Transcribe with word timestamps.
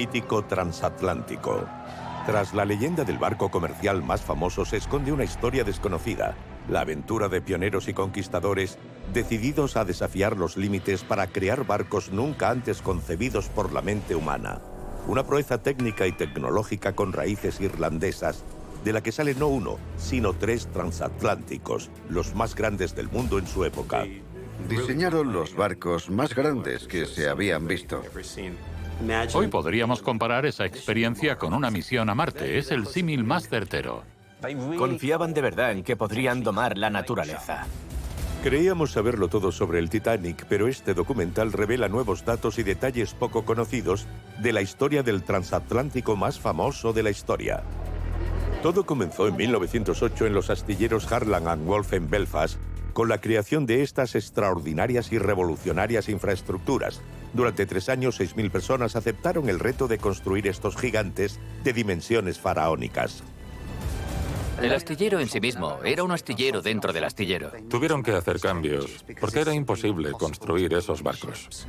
mítico 0.00 0.42
transatlántico. 0.42 1.68
Tras 2.24 2.54
la 2.54 2.64
leyenda 2.64 3.04
del 3.04 3.18
barco 3.18 3.50
comercial 3.50 4.02
más 4.02 4.22
famoso 4.22 4.64
se 4.64 4.78
esconde 4.78 5.12
una 5.12 5.24
historia 5.24 5.62
desconocida, 5.62 6.36
la 6.70 6.80
aventura 6.80 7.28
de 7.28 7.42
pioneros 7.42 7.86
y 7.86 7.92
conquistadores 7.92 8.78
decididos 9.12 9.76
a 9.76 9.84
desafiar 9.84 10.38
los 10.38 10.56
límites 10.56 11.04
para 11.04 11.26
crear 11.26 11.66
barcos 11.66 12.12
nunca 12.12 12.48
antes 12.48 12.80
concebidos 12.80 13.50
por 13.50 13.74
la 13.74 13.82
mente 13.82 14.14
humana. 14.14 14.62
Una 15.06 15.26
proeza 15.26 15.58
técnica 15.58 16.06
y 16.06 16.12
tecnológica 16.12 16.94
con 16.94 17.12
raíces 17.12 17.60
irlandesas, 17.60 18.42
de 18.82 18.94
la 18.94 19.02
que 19.02 19.12
salen 19.12 19.38
no 19.38 19.48
uno, 19.48 19.76
sino 19.98 20.32
tres 20.32 20.66
transatlánticos, 20.68 21.90
los 22.08 22.34
más 22.34 22.54
grandes 22.54 22.96
del 22.96 23.10
mundo 23.10 23.38
en 23.38 23.46
su 23.46 23.66
época. 23.66 24.06
Diseñaron 24.66 25.34
los 25.34 25.54
barcos 25.54 26.08
más 26.08 26.34
grandes 26.34 26.86
que 26.86 27.04
se 27.04 27.28
habían 27.28 27.66
visto. 27.66 28.02
Hoy 29.32 29.48
podríamos 29.48 30.02
comparar 30.02 30.44
esa 30.44 30.66
experiencia 30.66 31.36
con 31.36 31.54
una 31.54 31.70
misión 31.70 32.10
a 32.10 32.14
Marte. 32.14 32.58
Es 32.58 32.70
el 32.70 32.86
símil 32.86 33.24
más 33.24 33.48
certero. 33.48 34.02
Confiaban 34.76 35.32
de 35.32 35.40
verdad 35.40 35.72
en 35.72 35.82
que 35.82 35.96
podrían 35.96 36.42
domar 36.42 36.76
la 36.76 36.90
naturaleza. 36.90 37.66
Creíamos 38.42 38.92
saberlo 38.92 39.28
todo 39.28 39.52
sobre 39.52 39.78
el 39.78 39.88
Titanic, 39.88 40.44
pero 40.48 40.68
este 40.68 40.92
documental 40.92 41.52
revela 41.52 41.88
nuevos 41.88 42.24
datos 42.24 42.58
y 42.58 42.62
detalles 42.62 43.14
poco 43.14 43.44
conocidos 43.44 44.06
de 44.38 44.52
la 44.52 44.62
historia 44.62 45.02
del 45.02 45.22
transatlántico 45.22 46.16
más 46.16 46.38
famoso 46.38 46.92
de 46.92 47.02
la 47.02 47.10
historia. 47.10 47.62
Todo 48.62 48.84
comenzó 48.84 49.28
en 49.28 49.36
1908 49.36 50.26
en 50.26 50.34
los 50.34 50.50
astilleros 50.50 51.10
Harland 51.10 51.48
and 51.48 51.66
Wolff 51.66 51.94
en 51.94 52.08
Belfast, 52.10 52.58
con 52.92 53.08
la 53.08 53.18
creación 53.18 53.64
de 53.64 53.82
estas 53.82 54.14
extraordinarias 54.14 55.12
y 55.12 55.18
revolucionarias 55.18 56.08
infraestructuras. 56.08 57.00
Durante 57.32 57.66
tres 57.66 57.88
años, 57.88 58.20
6.000 58.20 58.50
personas 58.50 58.96
aceptaron 58.96 59.48
el 59.48 59.58
reto 59.58 59.88
de 59.88 59.98
construir 59.98 60.46
estos 60.48 60.76
gigantes 60.76 61.38
de 61.62 61.72
dimensiones 61.72 62.38
faraónicas. 62.38 63.22
El 64.60 64.74
astillero 64.74 65.20
en 65.20 65.28
sí 65.28 65.40
mismo 65.40 65.78
era 65.84 66.02
un 66.02 66.10
astillero 66.10 66.60
dentro 66.60 66.92
del 66.92 67.04
astillero. 67.04 67.50
Tuvieron 67.70 68.02
que 68.02 68.12
hacer 68.12 68.40
cambios, 68.40 69.04
porque 69.18 69.40
era 69.40 69.54
imposible 69.54 70.12
construir 70.12 70.74
esos 70.74 71.02
barcos. 71.02 71.66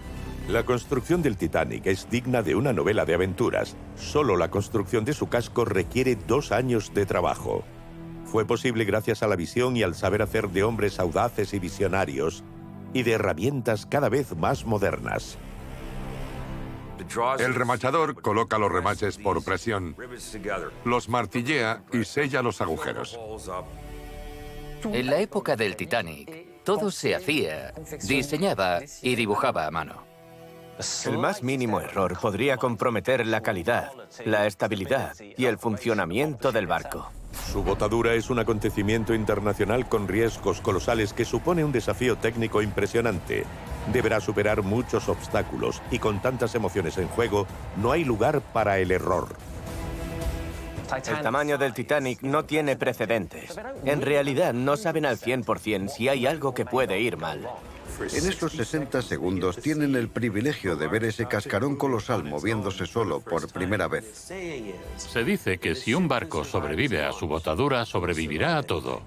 La 0.50 0.66
construcción 0.66 1.22
del 1.22 1.38
Titanic 1.38 1.86
es 1.86 2.10
digna 2.10 2.42
de 2.42 2.56
una 2.56 2.74
novela 2.74 3.06
de 3.06 3.14
aventuras. 3.14 3.78
Solo 3.96 4.36
la 4.36 4.52
construcción 4.52 5.06
de 5.06 5.14
su 5.14 5.30
casco 5.30 5.64
requiere 5.64 6.18
dos 6.18 6.52
años 6.52 6.94
de 6.94 7.06
trabajo. 7.06 7.64
Fue 8.26 8.46
posible 8.46 8.84
gracias 8.84 9.24
a 9.24 9.28
la 9.28 9.38
visión 9.38 9.78
y 9.78 9.84
al 9.84 9.96
saber 9.96 10.22
hacer 10.22 10.50
de 10.50 10.64
hombres 10.64 11.00
audaces 11.00 11.54
y 11.54 11.60
visionarios 11.60 12.44
y 12.94 13.04
de 13.04 13.14
herramientas 13.14 13.86
cada 13.86 14.10
vez 14.10 14.36
más 14.36 14.66
modernas. 14.66 15.38
El 17.40 17.56
remachador 17.56 18.22
coloca 18.22 18.58
los 18.58 18.72
remaches 18.72 19.18
por 19.18 19.44
presión, 19.44 19.96
los 20.86 21.10
martillea 21.10 21.84
y 21.92 22.04
sella 22.06 22.42
los 22.42 22.62
agujeros. 22.62 23.20
En 24.84 25.06
la 25.08 25.20
época 25.20 25.56
del 25.56 25.76
Titanic, 25.76 26.64
todo 26.64 26.92
se 26.92 27.16
hacía, 27.16 27.74
diseñaba 28.04 28.82
y 29.02 29.16
dibujaba 29.16 29.66
a 29.66 29.72
mano. 29.72 30.04
El 31.06 31.18
más 31.18 31.44
mínimo 31.44 31.80
error 31.80 32.18
podría 32.20 32.58
comprometer 32.58 33.26
la 33.28 33.42
calidad, 33.42 33.92
la 34.26 34.48
estabilidad 34.48 35.16
y 35.20 35.46
el 35.46 35.58
funcionamiento 35.58 36.52
del 36.52 36.66
barco. 36.66 37.12
Su 37.50 37.64
botadura 37.64 38.14
es 38.14 38.30
un 38.30 38.40
acontecimiento 38.40 39.14
internacional 39.14 39.88
con 39.88 40.08
riesgos 40.08 40.62
colosales 40.62 41.14
que 41.14 41.26
supone 41.26 41.64
un 41.64 41.72
desafío 41.72 42.18
técnico 42.18 42.62
impresionante. 42.62 43.46
Deberá 43.92 44.20
superar 44.20 44.62
muchos 44.62 45.10
obstáculos 45.10 45.82
y 45.92 46.00
con 46.00 46.22
tantas 46.22 46.56
emociones 46.56 46.98
en 46.98 47.08
juego, 47.08 47.48
no 47.78 47.92
hay 47.92 48.04
lugar 48.04 48.42
para 48.54 48.80
el 48.80 48.92
error. 48.92 49.30
El 50.94 51.22
tamaño 51.22 51.58
del 51.58 51.74
Titanic 51.74 52.22
no 52.22 52.44
tiene 52.44 52.76
precedentes. 52.76 53.58
En 53.86 54.02
realidad 54.02 54.54
no 54.54 54.76
saben 54.76 55.06
al 55.06 55.18
100% 55.18 55.88
si 55.88 56.10
hay 56.10 56.28
algo 56.28 56.54
que 56.54 56.66
puede 56.66 57.00
ir 57.00 57.18
mal. 57.18 57.48
En 58.04 58.28
estos 58.28 58.54
60 58.54 59.02
segundos 59.04 59.58
tienen 59.58 59.96
el 59.96 60.10
privilegio 60.10 60.76
de 60.76 60.88
ver 60.88 61.04
ese 61.04 61.28
cascarón 61.28 61.76
colosal 61.76 62.24
moviéndose 62.24 62.88
solo 62.88 63.22
por 63.22 63.48
primera 63.52 63.88
vez. 63.88 64.32
Se 64.98 65.24
dice 65.24 65.60
que 65.60 65.76
si 65.76 65.94
un 65.94 66.08
barco 66.08 66.44
sobrevive 66.44 67.04
a 67.04 67.12
su 67.12 67.28
botadura, 67.28 67.86
sobrevivirá 67.86 68.58
a 68.58 68.64
todo. 68.64 69.02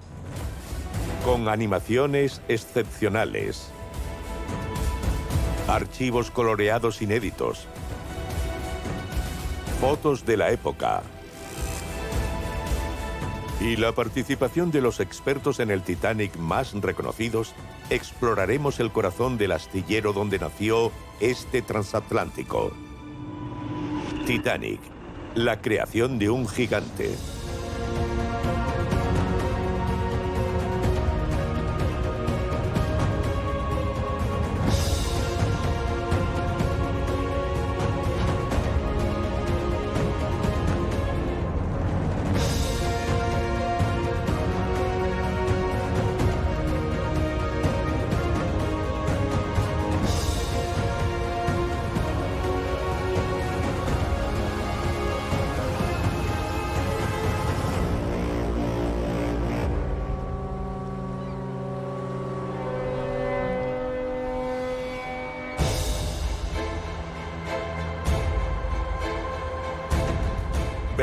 Con 1.25 1.49
animaciones 1.49 2.41
excepcionales. 2.47 3.69
Archivos 5.67 6.31
coloreados 6.31 7.01
inéditos. 7.01 7.67
Fotos 9.81 10.25
de 10.25 10.37
la 10.37 10.51
época. 10.51 11.03
Y 13.59 13.75
la 13.77 13.93
participación 13.93 14.71
de 14.71 14.81
los 14.81 14.99
expertos 14.99 15.59
en 15.59 15.71
el 15.71 15.81
Titanic 15.81 16.37
más 16.37 16.73
reconocidos, 16.73 17.55
exploraremos 17.89 18.79
el 18.79 18.91
corazón 18.91 19.37
del 19.37 19.51
astillero 19.51 20.13
donde 20.13 20.39
nació 20.39 20.91
este 21.19 21.61
transatlántico. 21.61 22.71
Titanic, 24.25 24.79
la 25.35 25.61
creación 25.61 26.17
de 26.17 26.29
un 26.29 26.47
gigante. 26.47 27.15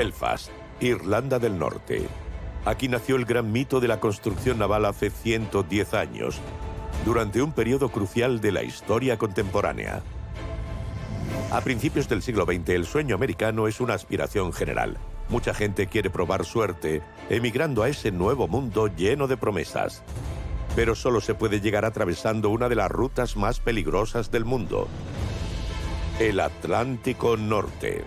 Belfast, 0.02 0.50
Irlanda 0.80 1.38
del 1.38 1.56
Norte. 1.56 2.08
Aquí 2.64 2.88
nació 2.88 3.14
el 3.14 3.24
gran 3.24 3.52
mito 3.52 3.78
de 3.78 3.86
la 3.86 4.00
construcción 4.00 4.58
naval 4.58 4.84
hace 4.84 5.10
110 5.10 5.94
años, 5.94 6.40
durante 7.04 7.40
un 7.40 7.52
periodo 7.52 7.88
crucial 7.88 8.40
de 8.40 8.50
la 8.50 8.64
historia 8.64 9.16
contemporánea. 9.16 10.02
A 11.52 11.60
principios 11.60 12.08
del 12.08 12.20
siglo 12.20 12.46
XX, 12.46 12.70
el 12.70 12.84
sueño 12.84 13.14
americano 13.14 13.68
es 13.68 13.80
una 13.80 13.94
aspiración 13.94 14.52
general. 14.52 14.98
Mucha 15.28 15.54
gente 15.54 15.86
quiere 15.86 16.10
probar 16.10 16.44
suerte, 16.44 17.00
emigrando 17.30 17.84
a 17.84 17.88
ese 17.88 18.10
nuevo 18.10 18.48
mundo 18.48 18.88
lleno 18.88 19.28
de 19.28 19.36
promesas. 19.36 20.02
Pero 20.74 20.96
solo 20.96 21.20
se 21.20 21.34
puede 21.34 21.60
llegar 21.60 21.84
atravesando 21.84 22.50
una 22.50 22.68
de 22.68 22.74
las 22.74 22.90
rutas 22.90 23.36
más 23.36 23.60
peligrosas 23.60 24.32
del 24.32 24.44
mundo, 24.44 24.88
el 26.18 26.40
Atlántico 26.40 27.36
Norte. 27.36 28.02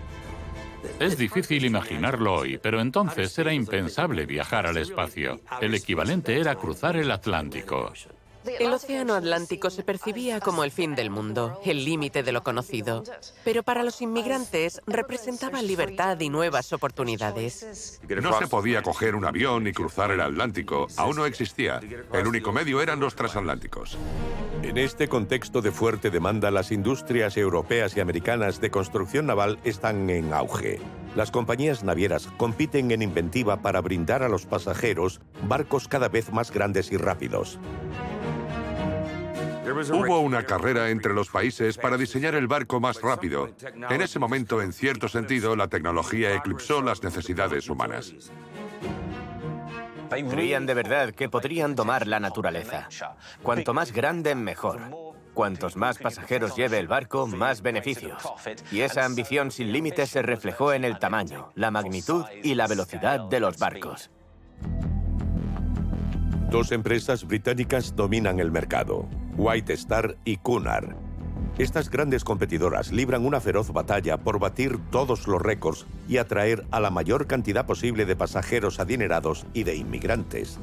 Es 0.98 1.18
difícil 1.18 1.64
imaginarlo 1.64 2.34
hoy, 2.34 2.58
pero 2.58 2.80
entonces 2.80 3.38
era 3.38 3.52
impensable 3.52 4.26
viajar 4.26 4.66
al 4.66 4.76
espacio. 4.76 5.40
El 5.60 5.74
equivalente 5.74 6.38
era 6.38 6.54
cruzar 6.54 6.96
el 6.96 7.10
Atlántico. 7.10 7.92
El 8.58 8.72
océano 8.72 9.14
Atlántico 9.14 9.70
se 9.70 9.82
percibía 9.82 10.40
como 10.40 10.64
el 10.64 10.70
fin 10.70 10.94
del 10.94 11.10
mundo, 11.10 11.60
el 11.64 11.84
límite 11.84 12.22
de 12.22 12.32
lo 12.32 12.42
conocido. 12.42 13.02
Pero 13.44 13.62
para 13.62 13.82
los 13.82 14.00
inmigrantes 14.02 14.80
representaba 14.86 15.62
libertad 15.62 16.18
y 16.20 16.28
nuevas 16.28 16.72
oportunidades. 16.72 18.00
No 18.08 18.38
se 18.38 18.46
podía 18.46 18.82
coger 18.82 19.14
un 19.14 19.24
avión 19.24 19.66
y 19.66 19.72
cruzar 19.72 20.10
el 20.10 20.20
Atlántico. 20.20 20.86
Aún 20.96 21.16
no 21.16 21.26
existía. 21.26 21.80
El 22.12 22.26
único 22.26 22.52
medio 22.52 22.80
eran 22.80 23.00
los 23.00 23.14
transatlánticos. 23.14 23.96
En 24.62 24.78
este 24.78 25.08
contexto 25.08 25.60
de 25.60 25.70
fuerte 25.70 26.10
demanda, 26.10 26.50
las 26.50 26.72
industrias 26.72 27.36
europeas 27.36 27.96
y 27.96 28.00
americanas 28.00 28.60
de 28.60 28.70
construcción 28.70 29.26
naval 29.26 29.58
están 29.64 30.08
en 30.10 30.32
auge. 30.32 30.80
Las 31.14 31.30
compañías 31.30 31.82
navieras 31.82 32.28
compiten 32.36 32.90
en 32.90 33.02
inventiva 33.02 33.62
para 33.62 33.80
brindar 33.80 34.22
a 34.22 34.28
los 34.28 34.44
pasajeros 34.44 35.20
barcos 35.48 35.88
cada 35.88 36.08
vez 36.08 36.32
más 36.32 36.50
grandes 36.50 36.92
y 36.92 36.96
rápidos. 36.96 37.58
Hubo 39.66 40.20
una 40.20 40.44
carrera 40.44 40.90
entre 40.90 41.12
los 41.12 41.28
países 41.28 41.76
para 41.76 41.96
diseñar 41.96 42.36
el 42.36 42.46
barco 42.46 42.78
más 42.78 43.00
rápido. 43.00 43.50
En 43.90 44.00
ese 44.00 44.20
momento, 44.20 44.62
en 44.62 44.72
cierto 44.72 45.08
sentido, 45.08 45.56
la 45.56 45.66
tecnología 45.66 46.34
eclipsó 46.34 46.82
las 46.82 47.02
necesidades 47.02 47.68
humanas. 47.68 48.14
Creían 50.08 50.66
de 50.66 50.74
verdad 50.74 51.12
que 51.12 51.28
podrían 51.28 51.74
domar 51.74 52.06
la 52.06 52.20
naturaleza. 52.20 52.88
Cuanto 53.42 53.74
más 53.74 53.92
grande, 53.92 54.34
mejor. 54.36 54.80
cuantos 55.34 55.76
más 55.76 55.98
pasajeros 55.98 56.56
lleve 56.56 56.78
el 56.78 56.88
barco, 56.88 57.26
más 57.26 57.60
beneficios. 57.60 58.22
Y 58.70 58.80
esa 58.80 59.04
ambición 59.04 59.50
sin 59.50 59.72
límites 59.72 60.10
se 60.10 60.22
reflejó 60.22 60.72
en 60.72 60.84
el 60.84 60.98
tamaño, 60.98 61.50
la 61.54 61.70
magnitud 61.70 62.24
y 62.42 62.54
la 62.54 62.66
velocidad 62.66 63.20
de 63.28 63.40
los 63.40 63.58
barcos. 63.58 64.10
Dos 66.50 66.72
empresas 66.72 67.26
británicas 67.26 67.94
dominan 67.94 68.38
el 68.40 68.50
mercado, 68.52 69.08
White 69.36 69.72
Star 69.74 70.16
y 70.24 70.38
Cunard. 70.38 70.96
Estas 71.58 71.90
grandes 71.90 72.24
competidoras 72.24 72.92
libran 72.92 73.24
una 73.24 73.40
feroz 73.40 73.72
batalla 73.72 74.18
por 74.18 74.38
batir 74.38 74.78
todos 74.90 75.26
los 75.26 75.40
récords 75.40 75.86
y 76.08 76.18
atraer 76.18 76.66
a 76.70 76.80
la 76.80 76.90
mayor 76.90 77.26
cantidad 77.26 77.66
posible 77.66 78.04
de 78.04 78.16
pasajeros 78.16 78.80
adinerados 78.80 79.46
y 79.54 79.64
de 79.64 79.76
inmigrantes. 79.76 80.58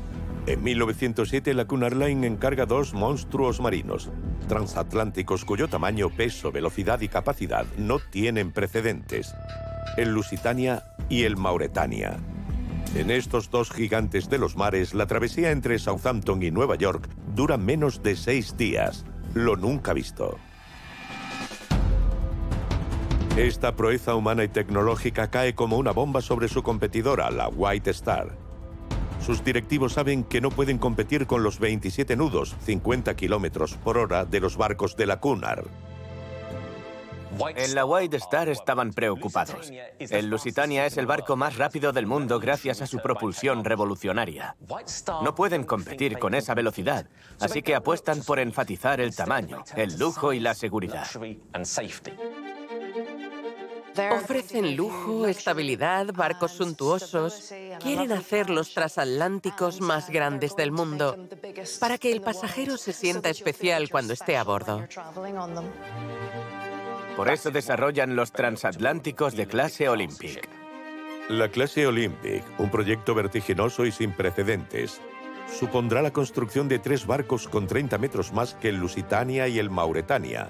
En 0.46 0.62
1907, 0.62 1.54
la 1.54 1.66
Cunard 1.66 1.96
Line 1.96 2.28
encarga 2.28 2.66
dos 2.66 2.94
monstruos 2.94 3.62
marinos, 3.62 4.12
transatlánticos 4.48 5.46
cuyo 5.46 5.68
tamaño, 5.68 6.10
peso, 6.10 6.52
velocidad 6.52 7.00
y 7.02 7.08
capacidad 7.08 7.66
no 7.78 8.00
tienen 8.00 8.52
precedentes, 8.52 9.34
el 9.98 10.14
Lusitania 10.14 10.84
y 11.10 11.24
el 11.24 11.38
Mauretania. 11.38 12.18
En 12.96 13.10
estos 13.10 13.50
dos 13.50 13.72
gigantes 13.72 14.30
de 14.30 14.38
los 14.38 14.56
mares, 14.56 14.94
la 14.94 15.08
travesía 15.08 15.52
entre 15.52 15.80
Southampton 15.80 16.44
y 16.44 16.52
Nueva 16.52 16.76
York 16.76 17.10
dura 17.36 17.58
menos 17.58 18.04
de 18.04 18.16
seis 18.16 18.56
días, 18.56 19.06
lo 19.34 19.56
nunca 19.56 19.94
visto. 19.94 20.38
Esta 23.36 23.76
proeza 23.76 24.14
humana 24.14 24.44
y 24.44 24.48
tecnológica 24.48 25.32
cae 25.32 25.56
como 25.56 25.78
una 25.78 25.92
bomba 25.92 26.22
sobre 26.22 26.48
su 26.48 26.62
competidora, 26.62 27.32
la 27.32 27.48
White 27.50 27.90
Star. 27.90 28.38
Sus 29.26 29.44
directivos 29.44 29.94
saben 29.94 30.24
que 30.24 30.40
no 30.40 30.52
pueden 30.52 30.78
competir 30.78 31.26
con 31.26 31.42
los 31.42 31.58
27 31.58 32.16
nudos, 32.16 32.56
50 32.64 33.16
kilómetros 33.16 33.74
por 33.76 33.98
hora, 33.98 34.26
de 34.26 34.40
los 34.40 34.56
barcos 34.56 34.96
de 34.96 35.08
la 35.08 35.20
Cunard. 35.20 35.66
En 37.56 37.76
la 37.76 37.86
White 37.86 38.18
Star 38.18 38.50
estaban 38.50 38.92
preocupados. 38.92 39.72
El 40.00 40.28
Lusitania 40.28 40.86
es 40.86 40.98
el 40.98 41.06
barco 41.06 41.36
más 41.36 41.58
rápido 41.58 41.92
del 41.92 42.06
mundo 42.06 42.40
gracias 42.40 42.82
a 42.82 42.88
su 42.88 43.00
propulsión 43.00 43.64
revolucionaria. 43.64 44.56
No 45.22 45.36
pueden 45.36 45.64
competir 45.64 46.20
con 46.20 46.36
esa 46.36 46.54
velocidad, 46.54 47.08
así 47.40 47.62
que 47.62 47.76
apuestan 47.76 48.22
por 48.24 48.40
enfatizar 48.40 49.02
el 49.02 49.16
tamaño, 49.16 49.64
el 49.76 49.98
lujo 49.98 50.34
y 50.34 50.40
la 50.40 50.54
seguridad. 50.54 51.08
Ofrecen 54.12 54.76
lujo, 54.76 55.28
estabilidad, 55.28 56.08
barcos 56.14 56.54
suntuosos. 56.54 57.54
Quieren 57.80 58.12
hacer 58.12 58.50
los 58.50 58.74
transatlánticos 58.74 59.82
más 59.82 60.10
grandes 60.10 60.56
del 60.56 60.72
mundo 60.72 61.28
para 61.80 62.00
que 62.00 62.12
el 62.12 62.22
pasajero 62.22 62.78
se 62.78 62.92
sienta 62.92 63.30
especial 63.30 63.90
cuando 63.90 64.14
esté 64.14 64.36
a 64.36 64.44
bordo. 64.44 64.88
Por 67.16 67.30
eso 67.30 67.52
desarrollan 67.52 68.16
los 68.16 68.32
transatlánticos 68.32 69.36
de 69.36 69.46
clase 69.46 69.88
Olympic. 69.88 70.50
La 71.30 71.50
clase 71.50 71.86
Olympic, 71.86 72.44
un 72.58 72.70
proyecto 72.72 73.14
vertiginoso 73.14 73.86
y 73.86 73.92
sin 73.92 74.12
precedentes, 74.12 75.00
supondrá 75.48 76.02
la 76.02 76.12
construcción 76.12 76.68
de 76.68 76.80
tres 76.80 77.06
barcos 77.06 77.48
con 77.48 77.68
30 77.68 77.98
metros 78.00 78.34
más 78.34 78.56
que 78.56 78.70
el 78.70 78.78
Lusitania 78.78 79.48
y 79.48 79.60
el 79.60 79.70
Mauretania, 79.70 80.50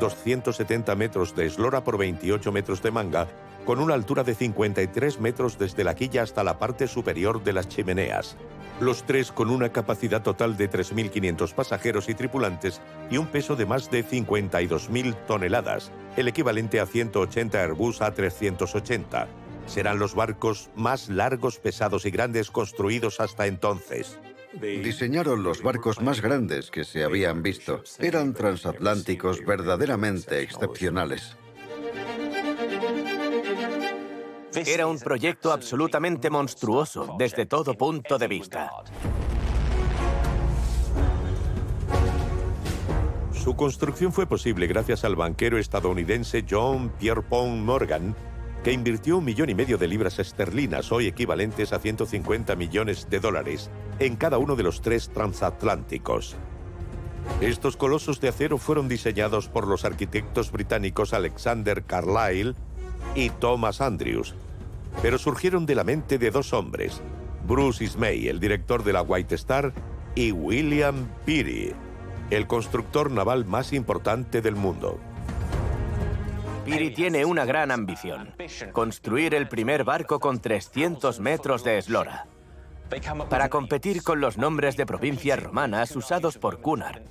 270 0.00 0.94
metros 0.96 1.36
de 1.36 1.46
eslora 1.46 1.84
por 1.84 1.98
28 1.98 2.50
metros 2.50 2.82
de 2.82 2.90
manga, 2.90 3.28
con 3.64 3.78
una 3.78 3.94
altura 3.94 4.24
de 4.24 4.34
53 4.34 5.20
metros 5.20 5.58
desde 5.58 5.84
la 5.84 5.94
quilla 5.94 6.22
hasta 6.22 6.44
la 6.44 6.58
parte 6.58 6.86
superior 6.86 7.42
de 7.42 7.52
las 7.52 7.68
chimeneas. 7.68 8.36
Los 8.80 9.04
tres 9.04 9.30
con 9.30 9.50
una 9.50 9.70
capacidad 9.70 10.22
total 10.22 10.56
de 10.56 10.68
3.500 10.70 11.54
pasajeros 11.54 12.08
y 12.08 12.14
tripulantes 12.14 12.80
y 13.10 13.16
un 13.16 13.26
peso 13.26 13.54
de 13.54 13.66
más 13.66 13.90
de 13.90 14.04
52.000 14.04 15.14
toneladas, 15.26 15.92
el 16.16 16.28
equivalente 16.28 16.80
a 16.80 16.86
180 16.86 17.62
Airbus 17.62 18.00
A380. 18.00 19.26
Serán 19.66 19.98
los 19.98 20.14
barcos 20.14 20.70
más 20.74 21.08
largos, 21.08 21.58
pesados 21.58 22.04
y 22.06 22.10
grandes 22.10 22.50
construidos 22.50 23.20
hasta 23.20 23.46
entonces. 23.46 24.18
Diseñaron 24.60 25.42
los 25.42 25.62
barcos 25.62 26.00
más 26.02 26.20
grandes 26.20 26.70
que 26.70 26.84
se 26.84 27.04
habían 27.04 27.42
visto. 27.42 27.82
Eran 28.00 28.34
transatlánticos 28.34 29.44
verdaderamente 29.44 30.42
excepcionales. 30.42 31.36
Era 34.54 34.86
un 34.86 34.98
proyecto 34.98 35.52
absolutamente 35.52 36.30
monstruoso 36.30 37.14
desde 37.18 37.46
todo 37.46 37.74
punto 37.74 38.18
de 38.18 38.28
vista. 38.28 38.70
Su 43.32 43.56
construcción 43.56 44.12
fue 44.12 44.26
posible 44.26 44.66
gracias 44.66 45.04
al 45.04 45.16
banquero 45.16 45.58
estadounidense 45.58 46.44
John 46.48 46.90
Pierpont 46.90 47.64
Morgan, 47.64 48.14
que 48.62 48.72
invirtió 48.72 49.18
un 49.18 49.24
millón 49.24 49.50
y 49.50 49.54
medio 49.54 49.78
de 49.78 49.88
libras 49.88 50.20
esterlinas, 50.20 50.92
hoy 50.92 51.08
equivalentes 51.08 51.72
a 51.72 51.80
150 51.80 52.54
millones 52.54 53.10
de 53.10 53.18
dólares, 53.18 53.70
en 53.98 54.14
cada 54.16 54.38
uno 54.38 54.54
de 54.54 54.62
los 54.62 54.80
tres 54.80 55.08
transatlánticos. 55.08 56.36
Estos 57.40 57.76
colosos 57.76 58.20
de 58.20 58.28
acero 58.28 58.58
fueron 58.58 58.88
diseñados 58.88 59.48
por 59.48 59.66
los 59.66 59.84
arquitectos 59.84 60.52
británicos 60.52 61.12
Alexander 61.12 61.84
Carlyle 61.84 62.54
y 63.14 63.30
Thomas 63.30 63.80
Andrews, 63.80 64.34
pero 65.00 65.18
surgieron 65.18 65.64
de 65.66 65.74
la 65.74 65.84
mente 65.84 66.18
de 66.18 66.30
dos 66.30 66.52
hombres, 66.52 67.00
Bruce 67.46 67.84
Ismay, 67.84 68.28
el 68.28 68.40
director 68.40 68.84
de 68.84 68.92
la 68.92 69.02
White 69.02 69.34
Star, 69.34 69.72
y 70.14 70.32
William 70.32 71.08
Peary, 71.24 71.74
el 72.30 72.46
constructor 72.46 73.10
naval 73.10 73.44
más 73.46 73.72
importante 73.72 74.42
del 74.42 74.56
mundo. 74.56 74.98
Peary 76.64 76.94
tiene 76.94 77.24
una 77.24 77.44
gran 77.44 77.70
ambición, 77.70 78.34
construir 78.72 79.34
el 79.34 79.48
primer 79.48 79.84
barco 79.84 80.20
con 80.20 80.40
300 80.40 81.18
metros 81.18 81.64
de 81.64 81.78
eslora. 81.78 82.26
Para 83.30 83.48
competir 83.48 84.02
con 84.02 84.20
los 84.20 84.36
nombres 84.36 84.76
de 84.76 84.84
provincias 84.84 85.42
romanas 85.42 85.96
usados 85.96 86.36
por 86.36 86.60
Cunard, 86.60 87.02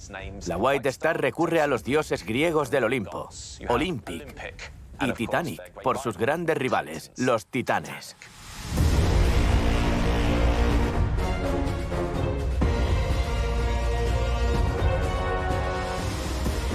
la 0.48 0.57
White 0.57 0.88
Star 0.89 1.19
recurre 1.19 1.60
a 1.60 1.68
los 1.68 1.83
dioses 1.83 2.24
griegos 2.24 2.69
del 2.69 2.83
Olimpo, 2.83 3.30
Olympic, 3.68 4.72
y 5.01 5.13
Titanic 5.13 5.62
por 5.83 5.98
sus 5.98 6.18
grandes 6.18 6.57
rivales, 6.57 7.12
los 7.18 7.45
titanes. 7.45 8.15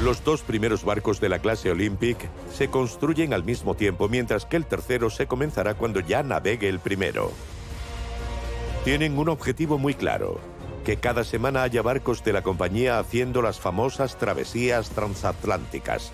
Los 0.03 0.23
dos 0.23 0.43
primeros 0.43 0.85
barcos 0.85 1.21
de 1.21 1.29
la 1.29 1.41
clase 1.41 1.71
Olympic 1.71 2.17
se 2.53 2.69
construyen 2.69 3.33
al 3.33 3.43
mismo 3.43 3.75
tiempo, 3.75 4.09
mientras 4.09 4.47
que 4.47 4.57
el 4.57 4.67
tercero 4.67 5.11
se 5.11 5.27
comenzará 5.27 5.75
cuando 5.75 6.01
ya 6.01 6.23
navegue 6.23 6.69
el 6.69 6.79
primero. 6.79 7.33
Tienen 8.85 9.19
un 9.19 9.29
objetivo 9.29 9.79
muy 9.79 9.95
claro, 9.95 10.39
que 10.85 10.99
cada 10.99 11.25
semana 11.25 11.65
haya 11.65 11.83
barcos 11.83 12.23
de 12.23 12.33
la 12.33 12.43
compañía 12.43 13.01
haciendo 13.01 13.43
las 13.43 13.59
famosas 13.59 14.17
travesías 14.17 14.91
transatlánticas. 14.91 16.13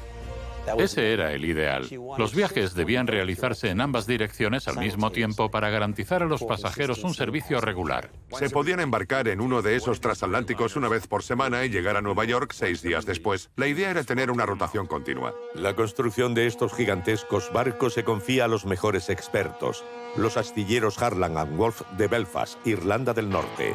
Ese 0.78 1.12
era 1.12 1.32
el 1.32 1.44
ideal. 1.44 1.88
Los 2.18 2.34
viajes 2.34 2.74
debían 2.74 3.06
realizarse 3.06 3.68
en 3.68 3.80
ambas 3.80 4.06
direcciones 4.06 4.68
al 4.68 4.78
mismo 4.78 5.10
tiempo 5.10 5.50
para 5.50 5.70
garantizar 5.70 6.22
a 6.22 6.26
los 6.26 6.42
pasajeros 6.42 7.02
un 7.04 7.14
servicio 7.14 7.60
regular. 7.60 8.10
Se 8.38 8.50
podían 8.50 8.80
embarcar 8.80 9.28
en 9.28 9.40
uno 9.40 9.62
de 9.62 9.76
esos 9.76 10.00
transatlánticos 10.00 10.76
una 10.76 10.88
vez 10.88 11.06
por 11.06 11.22
semana 11.22 11.64
y 11.64 11.70
llegar 11.70 11.96
a 11.96 12.02
Nueva 12.02 12.24
York 12.24 12.52
seis 12.54 12.82
días 12.82 13.06
después. 13.06 13.50
La 13.56 13.66
idea 13.66 13.90
era 13.90 14.04
tener 14.04 14.30
una 14.30 14.46
rotación 14.46 14.86
continua. 14.86 15.34
La 15.54 15.74
construcción 15.74 16.34
de 16.34 16.46
estos 16.46 16.74
gigantescos 16.74 17.52
barcos 17.52 17.94
se 17.94 18.04
confía 18.04 18.44
a 18.44 18.48
los 18.48 18.64
mejores 18.64 19.08
expertos, 19.10 19.84
los 20.16 20.36
astilleros 20.36 21.00
Harland 21.00 21.38
and 21.38 21.56
Wolff 21.56 21.82
de 21.96 22.08
Belfast, 22.08 22.64
Irlanda 22.66 23.12
del 23.12 23.28
Norte. 23.28 23.74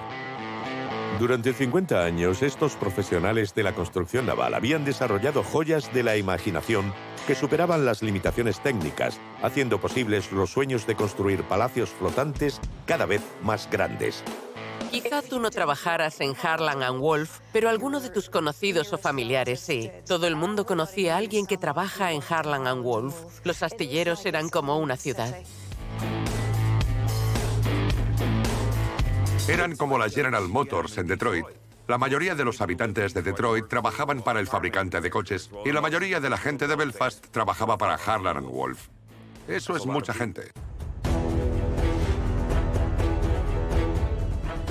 Durante 1.20 1.52
50 1.52 2.04
años, 2.04 2.44
estos 2.44 2.76
profesionales 2.76 3.56
de 3.56 3.64
la 3.64 3.74
construcción 3.74 4.28
naval 4.28 4.54
habían 4.54 4.86
desarrollado 4.86 5.44
joyas 5.44 5.92
de 5.92 6.04
la 6.04 6.16
imaginación 6.16 6.94
que 7.26 7.34
superaban 7.34 7.86
las 7.86 8.04
limitaciones 8.04 8.62
técnicas, 8.62 9.20
haciendo 9.42 9.82
posibles 9.82 10.32
los 10.32 10.52
sueños 10.52 10.86
de 10.86 10.96
construir 10.96 11.42
palacios 11.44 11.90
flotantes 11.90 12.62
cada 12.86 13.08
vez 13.08 13.24
más 13.42 13.68
grandes. 13.72 14.24
Quizá 14.92 15.24
tú 15.24 15.40
no 15.40 15.50
trabajaras 15.50 16.22
en 16.22 16.36
Harlan 16.42 16.84
and 16.84 17.00
Wolf, 17.00 17.40
pero 17.52 17.70
alguno 17.70 18.00
de 18.00 18.12
tus 18.12 18.30
conocidos 18.30 18.94
o 18.94 19.00
familiares 19.00 19.60
sí. 19.60 19.90
Todo 20.06 20.28
el 20.28 20.36
mundo 20.36 20.68
conocía 20.68 21.16
a 21.16 21.18
alguien 21.18 21.48
que 21.48 21.58
trabaja 21.58 22.12
en 22.12 22.22
Harlan 22.30 22.68
and 22.68 22.84
Wolf. 22.84 23.16
Los 23.44 23.64
astilleros 23.64 24.26
eran 24.28 24.50
como 24.50 24.78
una 24.78 24.96
ciudad. 24.96 25.36
Eran 29.48 29.77
como 29.77 29.98
la 29.98 30.10
General 30.10 30.46
Motors 30.50 30.98
en 30.98 31.08
Detroit. 31.08 31.46
La 31.88 31.98
mayoría 31.98 32.36
de 32.36 32.44
los 32.44 32.60
habitantes 32.60 33.13
de 33.13 33.22
Detroit 33.22 33.70
trabajaban 33.70 34.22
para 34.22 34.42
el 34.42 34.48
fabricante 34.48 35.00
de 35.00 35.10
coches 35.10 35.50
y 35.63 35.72
la 35.72 35.80
mayoría 35.80 36.20
de 36.20 36.30
la 36.30 36.38
gente 36.38 36.68
de 36.68 36.75
Belfast 36.75 37.25
trabajaba 37.32 37.77
para 37.77 37.94
Harlan 37.94 38.36
and 38.36 38.50
Wolff. 38.50 38.89
Eso 39.48 39.77
es 39.77 39.86
mucha 39.86 40.13
gente. 40.13 40.51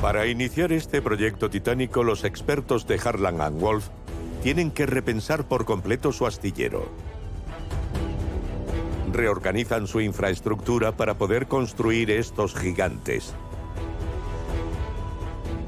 Para 0.02 0.26
iniciar 0.26 0.71
este 0.73 1.00
proyecto 1.00 1.49
titánico, 1.49 2.04
los 2.04 2.25
expertos 2.25 2.87
de 2.87 3.00
Harlan 3.02 3.40
and 3.40 3.59
Wolff 3.59 3.88
tienen 4.42 4.71
que 4.71 4.85
repensar 4.85 5.49
por 5.49 5.64
completo 5.64 6.12
su 6.12 6.26
astillero. 6.26 6.87
Reorganizan 9.11 9.87
su 9.87 10.02
infraestructura 10.02 10.92
para 10.92 11.16
poder 11.16 11.49
construir 11.49 12.11
estos 12.11 12.54
gigantes. 12.54 13.35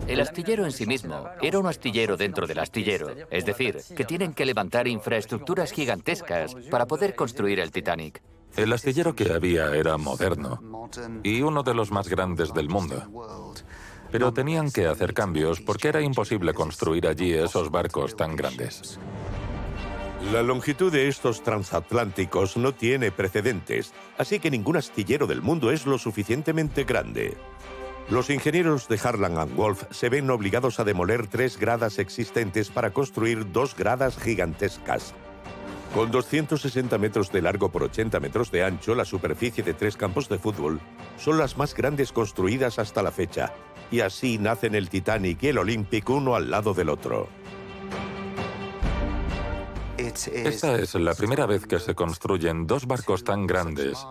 El 0.08 0.20
astillero 0.20 0.64
en 0.64 0.72
sí 0.72 0.86
mismo 0.86 1.28
era 1.42 1.58
un 1.58 1.66
astillero 1.66 2.16
dentro 2.16 2.46
del 2.46 2.58
astillero, 2.58 3.14
es 3.30 3.44
decir, 3.44 3.76
que 3.94 4.04
tienen 4.04 4.32
que 4.32 4.46
levantar 4.46 4.88
infraestructuras 4.88 5.70
gigantescas 5.70 6.56
para 6.70 6.86
poder 6.86 7.14
construir 7.14 7.60
el 7.60 7.70
Titanic. 7.70 8.22
El 8.56 8.72
astillero 8.72 9.14
que 9.14 9.30
había 9.30 9.74
era 9.74 9.98
moderno 9.98 10.88
y 11.22 11.42
uno 11.42 11.62
de 11.62 11.74
los 11.74 11.90
más 11.90 12.08
grandes 12.08 12.54
del 12.54 12.70
mundo. 12.70 13.04
Pero 14.10 14.32
tenían 14.32 14.70
que 14.70 14.86
hacer 14.86 15.12
cambios 15.12 15.60
porque 15.60 15.88
era 15.88 16.00
imposible 16.00 16.54
construir 16.54 17.06
allí 17.06 17.34
esos 17.34 17.70
barcos 17.70 18.16
tan 18.16 18.34
grandes. 18.34 18.98
La 20.32 20.42
longitud 20.42 20.90
de 20.90 21.06
estos 21.06 21.42
transatlánticos 21.42 22.56
no 22.56 22.72
tiene 22.72 23.12
precedentes, 23.12 23.92
así 24.16 24.40
que 24.40 24.50
ningún 24.50 24.76
astillero 24.76 25.26
del 25.26 25.42
mundo 25.42 25.70
es 25.70 25.86
lo 25.86 25.96
suficientemente 25.96 26.84
grande. 26.84 27.36
Los 28.10 28.30
ingenieros 28.30 28.88
de 28.88 28.98
Harlan 29.02 29.36
and 29.36 29.54
Wolff 29.54 29.84
se 29.90 30.08
ven 30.08 30.30
obligados 30.30 30.80
a 30.80 30.84
demoler 30.84 31.26
tres 31.26 31.58
gradas 31.58 31.98
existentes 31.98 32.70
para 32.70 32.90
construir 32.90 33.52
dos 33.52 33.76
gradas 33.76 34.16
gigantescas. 34.16 35.14
Con 35.94 36.10
260 36.10 36.96
metros 36.96 37.30
de 37.30 37.42
largo 37.42 37.70
por 37.70 37.82
80 37.82 38.18
metros 38.18 38.50
de 38.50 38.64
ancho, 38.64 38.94
la 38.94 39.04
superficie 39.04 39.62
de 39.62 39.74
tres 39.74 39.98
campos 39.98 40.30
de 40.30 40.38
fútbol 40.38 40.80
son 41.18 41.36
las 41.36 41.58
más 41.58 41.74
grandes 41.74 42.12
construidas 42.12 42.78
hasta 42.78 43.02
la 43.02 43.10
fecha, 43.10 43.52
y 43.90 44.00
así 44.00 44.38
nacen 44.38 44.74
el 44.74 44.88
Titanic 44.88 45.42
y 45.42 45.48
el 45.48 45.58
Olympic 45.58 46.08
uno 46.08 46.34
al 46.34 46.50
lado 46.50 46.72
del 46.72 46.88
otro. 46.88 47.28
Esta 50.32 50.76
es 50.76 50.94
la 50.94 51.14
primera 51.14 51.46
vez 51.46 51.66
que 51.66 51.78
se 51.78 51.94
construyen 51.94 52.66
dos 52.66 52.86
barcos 52.86 53.24
tan 53.24 53.46
grandes 53.46 54.06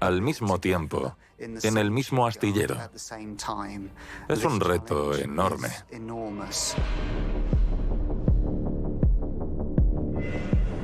al 0.00 0.22
mismo 0.22 0.60
tiempo, 0.60 1.16
en 1.38 1.78
el 1.78 1.90
mismo 1.90 2.26
astillero. 2.26 2.76
Es 4.28 4.44
un 4.44 4.60
reto 4.60 5.16
enorme. 5.16 5.68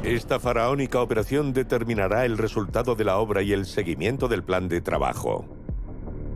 Esta 0.02 0.40
faraónica 0.40 1.00
operación 1.00 1.52
determinará 1.52 2.24
el 2.24 2.36
resultado 2.36 2.96
de 2.96 3.04
la 3.04 3.18
obra 3.18 3.42
y 3.42 3.52
el 3.52 3.66
seguimiento 3.66 4.26
del 4.26 4.42
plan 4.42 4.68
de 4.68 4.80
trabajo. 4.80 5.46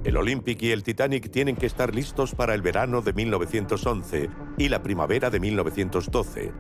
El 0.05 0.17
Olympic 0.17 0.63
y 0.63 0.71
el 0.71 0.85
Titanic 0.85 1.33
tienen 1.33 1.57
que 1.57 1.67
estar 1.67 1.93
listos 1.93 2.33
para 2.33 2.55
el 2.55 2.63
verano 2.63 3.03
de 3.03 3.13
1911 3.13 4.31
y 4.57 4.69
la 4.69 4.81
primavera 4.81 5.31
de 5.31 5.41
1912. 5.41 6.53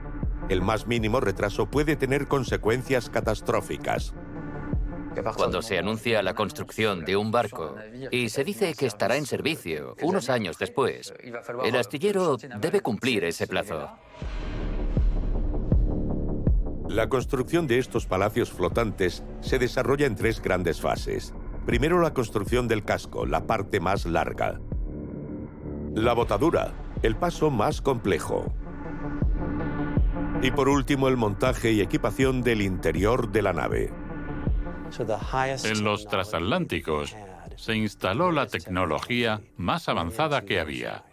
El 0.48 0.62
más 0.62 0.86
mínimo 0.86 1.20
retraso 1.20 1.66
puede 1.66 1.96
tener 1.96 2.28
consecuencias 2.28 3.10
catastróficas. 3.10 4.14
Cuando 5.36 5.62
se 5.62 5.78
anuncia 5.78 6.22
la 6.22 6.34
construcción 6.34 7.04
de 7.04 7.16
un 7.16 7.30
barco 7.30 7.74
y 8.10 8.28
se 8.28 8.44
dice 8.44 8.74
que 8.74 8.86
estará 8.86 9.16
en 9.16 9.26
servicio 9.26 9.96
unos 10.02 10.28
años 10.28 10.58
después, 10.58 11.14
el 11.64 11.76
astillero 11.76 12.36
debe 12.60 12.80
cumplir 12.80 13.24
ese 13.24 13.46
plazo. 13.46 13.88
La 16.88 17.08
construcción 17.08 17.66
de 17.66 17.78
estos 17.78 18.06
palacios 18.06 18.52
flotantes 18.52 19.24
se 19.40 19.58
desarrolla 19.58 20.06
en 20.06 20.14
tres 20.14 20.40
grandes 20.40 20.80
fases. 20.80 21.34
Primero 21.64 22.00
la 22.00 22.14
construcción 22.14 22.68
del 22.68 22.84
casco, 22.84 23.26
la 23.26 23.46
parte 23.46 23.80
más 23.80 24.06
larga. 24.06 24.60
La 25.94 26.12
botadura, 26.12 26.74
el 27.02 27.16
paso 27.16 27.50
más 27.50 27.82
complejo. 27.82 28.52
Y 30.43 30.50
por 30.50 30.69
último 30.69 31.09
el 31.09 31.16
montaje 31.16 31.73
y 31.73 31.81
equipación 31.81 32.43
del 32.43 32.62
interior 32.62 33.31
de 33.31 33.43
la 33.43 33.52
nave. 33.52 33.93
En 35.64 35.85
los 35.85 36.07
transatlánticos 36.07 37.16
se 37.57 37.75
instaló 37.75 38.31
la 38.31 38.47
tecnología 38.47 39.40
más 39.57 39.88
avanzada 39.88 40.43
que 40.43 40.61
había. 40.61 41.05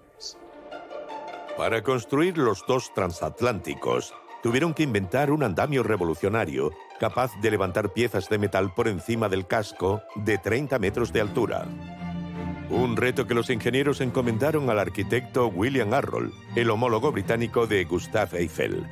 Para 1.58 1.82
construir 1.84 2.38
los 2.38 2.66
dos 2.68 2.94
transatlánticos, 2.94 4.14
tuvieron 4.42 4.74
que 4.74 4.84
inventar 4.84 5.32
un 5.32 5.44
andamio 5.44 5.84
revolucionario 5.84 6.72
capaz 7.00 7.32
de 7.42 7.52
levantar 7.52 7.94
piezas 7.94 8.30
de 8.30 8.38
metal 8.38 8.74
por 8.74 8.88
encima 8.88 9.30
del 9.30 9.48
casco 9.48 10.02
de 10.16 10.38
30 10.38 10.80
metros 10.80 11.14
de 11.14 11.22
altura. 11.22 11.66
Un 12.70 12.98
reto 12.98 13.28
que 13.28 13.34
los 13.34 13.50
ingenieros 13.50 14.02
encomendaron 14.02 14.70
al 14.70 14.80
arquitecto 14.80 15.48
William 15.48 15.94
Arroll, 15.94 16.34
el 16.56 16.70
homólogo 16.70 17.12
británico 17.12 17.68
de 17.68 17.84
Gustave 17.84 18.40
Eiffel. 18.40 18.84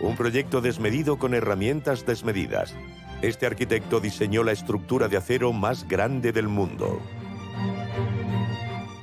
Un 0.00 0.16
proyecto 0.16 0.60
desmedido 0.60 1.18
con 1.18 1.34
herramientas 1.34 2.06
desmedidas. 2.06 2.74
Este 3.20 3.44
arquitecto 3.44 4.00
diseñó 4.00 4.42
la 4.42 4.52
estructura 4.52 5.08
de 5.08 5.18
acero 5.18 5.52
más 5.52 5.86
grande 5.86 6.32
del 6.32 6.48
mundo. 6.48 7.00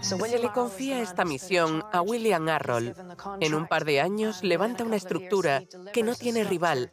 Se 0.02 0.16
le 0.40 0.52
confía 0.52 1.02
esta 1.02 1.26
misión 1.26 1.84
a 1.92 2.02
William 2.02 2.48
Arroll. 2.50 2.96
En 3.42 3.54
un 3.54 3.68
par 3.68 3.86
de 3.86 4.02
años 4.02 4.44
levanta 4.44 4.84
una 4.84 4.96
estructura 4.96 5.64
que 5.94 6.02
no 6.02 6.16
tiene 6.16 6.44
rival, 6.44 6.92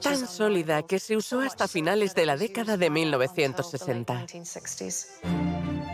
tan 0.00 0.26
sólida 0.26 0.82
que 0.82 0.98
se 0.98 1.16
usó 1.16 1.40
hasta 1.40 1.68
finales 1.68 2.14
de 2.14 2.26
la 2.26 2.36
década 2.36 2.76
de 2.76 2.90
1960. 2.90 4.26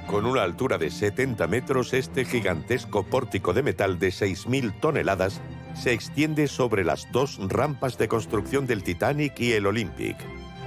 Con 0.07 0.27
una 0.27 0.43
altura 0.43 0.77
de 0.77 0.91
70 0.91 1.47
metros, 1.47 1.93
este 1.93 2.25
gigantesco 2.25 3.05
pórtico 3.05 3.53
de 3.53 3.63
metal 3.63 3.99
de 3.99 4.09
6.000 4.09 4.81
toneladas 4.81 5.41
se 5.75 5.93
extiende 5.93 6.49
sobre 6.49 6.85
las 6.85 7.11
dos 7.13 7.39
rampas 7.41 7.97
de 7.97 8.09
construcción 8.09 8.67
del 8.67 8.83
Titanic 8.83 9.39
y 9.39 9.53
el 9.53 9.67
Olympic. 9.67 10.17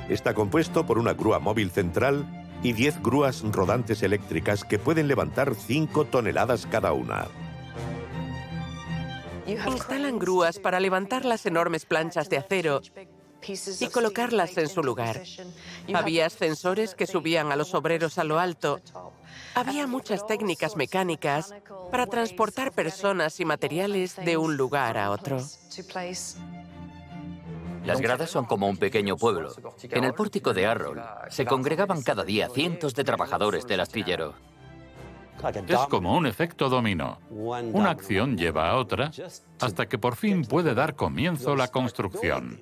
Está 0.07 0.33
compuesto 0.33 0.85
por 0.85 0.97
una 0.97 1.13
grúa 1.13 1.39
móvil 1.39 1.71
central 1.71 2.25
y 2.63 2.71
10 2.71 3.03
grúas 3.03 3.41
rodantes 3.41 4.01
eléctricas 4.03 4.63
que 4.63 4.79
pueden 4.79 5.09
levantar 5.09 5.55
5 5.55 6.05
toneladas 6.05 6.65
cada 6.65 6.93
una. 6.93 7.27
Instalan 9.45 10.19
grúas 10.19 10.59
para 10.59 10.79
levantar 10.79 11.25
las 11.25 11.45
enormes 11.45 11.85
planchas 11.85 12.29
de 12.29 12.37
acero 12.37 12.81
y 13.79 13.87
colocarlas 13.87 14.57
en 14.57 14.69
su 14.69 14.81
lugar. 14.83 15.21
Había 15.93 16.27
ascensores 16.27 16.95
que 16.95 17.07
subían 17.07 17.51
a 17.51 17.55
los 17.55 17.73
obreros 17.73 18.17
a 18.17 18.23
lo 18.23 18.39
alto. 18.39 18.79
Había 19.55 19.85
muchas 19.87 20.25
técnicas 20.25 20.77
mecánicas 20.77 21.53
para 21.91 22.07
transportar 22.07 22.71
personas 22.71 23.39
y 23.39 23.45
materiales 23.45 24.15
de 24.15 24.37
un 24.37 24.55
lugar 24.55 24.97
a 24.97 25.11
otro. 25.11 25.37
Las 27.85 27.99
gradas 27.99 28.29
son 28.29 28.45
como 28.45 28.69
un 28.69 28.77
pequeño 28.77 29.17
pueblo. 29.17 29.53
En 29.83 30.05
el 30.05 30.13
pórtico 30.13 30.53
de 30.53 30.65
Arroll 30.65 31.01
se 31.29 31.45
congregaban 31.45 32.01
cada 32.01 32.23
día 32.23 32.47
cientos 32.49 32.93
de 32.95 33.03
trabajadores 33.03 33.67
del 33.67 33.81
astillero. 33.81 34.52
Es 35.67 35.79
como 35.89 36.15
un 36.15 36.25
efecto 36.25 36.69
dominó. 36.69 37.19
Una 37.29 37.89
acción 37.89 38.37
lleva 38.37 38.69
a 38.69 38.77
otra 38.77 39.11
hasta 39.59 39.87
que 39.87 39.97
por 39.97 40.15
fin 40.15 40.45
puede 40.45 40.73
dar 40.73 40.95
comienzo 40.95 41.55
la 41.55 41.67
construcción. 41.67 42.59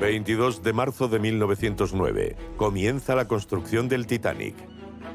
...22 0.00 0.60
de 0.60 0.72
marzo 0.74 1.08
de 1.08 1.18
1909... 1.18 2.36
...comienza 2.58 3.14
la 3.14 3.26
construcción 3.26 3.88
del 3.88 4.06
Titanic. 4.06 4.54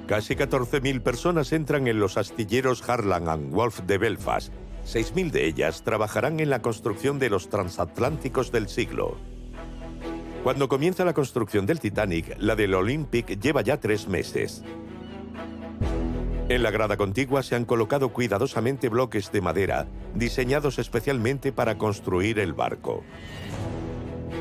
Casi 0.08 0.36
14.000 0.36 1.04
personas 1.04 1.52
entran 1.54 1.88
en 1.88 2.00
los 2.00 2.18
astilleros 2.18 2.88
Harlan 2.90 3.30
and 3.30 3.54
Wolff 3.54 3.82
de 3.82 4.00
Belfast. 4.00 4.52
6.000 4.86 5.30
de 5.30 5.46
ellas 5.46 5.84
trabajarán 5.84 6.40
en 6.40 6.50
la 6.50 6.64
construcción 6.64 7.20
de 7.20 7.30
los 7.30 7.50
transatlánticos 7.50 8.52
del 8.52 8.68
siglo. 8.68 9.18
Cuando 10.44 10.70
comienza 10.70 11.04
la 11.04 11.14
construcción 11.14 11.66
del 11.66 11.80
Titanic, 11.80 12.38
la 12.40 12.56
del 12.56 12.74
Olympic 12.74 13.40
lleva 13.40 13.62
ya 13.62 13.80
tres 13.80 14.08
meses. 14.08 14.64
En 16.48 16.64
la 16.64 16.72
grada 16.72 16.98
contigua 16.98 17.44
se 17.44 17.56
han 17.56 17.66
colocado 17.66 18.10
cuidadosamente 18.10 18.90
bloques 18.90 19.32
de 19.32 19.42
madera, 19.42 19.86
diseñados 20.16 20.80
especialmente 20.80 21.52
para 21.52 21.78
construir 21.78 22.40
el 22.40 22.54
barco. 22.54 23.04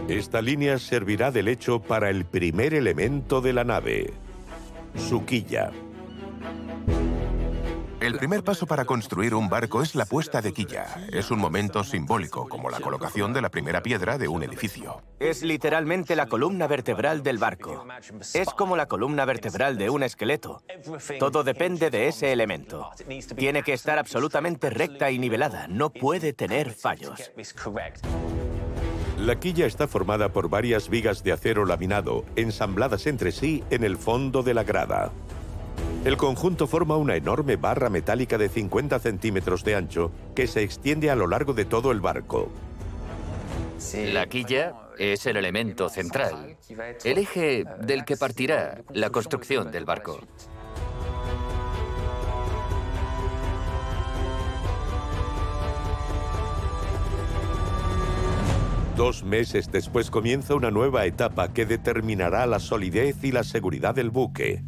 Esta 0.09 0.41
línea 0.41 0.79
servirá 0.79 1.31
de 1.33 1.43
lecho 1.43 1.81
para 1.81 2.09
el 2.11 2.25
primer 2.25 2.75
elemento 2.75 3.41
de 3.41 3.53
la 3.53 3.65
nave, 3.65 4.13
su 4.97 5.27
quilla. 5.27 5.71
El 8.01 8.17
primer 8.17 8.45
paso 8.45 8.65
para 8.65 8.85
construir 8.85 9.35
un 9.35 9.49
barco 9.49 9.83
es 9.83 9.97
la 9.97 10.07
puesta 10.07 10.41
de 10.41 10.53
quilla. 10.53 10.87
Es 11.13 11.33
un 11.33 11.41
momento 11.41 11.83
simbólico, 11.83 12.49
como 12.49 12.71
la 12.71 12.79
colocación 12.79 13.33
de 13.33 13.43
la 13.43 13.49
primera 13.49 13.83
piedra 13.83 14.19
de 14.19 14.29
un 14.29 14.45
edificio. 14.45 15.03
Es 15.19 15.43
literalmente 15.43 16.15
la 16.15 16.27
columna 16.27 16.69
vertebral 16.69 17.25
del 17.25 17.39
barco. 17.39 17.85
Es 18.35 18.51
como 18.51 18.77
la 18.77 18.87
columna 18.87 19.25
vertebral 19.25 19.77
de 19.77 19.91
un 19.91 20.05
esqueleto. 20.05 20.63
Todo 21.19 21.43
depende 21.43 21.91
de 21.91 22.07
ese 22.07 22.33
elemento. 22.33 22.91
Tiene 23.37 23.65
que 23.65 23.73
estar 23.73 23.99
absolutamente 23.99 24.71
recta 24.71 25.11
y 25.11 25.19
nivelada. 25.19 25.67
No 25.67 25.91
puede 25.91 26.33
tener 26.33 26.71
fallos. 26.75 27.33
La 29.19 29.41
quilla 29.41 29.67
está 29.67 29.89
formada 29.89 30.29
por 30.29 30.49
varias 30.49 30.89
vigas 30.89 31.25
de 31.25 31.33
acero 31.33 31.65
laminado 31.65 32.25
ensambladas 32.37 33.09
entre 33.09 33.33
sí 33.33 33.65
en 33.71 33.83
el 33.83 33.97
fondo 33.97 34.45
de 34.45 34.55
la 34.55 34.63
grada. 34.63 35.11
El 36.09 36.17
conjunto 36.17 36.67
forma 36.67 36.97
una 36.97 37.17
enorme 37.17 37.57
barra 37.57 37.91
metálica 37.91 38.39
de 38.39 38.49
50 38.49 38.99
centímetros 38.99 39.63
de 39.63 39.75
ancho 39.75 40.11
que 40.35 40.47
se 40.47 40.63
extiende 40.63 41.11
a 41.11 41.15
lo 41.15 41.27
largo 41.27 41.53
de 41.53 41.67
todo 41.67 41.93
el 41.93 42.01
barco. 42.01 42.49
La 44.11 44.27
quilla 44.27 44.75
es 44.99 45.27
el 45.27 45.37
elemento 45.37 45.91
central, 45.91 46.57
el 47.05 47.19
eje 47.19 47.67
del 47.83 48.07
que 48.07 48.17
partirá 48.17 48.81
la 48.95 49.11
construcción 49.11 49.71
del 49.71 49.85
barco. 49.85 50.19
Dos 58.97 59.25
meses 59.25 59.71
después 59.71 60.11
comienza 60.11 60.55
una 60.55 60.71
nueva 60.71 61.05
etapa 61.05 61.53
que 61.53 61.67
determinará 61.67 62.47
la 62.47 62.61
solidez 62.61 63.23
y 63.23 63.31
la 63.31 63.45
seguridad 63.45 63.95
del 63.95 64.09
buque. 64.09 64.63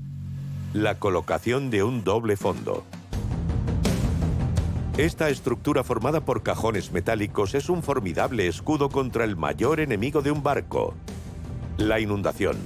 La 0.73 1.01
colocación 1.01 1.69
de 1.69 1.83
un 1.83 2.05
doble 2.05 2.37
fondo. 2.37 2.85
Esta 4.97 5.29
estructura 5.29 5.83
formada 5.83 6.25
por 6.25 6.45
cajones 6.45 6.93
metálicos 6.93 7.57
es 7.57 7.69
un 7.69 7.83
formidable 7.83 8.47
escudo 8.47 8.89
contra 8.89 9.25
el 9.25 9.37
mayor 9.37 9.81
enemigo 9.81 10.23
de 10.23 10.31
un 10.31 10.45
barco, 10.45 10.95
la 11.77 11.99
inundación. 11.99 12.57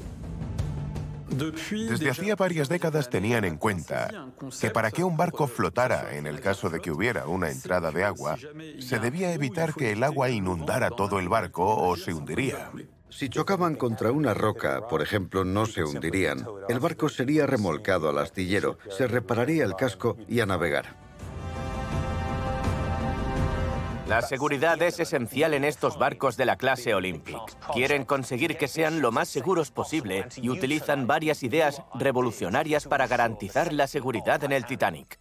Desde 1.30 2.10
hacía 2.10 2.36
varias 2.36 2.68
décadas 2.68 3.08
tenían 3.08 3.46
en 3.46 3.56
cuenta 3.56 4.26
que 4.60 4.70
para 4.70 4.90
que 4.90 5.02
un 5.02 5.16
barco 5.16 5.46
flotara 5.46 6.14
en 6.14 6.26
el 6.26 6.40
caso 6.40 6.68
de 6.68 6.80
que 6.80 6.90
hubiera 6.90 7.26
una 7.26 7.50
entrada 7.50 7.90
de 7.90 8.04
agua, 8.04 8.36
se 8.80 8.98
debía 8.98 9.32
evitar 9.32 9.72
que 9.72 9.92
el 9.92 10.02
agua 10.02 10.28
inundara 10.28 10.90
todo 10.90 11.18
el 11.18 11.30
barco 11.30 11.74
o 11.74 11.96
se 11.96 12.12
hundiría. 12.12 12.70
Si 13.14 13.28
chocaban 13.28 13.76
contra 13.76 14.10
una 14.10 14.34
roca, 14.34 14.88
por 14.88 15.00
ejemplo, 15.00 15.44
no 15.44 15.66
se 15.66 15.84
hundirían. 15.84 16.44
El 16.68 16.80
barco 16.80 17.08
sería 17.08 17.46
remolcado 17.46 18.08
al 18.08 18.18
astillero, 18.18 18.76
se 18.90 19.06
repararía 19.06 19.64
el 19.64 19.76
casco 19.76 20.16
y 20.28 20.40
a 20.40 20.46
navegar. 20.46 20.96
La 24.08 24.20
seguridad 24.20 24.82
es 24.82 24.98
esencial 24.98 25.54
en 25.54 25.62
estos 25.62 25.96
barcos 25.96 26.36
de 26.36 26.44
la 26.44 26.56
clase 26.56 26.92
Olympic. 26.92 27.38
Quieren 27.72 28.04
conseguir 28.04 28.56
que 28.56 28.66
sean 28.66 29.00
lo 29.00 29.12
más 29.12 29.28
seguros 29.28 29.70
posible 29.70 30.26
y 30.36 30.48
utilizan 30.48 31.06
varias 31.06 31.44
ideas 31.44 31.82
revolucionarias 31.94 32.86
para 32.88 33.06
garantizar 33.06 33.72
la 33.72 33.86
seguridad 33.86 34.42
en 34.42 34.50
el 34.50 34.66
Titanic. 34.66 35.20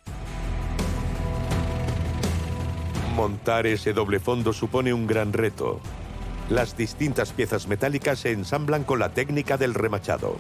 Montar 3.16 3.68
ese 3.68 3.94
doble 3.94 4.20
fondo 4.20 4.52
supone 4.52 4.92
un 4.92 5.06
gran 5.06 5.32
reto. 5.32 5.80
Las 6.50 6.76
distintas 6.76 7.32
piezas 7.32 7.68
metálicas 7.68 8.20
se 8.20 8.32
ensamblan 8.32 8.84
con 8.84 9.00
la 9.00 9.10
técnica 9.10 9.58
del 9.58 9.74
remachado. 9.74 10.38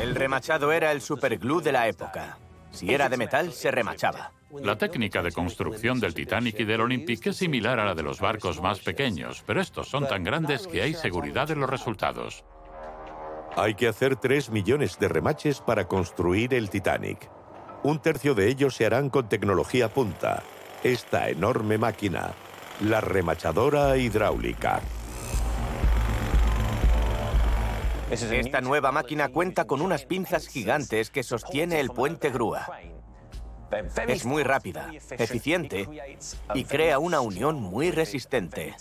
El 0.00 0.14
remachado 0.14 0.72
era 0.72 0.90
el 0.92 1.02
superglue 1.02 1.62
de 1.62 1.72
la 1.72 1.88
época. 1.88 2.38
Si 2.70 2.92
era 2.92 3.10
de 3.10 3.18
metal, 3.18 3.52
se 3.52 3.70
remachaba. 3.70 4.32
La 4.62 4.76
técnica 4.76 5.22
de 5.22 5.30
construcción 5.30 6.00
del 6.00 6.14
Titanic 6.14 6.60
y 6.60 6.64
del 6.64 6.80
Olympic 6.80 7.26
es 7.26 7.36
similar 7.36 7.78
a 7.78 7.84
la 7.84 7.94
de 7.94 8.02
los 8.02 8.18
barcos 8.20 8.62
más 8.62 8.80
pequeños, 8.80 9.44
pero 9.46 9.60
estos 9.60 9.88
son 9.88 10.08
tan 10.08 10.24
grandes 10.24 10.66
que 10.66 10.82
hay 10.82 10.94
seguridad 10.94 11.50
en 11.50 11.60
los 11.60 11.70
resultados. 11.70 12.44
Hay 13.56 13.74
que 13.74 13.88
hacer 13.88 14.16
3 14.16 14.50
millones 14.50 14.98
de 14.98 15.08
remaches 15.08 15.60
para 15.60 15.86
construir 15.86 16.54
el 16.54 16.70
Titanic. 16.70 17.30
Un 17.82 18.00
tercio 18.00 18.34
de 18.34 18.48
ellos 18.48 18.74
se 18.74 18.86
harán 18.86 19.10
con 19.10 19.28
tecnología 19.28 19.88
punta. 19.88 20.42
Esta 20.82 21.28
enorme 21.28 21.76
máquina, 21.78 22.32
la 22.82 23.00
remachadora 23.00 23.96
hidráulica. 23.96 24.80
Esta 28.10 28.60
nueva 28.60 28.92
máquina 28.92 29.28
cuenta 29.28 29.66
con 29.66 29.80
unas 29.80 30.04
pinzas 30.04 30.48
gigantes 30.48 31.10
que 31.10 31.22
sostiene 31.22 31.80
el 31.80 31.90
puente 31.90 32.30
grúa. 32.30 32.66
Es 34.06 34.26
muy 34.26 34.42
rápida, 34.42 34.90
eficiente 35.12 35.88
y 36.54 36.64
crea 36.64 36.98
una 36.98 37.20
unión 37.20 37.62
muy 37.62 37.90
resistente. 37.90 38.74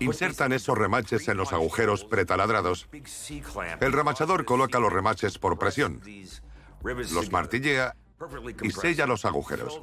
Insertan 0.00 0.52
esos 0.52 0.76
remaches 0.76 1.28
en 1.28 1.36
los 1.36 1.52
agujeros 1.52 2.04
pretaladrados. 2.04 2.88
El 3.80 3.92
remachador 3.92 4.44
coloca 4.44 4.80
los 4.80 4.92
remaches 4.92 5.38
por 5.38 5.56
presión, 5.58 6.00
los 6.82 7.30
martillea 7.30 7.94
y 8.62 8.70
sella 8.70 9.06
los 9.06 9.24
agujeros. 9.24 9.80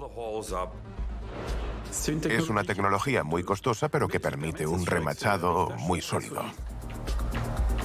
Es 2.37 2.49
una 2.49 2.63
tecnología 2.63 3.23
muy 3.23 3.43
costosa, 3.43 3.89
pero 3.89 4.07
que 4.07 4.19
permite 4.19 4.67
un 4.67 4.85
remachado 4.85 5.69
muy 5.79 6.01
sólido. 6.01 6.43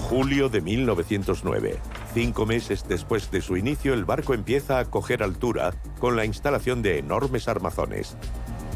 Julio 0.09 0.49
de 0.49 0.61
1909. 0.61 1.81
Cinco 2.13 2.45
meses 2.45 2.85
después 2.87 3.31
de 3.31 3.41
su 3.41 3.57
inicio, 3.57 3.95
el 3.95 4.05
barco 4.05 4.35
empieza 4.35 4.79
a 4.79 4.85
coger 4.85 5.23
altura 5.23 5.75
con 5.99 6.17
la 6.17 6.25
instalación 6.25 6.83
de 6.83 6.99
enormes 6.99 7.49
armazones. 7.49 8.17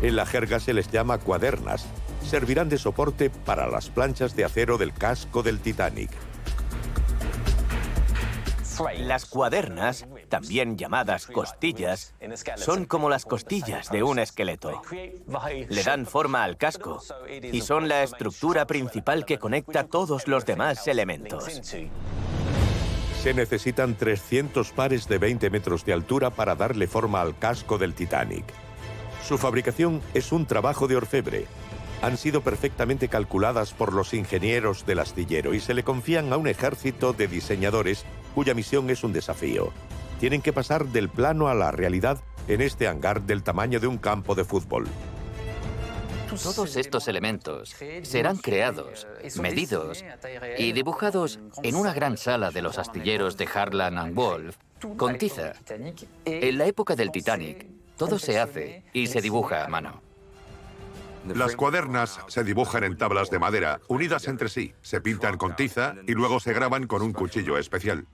En 0.03 0.17
la 0.17 0.27
jerga 0.27 0.61
se 0.61 0.73
les 0.73 0.91
llama 0.91 1.19
cuadernas. 1.19 1.87
Servirán 2.23 2.69
de 2.69 2.79
soporte 2.79 3.31
para 3.31 3.69
las 3.69 3.91
planchas 3.91 4.35
de 4.35 4.45
acero 4.45 4.79
del 4.79 4.93
casco 4.93 5.43
del 5.43 5.61
Titanic. 5.61 6.11
Las 8.99 9.27
cuadernas, 9.27 10.07
también 10.29 10.77
llamadas 10.77 11.27
costillas, 11.27 12.15
son 12.57 12.85
como 12.85 13.09
las 13.09 13.25
costillas 13.25 13.91
de 13.91 14.03
un 14.03 14.19
esqueleto. 14.19 14.83
Le 15.69 15.83
dan 15.83 16.07
forma 16.07 16.45
al 16.45 16.57
casco 16.57 17.01
y 17.29 17.61
son 17.61 17.89
la 17.89 18.03
estructura 18.03 18.67
principal 18.67 19.25
que 19.25 19.39
conecta 19.39 19.85
todos 19.85 20.29
los 20.29 20.45
demás 20.45 20.87
elementos. 20.89 21.45
Se 23.23 23.35
necesitan 23.35 23.97
300 23.97 24.71
pares 24.73 25.09
de 25.09 25.19
20 25.19 25.51
metros 25.51 25.85
de 25.85 25.93
altura 25.93 26.31
para 26.31 26.55
darle 26.55 26.87
forma 26.87 27.21
al 27.21 27.39
casco 27.39 27.79
del 27.79 27.95
Titanic. 27.95 28.45
Su 29.27 29.39
fabricación 29.39 30.01
es 30.15 30.31
un 30.31 30.47
trabajo 30.47 30.87
de 30.87 30.97
orfebre. 30.97 31.47
Han 32.03 32.17
sido 32.19 32.43
perfectamente 32.43 33.09
calculadas 33.09 33.73
por 33.73 33.93
los 33.93 34.15
ingenieros 34.15 34.87
del 34.87 34.99
astillero 34.99 35.55
y 35.55 35.61
se 35.61 35.75
le 35.75 35.83
confían 35.83 36.33
a 36.33 36.37
un 36.37 36.47
ejército 36.47 37.13
de 37.15 37.27
diseñadores 37.27 38.05
cuya 38.37 38.53
misión 38.53 38.91
es 38.91 39.03
un 39.03 39.15
desafío. 39.15 39.73
Tienen 40.21 40.43
que 40.43 40.53
pasar 40.53 40.85
del 40.85 41.09
plano 41.09 41.49
a 41.49 41.55
la 41.55 41.71
realidad 41.71 42.21
en 42.49 42.61
este 42.61 42.87
hangar 42.87 43.23
del 43.23 43.43
tamaño 43.43 43.81
de 43.81 43.87
un 43.87 43.97
campo 43.97 44.35
de 44.35 44.45
fútbol. 44.45 44.87
Todos 46.43 46.77
estos 46.77 47.09
elementos 47.09 47.75
serán 48.03 48.37
creados, 48.37 49.07
medidos 49.41 50.05
y 50.59 50.73
dibujados 50.73 51.41
en 51.63 51.77
una 51.77 51.95
gran 51.95 52.19
sala 52.19 52.51
de 52.51 52.61
los 52.61 52.77
astilleros 52.77 53.39
de 53.39 53.49
Harlan 53.53 53.97
and 53.97 54.15
Wolff 54.15 54.57
con 54.99 55.17
tiza. 55.17 55.55
En 56.27 56.59
la 56.59 56.67
época 56.67 56.95
del 56.95 57.11
Titanic, 57.11 57.67
todo 57.97 58.19
se 58.19 58.39
hace 58.39 58.85
y 58.93 59.07
se 59.07 59.23
dibuja 59.23 59.65
a 59.65 59.69
mano. 59.69 60.03
Las 61.35 61.57
cuadernas 61.57 62.21
se 62.29 62.45
dibujan 62.45 62.85
en 62.85 62.99
tablas 62.99 63.31
de 63.31 63.39
madera, 63.39 63.81
unidas 63.89 64.29
entre 64.29 64.51
sí, 64.51 64.75
se 64.83 65.01
pintan 65.01 65.39
con 65.39 65.57
tiza 65.57 65.95
y 66.07 66.13
luego 66.13 66.39
se 66.39 66.53
graban 66.53 66.87
con 66.87 67.01
un 67.01 67.15
cuchillo 67.15 67.57
especial. 67.57 68.07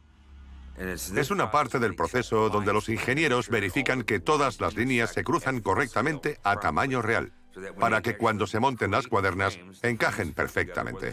Es 0.79 1.31
una 1.31 1.51
parte 1.51 1.79
del 1.79 1.95
proceso 1.95 2.49
donde 2.49 2.73
los 2.73 2.89
ingenieros 2.89 3.49
verifican 3.49 4.03
que 4.03 4.21
todas 4.21 4.61
las 4.61 4.75
líneas 4.75 5.13
se 5.13 5.23
cruzan 5.23 5.61
correctamente 5.61 6.39
a 6.43 6.57
tamaño 6.57 7.03
real, 7.03 7.33
para 7.79 8.01
que 8.01 8.17
cuando 8.17 8.47
se 8.47 8.59
monten 8.59 8.91
las 8.91 9.07
cuadernas 9.07 9.59
encajen 9.83 10.33
perfectamente. 10.33 11.13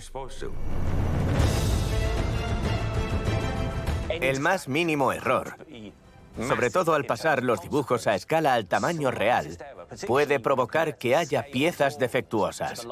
El 4.10 4.39
más 4.39 4.67
mínimo 4.67 5.12
error, 5.13 5.56
sobre 6.48 6.69
todo 6.69 6.93
al 6.93 7.06
pasar 7.06 7.43
los 7.43 7.62
dibujos 7.62 8.08
a 8.08 8.15
escala 8.15 8.54
al 8.54 8.65
tamaño 8.65 9.12
real, 9.12 9.58
puede 10.08 10.39
provocar 10.39 10.98
que 10.98 11.15
haya 11.15 11.43
piezas 11.43 12.00
defectuosas. 12.00 12.88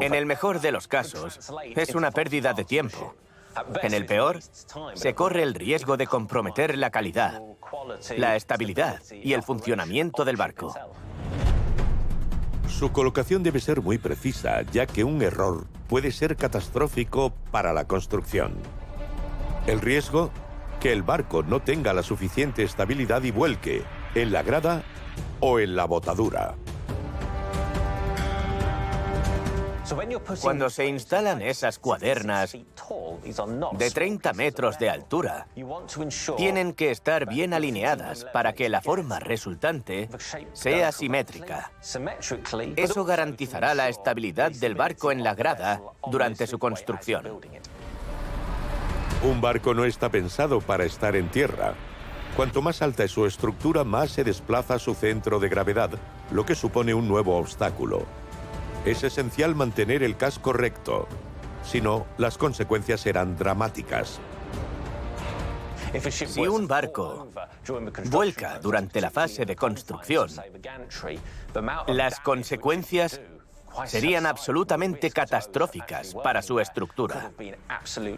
En 0.00 0.14
el 0.14 0.26
mejor 0.26 0.60
de 0.60 0.72
los 0.72 0.88
casos, 0.88 1.52
es 1.76 1.94
una 1.94 2.10
pérdida 2.10 2.52
de 2.52 2.64
tiempo. 2.64 3.14
En 3.82 3.94
el 3.94 4.06
peor, 4.06 4.40
se 4.94 5.14
corre 5.14 5.42
el 5.42 5.54
riesgo 5.54 5.96
de 5.96 6.06
comprometer 6.06 6.76
la 6.78 6.90
calidad, 6.90 7.42
la 8.16 8.36
estabilidad 8.36 9.00
y 9.10 9.32
el 9.32 9.42
funcionamiento 9.42 10.24
del 10.24 10.36
barco. 10.36 10.74
Su 12.68 12.92
colocación 12.92 13.42
debe 13.42 13.60
ser 13.60 13.82
muy 13.82 13.98
precisa, 13.98 14.62
ya 14.62 14.86
que 14.86 15.04
un 15.04 15.20
error 15.22 15.66
puede 15.88 16.12
ser 16.12 16.36
catastrófico 16.36 17.32
para 17.50 17.72
la 17.72 17.86
construcción. 17.86 18.54
El 19.66 19.80
riesgo, 19.80 20.30
que 20.80 20.92
el 20.92 21.02
barco 21.02 21.42
no 21.42 21.60
tenga 21.60 21.92
la 21.92 22.02
suficiente 22.02 22.62
estabilidad 22.62 23.22
y 23.22 23.32
vuelque 23.32 23.82
en 24.14 24.32
la 24.32 24.42
grada 24.42 24.82
o 25.40 25.58
en 25.58 25.76
la 25.76 25.84
botadura. 25.84 26.54
Cuando 30.40 30.70
se 30.70 30.86
instalan 30.86 31.42
esas 31.42 31.78
cuadernas 31.78 32.52
de 32.52 33.90
30 33.90 34.32
metros 34.34 34.78
de 34.78 34.90
altura, 34.90 35.46
tienen 36.36 36.72
que 36.74 36.90
estar 36.90 37.26
bien 37.26 37.54
alineadas 37.54 38.24
para 38.32 38.52
que 38.52 38.68
la 38.68 38.80
forma 38.80 39.18
resultante 39.18 40.08
sea 40.52 40.92
simétrica. 40.92 41.72
Eso 42.76 43.04
garantizará 43.04 43.74
la 43.74 43.88
estabilidad 43.88 44.52
del 44.52 44.74
barco 44.74 45.12
en 45.12 45.24
la 45.24 45.34
grada 45.34 45.82
durante 46.10 46.46
su 46.46 46.58
construcción. 46.58 47.40
Un 49.22 49.40
barco 49.40 49.74
no 49.74 49.84
está 49.84 50.08
pensado 50.08 50.60
para 50.60 50.84
estar 50.84 51.16
en 51.16 51.28
tierra. 51.30 51.74
Cuanto 52.36 52.62
más 52.62 52.80
alta 52.80 53.04
es 53.04 53.10
su 53.10 53.26
estructura, 53.26 53.84
más 53.84 54.12
se 54.12 54.24
desplaza 54.24 54.78
su 54.78 54.94
centro 54.94 55.40
de 55.40 55.48
gravedad, 55.48 55.90
lo 56.30 56.46
que 56.46 56.54
supone 56.54 56.94
un 56.94 57.08
nuevo 57.08 57.36
obstáculo. 57.36 58.06
Es 58.84 59.02
esencial 59.04 59.54
mantener 59.54 60.02
el 60.02 60.16
casco 60.16 60.54
recto, 60.54 61.06
si 61.62 61.82
no, 61.82 62.06
las 62.16 62.38
consecuencias 62.38 63.02
serán 63.02 63.36
dramáticas. 63.36 64.18
Si 66.10 66.46
un 66.46 66.66
barco 66.66 67.28
vuelca 68.06 68.58
durante 68.58 69.00
la 69.00 69.10
fase 69.10 69.44
de 69.44 69.56
construcción, 69.56 70.30
las 71.88 72.20
consecuencias 72.20 73.20
serían 73.86 74.24
absolutamente 74.24 75.10
catastróficas 75.10 76.14
para 76.14 76.40
su 76.40 76.58
estructura, 76.58 77.32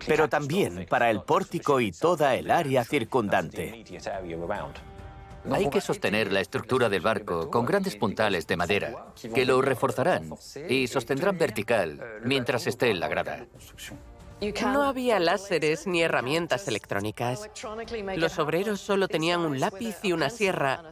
pero 0.07 0.29
también 0.29 0.87
para 0.89 1.11
el 1.11 1.23
pórtico 1.23 1.81
y 1.81 1.93
toda 1.93 2.37
el 2.37 2.51
área 2.51 2.85
circundante. 2.85 3.85
Hay 5.51 5.71
que 5.71 5.81
sostener 5.81 6.33
la 6.33 6.41
estructura 6.41 6.89
del 6.89 7.03
barco 7.03 7.51
con 7.51 7.67
grandes 7.67 7.97
puntales 7.97 8.47
de 8.47 8.57
madera 8.57 9.07
que 9.35 9.45
lo 9.45 9.61
reforzarán 9.61 10.35
y 10.69 10.87
sostendrán 10.87 11.39
vertical 11.39 12.21
mientras 12.25 12.67
esté 12.67 12.91
en 12.91 13.01
la 13.01 13.09
grada. 13.09 13.47
No 14.65 14.83
había 14.83 15.21
láseres 15.21 15.87
ni 15.87 16.03
herramientas 16.03 16.67
electrónicas. 16.67 17.49
Los 18.17 18.39
obreros 18.41 18.81
solo 18.81 19.07
tenían 19.07 19.41
un 19.41 19.61
lápiz 19.61 19.97
y 20.03 20.13
una 20.13 20.31
sierra 20.31 20.83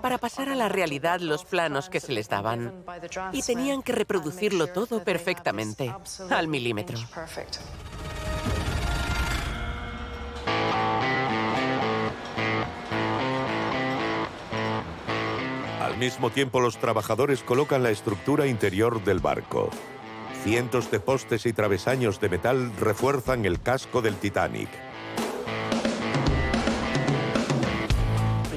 para 0.00 0.16
pasar 0.16 0.48
a 0.48 0.54
la 0.54 0.70
realidad 0.70 1.20
los 1.20 1.44
planos 1.44 1.90
que 1.90 2.00
se 2.00 2.12
les 2.12 2.28
daban. 2.28 2.84
Y 3.32 3.42
tenían 3.42 3.82
que 3.82 3.92
reproducirlo 3.92 4.68
todo 4.68 5.04
perfectamente, 5.04 5.94
al 6.30 6.48
milímetro. 6.48 6.98
Al 15.84 15.98
mismo 15.98 16.30
tiempo, 16.30 16.60
los 16.60 16.78
trabajadores 16.78 17.42
colocan 17.42 17.82
la 17.82 17.90
estructura 17.90 18.46
interior 18.46 19.04
del 19.04 19.18
barco. 19.18 19.68
Cientos 20.42 20.90
de 20.90 20.98
postes 20.98 21.44
y 21.44 21.52
travesaños 21.52 22.20
de 22.20 22.30
metal 22.30 22.72
refuerzan 22.80 23.44
el 23.44 23.60
casco 23.60 24.00
del 24.00 24.16
Titanic. 24.16 24.70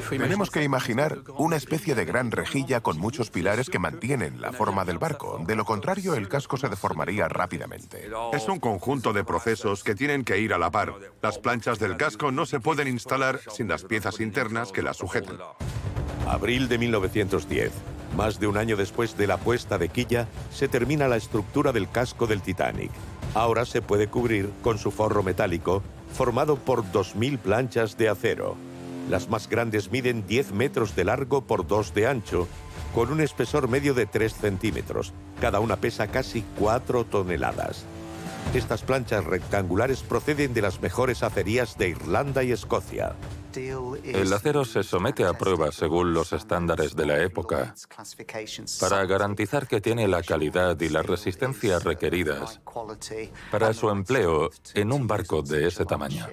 Tenemos 0.10 0.50
que 0.50 0.64
imaginar 0.64 1.20
una 1.38 1.58
especie 1.58 1.96
de 1.96 2.06
gran 2.06 2.32
rejilla 2.32 2.80
con 2.80 2.98
muchos 2.98 3.30
pilares 3.30 3.70
que 3.70 3.78
mantienen 3.78 4.40
la 4.40 4.54
forma 4.54 4.86
del 4.86 4.98
barco. 4.98 5.44
De 5.46 5.58
lo 5.58 5.66
contrario, 5.66 6.14
el 6.14 6.30
casco 6.30 6.56
se 6.56 6.70
deformaría 6.70 7.28
rápidamente. 7.28 8.10
Es 8.32 8.48
un 8.48 8.62
conjunto 8.62 9.12
de 9.12 9.26
procesos 9.26 9.84
que 9.84 9.96
tienen 9.96 10.24
que 10.24 10.40
ir 10.40 10.54
a 10.54 10.58
la 10.58 10.72
par. 10.72 10.94
Las 11.22 11.40
planchas 11.40 11.78
del 11.78 11.98
casco 11.98 12.32
no 12.32 12.46
se 12.46 12.62
pueden 12.62 12.88
instalar 12.88 13.42
sin 13.52 13.68
las 13.68 13.84
piezas 13.84 14.22
internas 14.22 14.72
que 14.72 14.82
las 14.82 14.96
sujeten. 14.96 15.38
Abril 16.30 16.68
de 16.68 16.78
1910. 16.78 17.72
Más 18.18 18.40
de 18.40 18.48
un 18.48 18.58
año 18.58 18.76
después 18.76 19.18
de 19.18 19.28
la 19.28 19.38
puesta 19.38 19.78
de 19.78 19.90
quilla, 19.90 20.28
se 20.52 20.68
termina 20.68 21.08
la 21.08 21.16
estructura 21.16 21.72
del 21.72 21.90
casco 21.90 22.28
del 22.28 22.42
Titanic. 22.42 22.92
Ahora 23.34 23.66
se 23.66 23.82
puede 23.82 24.08
cubrir 24.08 24.52
con 24.62 24.78
su 24.78 24.92
forro 24.92 25.24
metálico, 25.24 25.84
formado 26.14 26.58
por 26.58 26.84
2.000 26.84 27.38
planchas 27.38 27.98
de 27.98 28.10
acero. 28.10 28.56
Las 29.10 29.30
más 29.30 29.48
grandes 29.48 29.90
miden 29.92 30.28
10 30.28 30.52
metros 30.52 30.96
de 30.96 31.06
largo 31.06 31.46
por 31.46 31.66
2 31.66 31.94
de 31.94 32.08
ancho, 32.08 32.48
con 32.94 33.12
un 33.12 33.22
espesor 33.22 33.70
medio 33.70 33.94
de 33.94 34.06
3 34.06 34.34
centímetros. 34.34 35.14
Cada 35.40 35.62
una 35.62 35.78
pesa 35.78 36.08
casi 36.08 36.44
4 36.60 37.06
toneladas. 37.06 37.86
Estas 38.54 38.82
planchas 38.82 39.24
rectangulares 39.24 40.02
proceden 40.02 40.54
de 40.54 40.62
las 40.62 40.82
mejores 40.82 41.24
acerías 41.24 41.78
de 41.78 41.90
Irlanda 41.90 42.44
y 42.44 42.52
Escocia. 42.52 43.16
El 43.58 44.32
acero 44.34 44.66
se 44.66 44.84
somete 44.84 45.26
a 45.26 45.34
pruebas 45.34 45.76
según 45.76 46.14
los 46.14 46.32
estándares 46.32 46.96
de 46.96 47.06
la 47.06 47.24
época 47.24 47.74
para 48.80 49.06
garantizar 49.06 49.68
que 49.68 49.82
tiene 49.82 50.08
la 50.08 50.22
calidad 50.22 50.80
y 50.80 50.90
la 50.90 51.02
resistencia 51.02 51.80
requeridas 51.80 52.62
para 53.52 53.74
su 53.74 53.90
empleo 53.90 54.52
en 54.76 54.92
un 54.92 55.08
barco 55.08 55.42
de 55.42 55.68
ese 55.68 55.86
tamaño. 55.86 56.28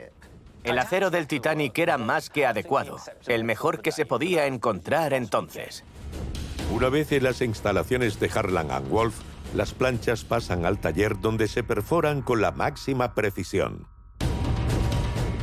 El 0.65 0.79
acero 0.79 1.11
del 1.11 1.27
Titanic 1.27 1.79
era 1.79 1.99
más 1.99 2.31
que 2.31 2.47
adecuado, 2.47 2.99
el 3.27 3.45
mejor 3.45 3.81
que 3.81 3.93
se 3.93 4.07
podía 4.07 4.47
encontrar 4.47 5.13
entonces. 5.13 5.85
Una 6.73 6.89
vez 6.89 7.13
en 7.13 7.25
las 7.25 7.41
instalaciones 7.41 8.21
de 8.21 8.31
Harlan 8.35 8.71
and 8.71 8.89
Wolff, 8.89 9.21
las 9.55 9.73
planchas 9.73 10.25
pasan 10.25 10.65
al 10.65 10.79
taller 10.79 11.21
donde 11.21 11.49
se 11.49 11.63
perforan 11.63 12.23
con 12.23 12.41
la 12.41 12.51
máxima 12.51 13.15
precisión. 13.15 13.87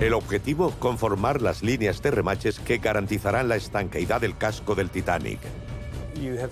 El 0.02 0.16
objetivo, 0.16 0.72
conformar 0.80 1.44
las 1.44 1.62
líneas 1.62 2.02
de 2.02 2.10
remaches 2.10 2.60
que 2.60 2.80
garantizarán 2.80 3.48
la 3.48 3.56
estanqueidad 3.56 4.20
del 4.20 4.36
casco 4.36 4.74
del 4.74 4.90
Titanic. 4.90 5.40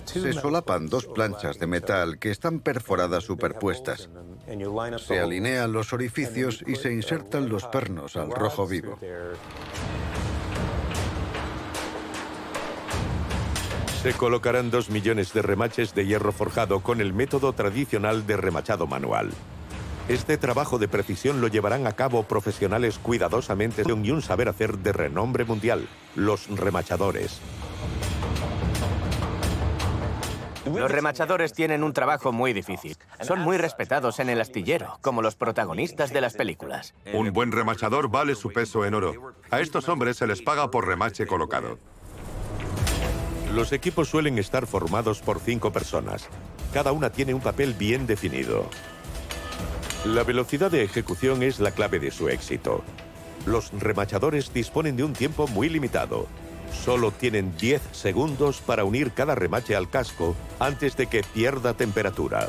Se 0.04 0.32
solapan 0.32 0.86
dos 0.86 1.06
planchas 1.06 1.58
de 1.58 1.66
metal 1.66 2.20
que 2.20 2.30
están 2.30 2.60
perforadas 2.60 3.24
superpuestas. 3.24 4.08
Se 5.04 5.18
alinean 5.18 5.72
los 5.72 5.92
orificios 5.92 6.62
y 6.64 6.76
se 6.76 6.92
insertan 6.92 7.48
los 7.48 7.66
pernos 7.66 8.14
al 8.14 8.30
rojo 8.30 8.68
vivo. 8.68 8.96
Se 14.04 14.12
colocarán 14.12 14.70
dos 14.70 14.90
millones 14.90 15.32
de 15.32 15.42
remaches 15.42 15.92
de 15.92 16.06
hierro 16.06 16.30
forjado 16.30 16.80
con 16.80 17.00
el 17.00 17.12
método 17.12 17.52
tradicional 17.52 18.28
de 18.28 18.36
remachado 18.36 18.86
manual. 18.86 19.30
Este 20.10 20.36
trabajo 20.38 20.78
de 20.78 20.88
precisión 20.88 21.40
lo 21.40 21.46
llevarán 21.46 21.86
a 21.86 21.92
cabo 21.92 22.24
profesionales 22.24 22.98
cuidadosamente 22.98 23.84
y 23.86 24.10
un 24.10 24.22
saber 24.22 24.48
hacer 24.48 24.78
de 24.78 24.92
renombre 24.92 25.44
mundial, 25.44 25.86
los 26.16 26.48
remachadores. 26.48 27.40
Los 30.66 30.90
remachadores 30.90 31.52
tienen 31.52 31.84
un 31.84 31.92
trabajo 31.92 32.32
muy 32.32 32.52
difícil. 32.52 32.96
Son 33.20 33.38
muy 33.38 33.56
respetados 33.56 34.18
en 34.18 34.30
el 34.30 34.40
astillero, 34.40 34.98
como 35.00 35.22
los 35.22 35.36
protagonistas 35.36 36.12
de 36.12 36.20
las 36.20 36.34
películas. 36.34 36.92
Un 37.12 37.32
buen 37.32 37.52
remachador 37.52 38.10
vale 38.10 38.34
su 38.34 38.52
peso 38.52 38.84
en 38.84 38.94
oro. 38.94 39.34
A 39.52 39.60
estos 39.60 39.88
hombres 39.88 40.16
se 40.16 40.26
les 40.26 40.42
paga 40.42 40.72
por 40.72 40.88
remache 40.88 41.24
colocado. 41.24 41.78
Los 43.54 43.70
equipos 43.72 44.08
suelen 44.08 44.38
estar 44.38 44.66
formados 44.66 45.20
por 45.20 45.38
cinco 45.38 45.70
personas. 45.70 46.28
Cada 46.74 46.90
una 46.90 47.10
tiene 47.10 47.32
un 47.32 47.40
papel 47.40 47.74
bien 47.74 48.08
definido. 48.08 48.68
La 50.04 50.24
velocidad 50.24 50.70
de 50.70 50.82
ejecución 50.82 51.42
es 51.42 51.60
la 51.60 51.72
clave 51.72 51.98
de 51.98 52.10
su 52.10 52.30
éxito. 52.30 52.82
Los 53.44 53.70
remachadores 53.78 54.50
disponen 54.50 54.96
de 54.96 55.04
un 55.04 55.12
tiempo 55.12 55.46
muy 55.48 55.68
limitado. 55.68 56.26
Solo 56.72 57.10
tienen 57.10 57.54
10 57.58 57.82
segundos 57.92 58.62
para 58.62 58.84
unir 58.84 59.12
cada 59.12 59.34
remache 59.34 59.76
al 59.76 59.90
casco 59.90 60.34
antes 60.58 60.96
de 60.96 61.06
que 61.06 61.22
pierda 61.22 61.74
temperatura. 61.74 62.48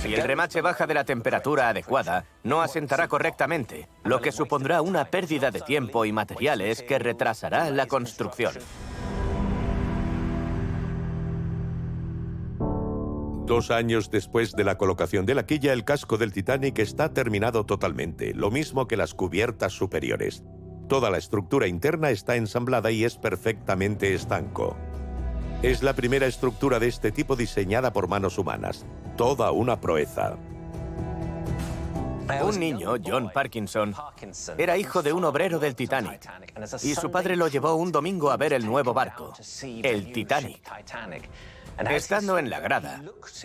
Si 0.00 0.14
el 0.14 0.22
remache 0.22 0.60
baja 0.60 0.86
de 0.86 0.94
la 0.94 1.04
temperatura 1.04 1.70
adecuada, 1.70 2.24
no 2.44 2.62
asentará 2.62 3.08
correctamente, 3.08 3.88
lo 4.04 4.20
que 4.20 4.30
supondrá 4.30 4.82
una 4.82 5.06
pérdida 5.06 5.50
de 5.50 5.62
tiempo 5.62 6.04
y 6.04 6.12
materiales 6.12 6.82
que 6.82 7.00
retrasará 7.00 7.70
la 7.70 7.86
construcción. 7.86 8.54
Dos 13.46 13.70
años 13.70 14.10
después 14.10 14.52
de 14.52 14.64
la 14.64 14.78
colocación 14.78 15.26
de 15.26 15.34
la 15.34 15.44
quilla, 15.44 15.74
el 15.74 15.84
casco 15.84 16.16
del 16.16 16.32
Titanic 16.32 16.78
está 16.78 17.12
terminado 17.12 17.66
totalmente, 17.66 18.32
lo 18.32 18.50
mismo 18.50 18.88
que 18.88 18.96
las 18.96 19.12
cubiertas 19.12 19.74
superiores. 19.74 20.42
Toda 20.88 21.10
la 21.10 21.18
estructura 21.18 21.66
interna 21.66 22.08
está 22.08 22.36
ensamblada 22.36 22.90
y 22.90 23.04
es 23.04 23.18
perfectamente 23.18 24.14
estanco. 24.14 24.78
Es 25.62 25.82
la 25.82 25.92
primera 25.92 26.26
estructura 26.26 26.78
de 26.78 26.88
este 26.88 27.12
tipo 27.12 27.36
diseñada 27.36 27.92
por 27.92 28.08
manos 28.08 28.38
humanas. 28.38 28.86
Toda 29.14 29.50
una 29.50 29.78
proeza. 29.78 30.38
Un 32.42 32.58
niño, 32.58 32.94
John 33.04 33.30
Parkinson, 33.32 33.94
era 34.56 34.78
hijo 34.78 35.02
de 35.02 35.12
un 35.12 35.22
obrero 35.24 35.58
del 35.58 35.74
Titanic 35.74 36.30
y 36.82 36.94
su 36.94 37.10
padre 37.10 37.36
lo 37.36 37.48
llevó 37.48 37.74
un 37.74 37.92
domingo 37.92 38.30
a 38.30 38.38
ver 38.38 38.54
el 38.54 38.64
nuevo 38.64 38.94
barco, 38.94 39.34
el 39.82 40.12
Titanic. 40.12 40.62
Estando 41.78 42.38
en 42.38 42.50
la 42.50 42.60
grada, 42.60 43.02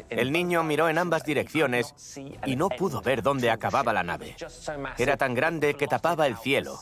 el 0.09 0.31
niño 0.31 0.63
miró 0.63 0.89
en 0.89 0.97
ambas 0.97 1.23
direcciones 1.23 1.93
y 2.45 2.55
no 2.55 2.69
pudo 2.69 3.01
ver 3.01 3.23
dónde 3.23 3.49
acababa 3.49 3.93
la 3.93 4.03
nave. 4.03 4.35
Era 4.97 5.17
tan 5.17 5.33
grande 5.33 5.73
que 5.75 5.87
tapaba 5.87 6.27
el 6.27 6.37
cielo. 6.37 6.79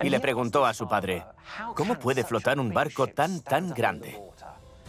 Y 0.00 0.10
le 0.10 0.20
preguntó 0.20 0.66
a 0.66 0.74
su 0.74 0.88
padre, 0.88 1.24
¿cómo 1.76 1.98
puede 1.98 2.24
flotar 2.24 2.58
un 2.58 2.72
barco 2.72 3.06
tan, 3.06 3.40
tan 3.40 3.70
grande? 3.70 4.20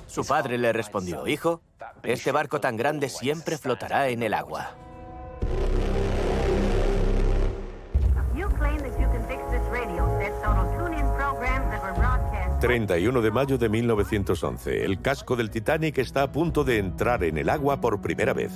Su 0.07 0.25
padre 0.25 0.57
le 0.57 0.73
respondió, 0.73 1.27
hijo, 1.27 1.61
este 2.03 2.31
barco 2.31 2.59
tan 2.59 2.75
grande 2.75 3.09
siempre 3.09 3.57
flotará 3.57 4.09
en 4.09 4.23
el 4.23 4.33
agua. 4.33 4.75
31 12.63 13.21
de 13.21 13.29
mayo 13.29 13.57
de 13.57 13.67
1911. 13.67 14.85
El 14.85 15.01
casco 15.01 15.35
del 15.35 15.49
Titanic 15.49 15.97
está 15.97 16.23
a 16.23 16.31
punto 16.31 16.63
de 16.63 16.77
entrar 16.77 17.25
en 17.25 17.37
el 17.37 17.49
agua 17.49 17.81
por 17.81 17.99
primera 17.99 18.31
vez. 18.31 18.53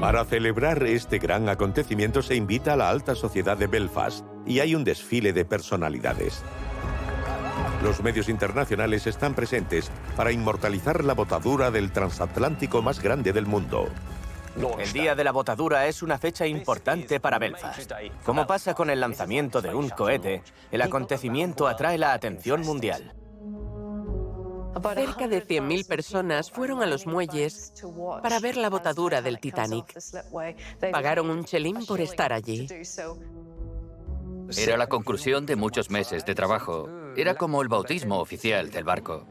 Para 0.00 0.24
celebrar 0.24 0.82
este 0.84 1.18
gran 1.18 1.50
acontecimiento 1.50 2.22
se 2.22 2.36
invita 2.36 2.72
a 2.72 2.76
la 2.76 2.88
alta 2.88 3.14
sociedad 3.14 3.58
de 3.58 3.66
Belfast 3.66 4.24
y 4.46 4.60
hay 4.60 4.74
un 4.74 4.82
desfile 4.82 5.34
de 5.34 5.44
personalidades. 5.44 6.42
Los 7.82 8.02
medios 8.02 8.30
internacionales 8.30 9.06
están 9.06 9.34
presentes 9.34 9.90
para 10.16 10.32
inmortalizar 10.32 11.04
la 11.04 11.12
botadura 11.12 11.70
del 11.70 11.92
transatlántico 11.92 12.80
más 12.80 13.02
grande 13.02 13.34
del 13.34 13.44
mundo. 13.44 13.90
El 14.56 14.92
día 14.92 15.14
de 15.14 15.24
la 15.24 15.32
botadura 15.32 15.86
es 15.86 16.02
una 16.02 16.18
fecha 16.18 16.46
importante 16.46 17.18
para 17.18 17.38
Belfast. 17.38 17.90
Como 18.24 18.46
pasa 18.46 18.74
con 18.74 18.88
el 18.88 19.00
lanzamiento 19.00 19.60
de 19.60 19.74
un 19.74 19.88
cohete, 19.88 20.42
el 20.70 20.82
acontecimiento 20.82 21.66
atrae 21.66 21.98
la 21.98 22.12
atención 22.12 22.60
mundial. 22.62 23.14
Cerca 24.94 25.28
de 25.28 25.44
100.000 25.44 25.86
personas 25.86 26.50
fueron 26.50 26.82
a 26.82 26.86
los 26.86 27.06
muelles 27.06 27.72
para 28.22 28.38
ver 28.38 28.56
la 28.56 28.70
botadura 28.70 29.22
del 29.22 29.38
Titanic. 29.38 29.98
Pagaron 30.92 31.30
un 31.30 31.44
chelín 31.44 31.86
por 31.86 32.00
estar 32.00 32.32
allí. 32.32 32.68
Era 34.56 34.76
la 34.76 34.88
conclusión 34.88 35.46
de 35.46 35.56
muchos 35.56 35.90
meses 35.90 36.24
de 36.24 36.34
trabajo. 36.34 36.88
Era 37.16 37.34
como 37.34 37.62
el 37.62 37.68
bautismo 37.68 38.20
oficial 38.20 38.70
del 38.70 38.84
barco. 38.84 39.24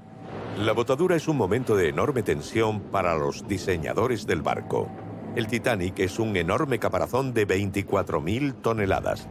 La 0.58 0.72
botadura 0.72 1.16
es 1.16 1.28
un 1.28 1.38
momento 1.38 1.76
de 1.76 1.90
enorme 1.90 2.24
tensión 2.24 2.80
para 2.80 3.16
los 3.16 3.48
diseñadores 3.48 4.26
del 4.26 4.42
barco. 4.42 4.90
El 5.36 5.48
Titanic 5.48 5.98
es 5.98 6.20
un 6.20 6.38
enorme 6.38 6.78
caparazón 6.78 7.34
de 7.34 7.48
24.000 7.48 8.62
toneladas. 8.62 9.28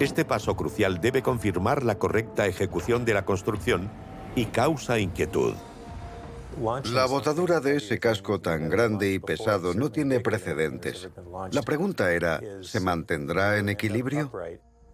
Este 0.00 0.24
paso 0.24 0.56
crucial 0.56 1.00
debe 1.00 1.22
confirmar 1.22 1.84
la 1.84 1.96
correcta 1.96 2.46
ejecución 2.46 3.04
de 3.04 3.14
la 3.14 3.24
construcción 3.24 3.88
y 4.34 4.46
causa 4.46 4.98
inquietud. 4.98 5.54
La 6.92 7.06
botadura 7.06 7.60
de 7.60 7.76
ese 7.76 8.00
casco 8.00 8.40
tan 8.40 8.68
grande 8.68 9.12
y 9.12 9.20
pesado 9.20 9.74
no 9.74 9.92
tiene 9.92 10.18
precedentes. 10.18 11.08
La 11.52 11.62
pregunta 11.62 12.12
era, 12.12 12.40
¿se 12.62 12.80
mantendrá 12.80 13.58
en 13.58 13.68
equilibrio? 13.68 14.32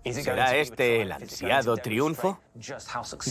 ¿Será 0.05 0.57
este 0.57 1.03
el 1.03 1.13
ansiado 1.13 1.77
triunfo? 1.79 2.39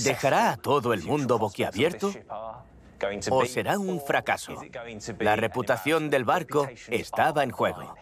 ¿Dejará 0.03 0.53
a 0.53 0.57
todo 0.57 0.93
el 0.93 1.03
mundo 1.03 1.37
boquiabierto? 1.37 2.11
¿O 3.31 3.45
será 3.45 3.77
un 3.77 4.01
fracaso? 4.01 4.55
La 5.19 5.35
reputación 5.35 6.09
del 6.09 6.25
barco 6.25 6.67
estaba 6.89 7.43
en 7.43 7.51
juego. 7.51 7.95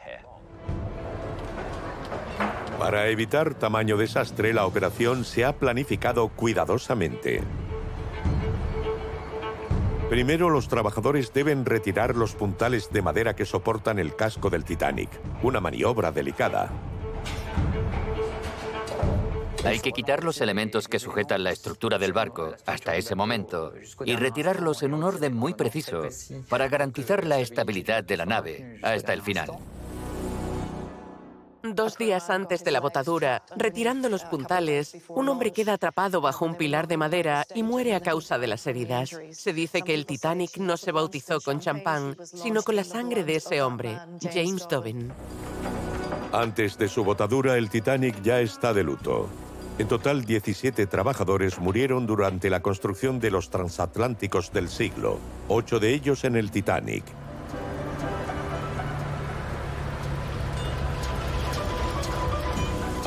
Para 2.80 3.08
evitar 3.08 3.56
tamaño 3.56 3.98
desastre, 3.98 4.54
la 4.54 4.66
operación 4.66 5.26
se 5.26 5.46
ha 5.46 5.54
planificado 5.54 6.30
cuidadosamente. 6.30 7.42
Primero, 10.10 10.50
los 10.50 10.70
trabajadores 10.70 11.34
deben 11.34 11.66
retirar 11.66 12.16
los 12.16 12.34
puntales 12.36 12.92
de 12.92 13.02
madera 13.02 13.36
que 13.36 13.46
soportan 13.46 14.00
el 14.00 14.16
casco 14.16 14.50
del 14.50 14.64
Titanic, 14.64 15.10
una 15.44 15.60
maniobra 15.60 16.12
delicada. 16.12 16.70
Hay 19.64 19.80
que 19.80 19.92
quitar 19.92 20.24
los 20.24 20.40
elementos 20.42 20.88
que 20.88 21.00
sujetan 21.00 21.44
la 21.44 21.52
estructura 21.52 21.98
del 21.98 22.14
barco 22.14 22.54
hasta 22.66 22.96
ese 22.96 23.16
momento 23.16 23.74
y 24.06 24.16
retirarlos 24.16 24.84
en 24.84 24.94
un 24.94 25.04
orden 25.04 25.34
muy 25.34 25.54
preciso 25.54 26.04
para 26.50 26.68
garantizar 26.68 27.26
la 27.26 27.40
estabilidad 27.40 28.04
de 28.04 28.18
la 28.18 28.26
nave 28.26 28.80
hasta 28.84 29.14
el 29.14 29.22
final. 29.22 29.52
Dos 31.64 31.98
días 31.98 32.30
antes 32.30 32.64
de 32.64 32.72
la 32.72 32.80
botadura, 32.80 33.44
retirando 33.58 34.08
los 34.10 34.24
puntales, 34.24 34.96
un 35.10 35.28
hombre 35.28 35.52
queda 35.52 35.74
atrapado 35.74 36.22
bajo 36.22 36.46
un 36.46 36.56
pilar 36.56 36.88
de 36.88 36.96
madera 36.96 37.46
y 37.54 37.64
muere 37.64 37.94
a 37.94 38.00
causa 38.00 38.38
de 38.38 38.48
las 38.48 38.66
heridas. 38.68 39.18
Se 39.32 39.54
dice 39.54 39.82
que 39.82 39.94
el 39.94 40.06
Titanic 40.06 40.58
no 40.58 40.78
se 40.78 40.94
bautizó 40.94 41.42
con 41.42 41.60
champán, 41.60 42.16
sino 42.24 42.64
con 42.64 42.76
la 42.76 42.86
sangre 42.86 43.24
de 43.24 43.36
ese 43.36 43.62
hombre, 43.62 44.00
James 44.22 44.68
Dobbin. 44.70 45.12
Antes 46.32 46.78
de 46.78 46.88
su 46.88 47.04
botadura, 47.04 47.58
el 47.58 47.70
Titanic 47.70 48.22
ya 48.22 48.40
está 48.40 48.74
de 48.74 48.84
luto. 48.84 49.28
En 49.80 49.88
total, 49.88 50.26
17 50.26 50.88
trabajadores 50.88 51.60
murieron 51.60 52.08
durante 52.08 52.50
la 52.50 52.62
construcción 52.62 53.20
de 53.20 53.30
los 53.30 53.52
transatlánticos 53.52 54.52
del 54.52 54.70
siglo, 54.70 55.20
ocho 55.48 55.80
de 55.80 55.94
ellos 55.94 56.24
en 56.24 56.36
el 56.36 56.50
Titanic. 56.50 57.04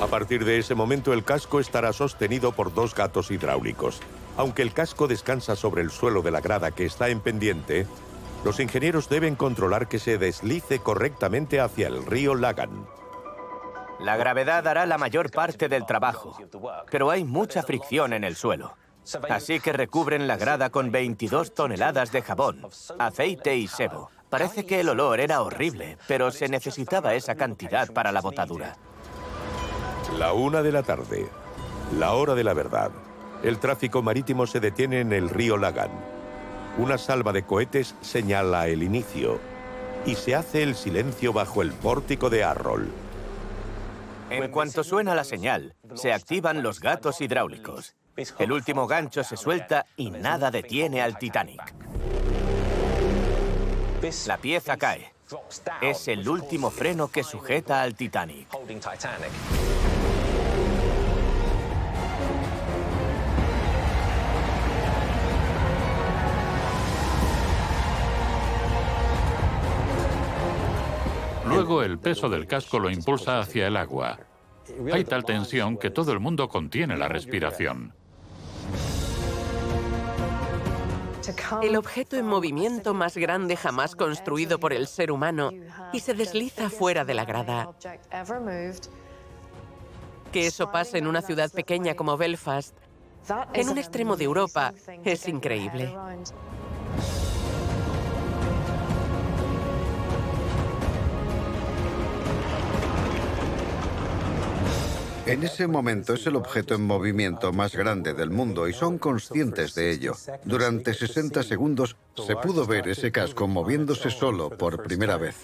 A 0.00 0.06
partir 0.06 0.44
de 0.44 0.58
ese 0.58 0.76
momento 0.76 1.12
el 1.12 1.24
casco 1.24 1.58
estará 1.58 1.92
sostenido 1.92 2.52
por 2.52 2.72
dos 2.72 2.94
gatos 2.94 3.32
hidráulicos. 3.32 4.00
Aunque 4.36 4.62
el 4.62 4.72
casco 4.72 5.08
descansa 5.08 5.56
sobre 5.56 5.82
el 5.82 5.90
suelo 5.90 6.22
de 6.22 6.30
la 6.30 6.40
grada 6.40 6.70
que 6.70 6.86
está 6.86 7.08
en 7.08 7.20
pendiente, 7.20 7.86
los 8.44 8.60
ingenieros 8.60 9.08
deben 9.08 9.34
controlar 9.34 9.88
que 9.88 9.98
se 9.98 10.18
deslice 10.18 10.78
correctamente 10.78 11.60
hacia 11.60 11.88
el 11.88 12.06
río 12.06 12.36
Lagan. 12.36 12.86
La 14.02 14.16
gravedad 14.16 14.66
hará 14.66 14.86
la 14.86 14.96
mayor 14.96 15.30
parte 15.30 15.68
del 15.68 15.84
trabajo, 15.84 16.36
pero 16.90 17.10
hay 17.10 17.24
mucha 17.24 17.62
fricción 17.62 18.14
en 18.14 18.24
el 18.24 18.34
suelo. 18.34 18.76
Así 19.28 19.60
que 19.60 19.72
recubren 19.72 20.26
la 20.26 20.36
grada 20.36 20.70
con 20.70 20.90
22 20.90 21.54
toneladas 21.54 22.10
de 22.12 22.22
jabón, 22.22 22.66
aceite 22.98 23.56
y 23.56 23.66
sebo. 23.66 24.10
Parece 24.30 24.64
que 24.64 24.80
el 24.80 24.88
olor 24.88 25.20
era 25.20 25.42
horrible, 25.42 25.98
pero 26.06 26.30
se 26.30 26.48
necesitaba 26.48 27.14
esa 27.14 27.34
cantidad 27.34 27.92
para 27.92 28.12
la 28.12 28.20
botadura. 28.20 28.76
La 30.18 30.32
una 30.32 30.62
de 30.62 30.72
la 30.72 30.82
tarde, 30.82 31.28
la 31.98 32.12
hora 32.12 32.34
de 32.34 32.44
la 32.44 32.54
verdad. 32.54 32.90
El 33.42 33.58
tráfico 33.58 34.02
marítimo 34.02 34.46
se 34.46 34.60
detiene 34.60 35.00
en 35.00 35.12
el 35.12 35.28
río 35.28 35.56
Lagan. 35.56 35.90
Una 36.78 36.96
salva 36.96 37.32
de 37.32 37.42
cohetes 37.42 37.94
señala 38.00 38.68
el 38.68 38.82
inicio 38.82 39.40
y 40.06 40.14
se 40.14 40.34
hace 40.34 40.62
el 40.62 40.74
silencio 40.74 41.32
bajo 41.32 41.60
el 41.62 41.72
pórtico 41.72 42.30
de 42.30 42.44
Arrol. 42.44 42.88
En 44.30 44.50
cuanto 44.50 44.84
suena 44.84 45.14
la 45.14 45.24
señal, 45.24 45.74
se 45.94 46.12
activan 46.12 46.62
los 46.62 46.80
gatos 46.80 47.20
hidráulicos. 47.20 47.96
El 48.38 48.52
último 48.52 48.86
gancho 48.86 49.24
se 49.24 49.36
suelta 49.36 49.86
y 49.96 50.10
nada 50.10 50.50
detiene 50.50 51.02
al 51.02 51.18
Titanic. 51.18 51.74
La 54.26 54.38
pieza 54.38 54.76
cae. 54.76 55.12
Es 55.80 56.08
el 56.08 56.28
último 56.28 56.70
freno 56.70 57.08
que 57.08 57.22
sujeta 57.22 57.82
al 57.82 57.94
Titanic. 57.94 58.48
Luego 71.60 71.82
el 71.82 71.98
peso 71.98 72.30
del 72.30 72.46
casco 72.46 72.78
lo 72.78 72.88
impulsa 72.88 73.38
hacia 73.38 73.66
el 73.66 73.76
agua. 73.76 74.18
Hay 74.90 75.04
tal 75.04 75.24
tensión 75.24 75.76
que 75.76 75.90
todo 75.90 76.10
el 76.12 76.18
mundo 76.18 76.48
contiene 76.48 76.96
la 76.96 77.06
respiración. 77.06 77.92
El 81.62 81.76
objeto 81.76 82.16
en 82.16 82.26
movimiento 82.26 82.94
más 82.94 83.18
grande 83.18 83.56
jamás 83.56 83.94
construido 83.94 84.58
por 84.58 84.72
el 84.72 84.86
ser 84.86 85.12
humano 85.12 85.50
y 85.92 86.00
se 86.00 86.14
desliza 86.14 86.70
fuera 86.70 87.04
de 87.04 87.12
la 87.12 87.26
grada. 87.26 87.70
Que 90.32 90.46
eso 90.46 90.72
pase 90.72 90.96
en 90.96 91.06
una 91.06 91.20
ciudad 91.20 91.52
pequeña 91.52 91.94
como 91.94 92.16
Belfast, 92.16 92.74
en 93.52 93.68
un 93.68 93.76
extremo 93.76 94.16
de 94.16 94.24
Europa, 94.24 94.72
es 95.04 95.28
increíble. 95.28 95.94
En 105.30 105.44
ese 105.44 105.68
momento 105.68 106.14
es 106.14 106.26
el 106.26 106.34
objeto 106.34 106.74
en 106.74 106.84
movimiento 106.84 107.52
más 107.52 107.76
grande 107.76 108.14
del 108.14 108.30
mundo 108.30 108.66
y 108.66 108.72
son 108.72 108.98
conscientes 108.98 109.76
de 109.76 109.92
ello. 109.92 110.16
Durante 110.44 110.92
60 110.92 111.44
segundos 111.44 111.94
se 112.16 112.34
pudo 112.34 112.66
ver 112.66 112.88
ese 112.88 113.12
casco 113.12 113.46
moviéndose 113.46 114.10
solo 114.10 114.50
por 114.50 114.82
primera 114.82 115.18
vez. 115.18 115.36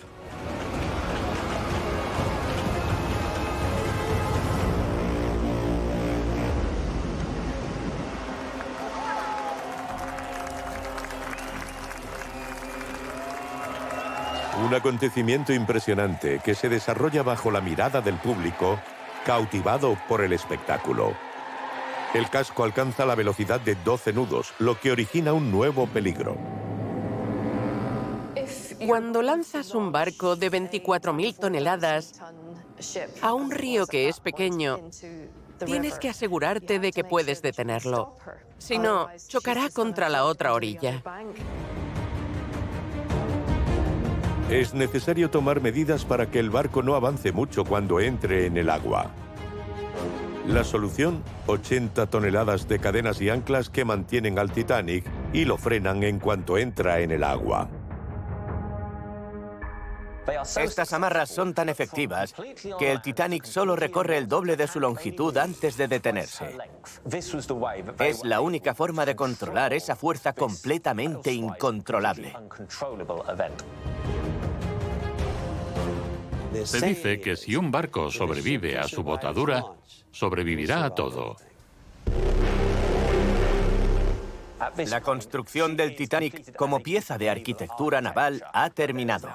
Un 14.65 14.75
acontecimiento 14.75 15.53
impresionante 15.53 16.41
que 16.45 16.57
se 16.57 16.69
desarrolla 16.69 17.23
bajo 17.23 17.53
la 17.53 17.61
mirada 17.61 18.01
del 18.01 18.17
público 18.17 18.81
cautivado 19.27 19.99
por 20.09 20.23
el 20.23 20.33
espectáculo. 20.33 21.13
El 22.15 22.31
casco 22.31 22.63
alcanza 22.63 23.05
la 23.05 23.17
velocidad 23.17 23.61
de 23.61 23.75
12 23.75 24.13
nudos, 24.13 24.55
lo 24.61 24.79
que 24.79 24.93
origina 24.93 25.33
un 25.33 25.51
nuevo 25.51 25.89
peligro. 25.89 26.37
Cuando 28.87 29.23
lanzas 29.23 29.75
un 29.75 29.91
barco 29.91 30.37
de 30.37 30.53
24.000 30.53 31.37
toneladas 31.37 32.23
a 33.21 33.35
un 33.35 33.51
río 33.51 33.89
que 33.89 34.09
es 34.09 34.21
pequeño, 34.21 34.79
tienes 35.65 35.99
que 35.99 36.09
asegurarte 36.09 36.79
de 36.79 36.93
que 36.93 37.03
puedes 37.03 37.43
detenerlo. 37.43 38.17
Si 38.59 38.79
no, 38.79 39.09
chocará 39.27 39.71
contra 39.71 40.09
la 40.09 40.25
otra 40.25 40.55
orilla. 40.55 41.03
Es 44.51 44.75
necesario 44.75 45.29
tomar 45.29 45.61
medidas 45.61 46.05
para 46.05 46.31
que 46.31 46.39
el 46.39 46.51
barco 46.51 46.81
no 46.81 46.95
avance 46.95 47.33
mucho 47.33 47.65
cuando 47.65 47.99
entre 47.99 48.47
en 48.47 48.57
el 48.57 48.71
agua. 48.71 49.11
La 50.47 50.63
solución, 50.63 51.25
80 51.49 52.07
toneladas 52.07 52.69
de 52.69 52.79
cadenas 52.79 53.21
y 53.21 53.29
anclas 53.29 53.69
que 53.69 53.85
mantienen 53.85 54.39
al 54.39 54.53
Titanic 54.53 55.05
y 55.33 55.45
lo 55.45 55.57
frenan 55.59 56.05
en 56.05 56.21
cuanto 56.21 56.59
entra 56.59 57.01
en 57.01 57.11
el 57.11 57.25
agua. 57.25 57.69
Estas 60.57 60.93
amarras 60.93 61.29
son 61.29 61.53
tan 61.53 61.69
efectivas 61.69 62.35
que 62.79 62.93
el 62.93 63.03
Titanic 63.03 63.45
solo 63.45 63.75
recorre 63.75 64.17
el 64.19 64.29
doble 64.29 64.57
de 64.57 64.67
su 64.69 64.79
longitud 64.79 65.37
antes 65.37 65.77
de 65.77 65.89
detenerse. 65.89 66.57
Es 67.99 68.25
la 68.25 68.41
única 68.41 68.75
forma 68.75 69.05
de 69.05 69.17
controlar 69.17 69.73
esa 69.73 69.97
fuerza 69.97 70.33
completamente 70.33 71.33
incontrolable. 71.33 72.33
Se 76.65 76.81
dice 76.81 77.21
que 77.21 77.37
si 77.37 77.57
un 77.57 77.71
barco 77.71 78.11
sobrevive 78.11 78.79
a 78.79 78.89
su 78.89 79.03
botadura, 79.03 79.65
sobrevivirá 80.11 80.85
a 80.85 80.91
todo. 80.91 81.37
La 84.89 85.01
construcción 85.01 85.77
del 85.77 85.95
Titanic 85.95 86.55
como 86.57 86.81
pieza 86.81 87.19
de 87.19 87.31
arquitectura 87.31 88.01
naval 88.01 88.43
ha 88.53 88.71
terminado. 88.71 89.29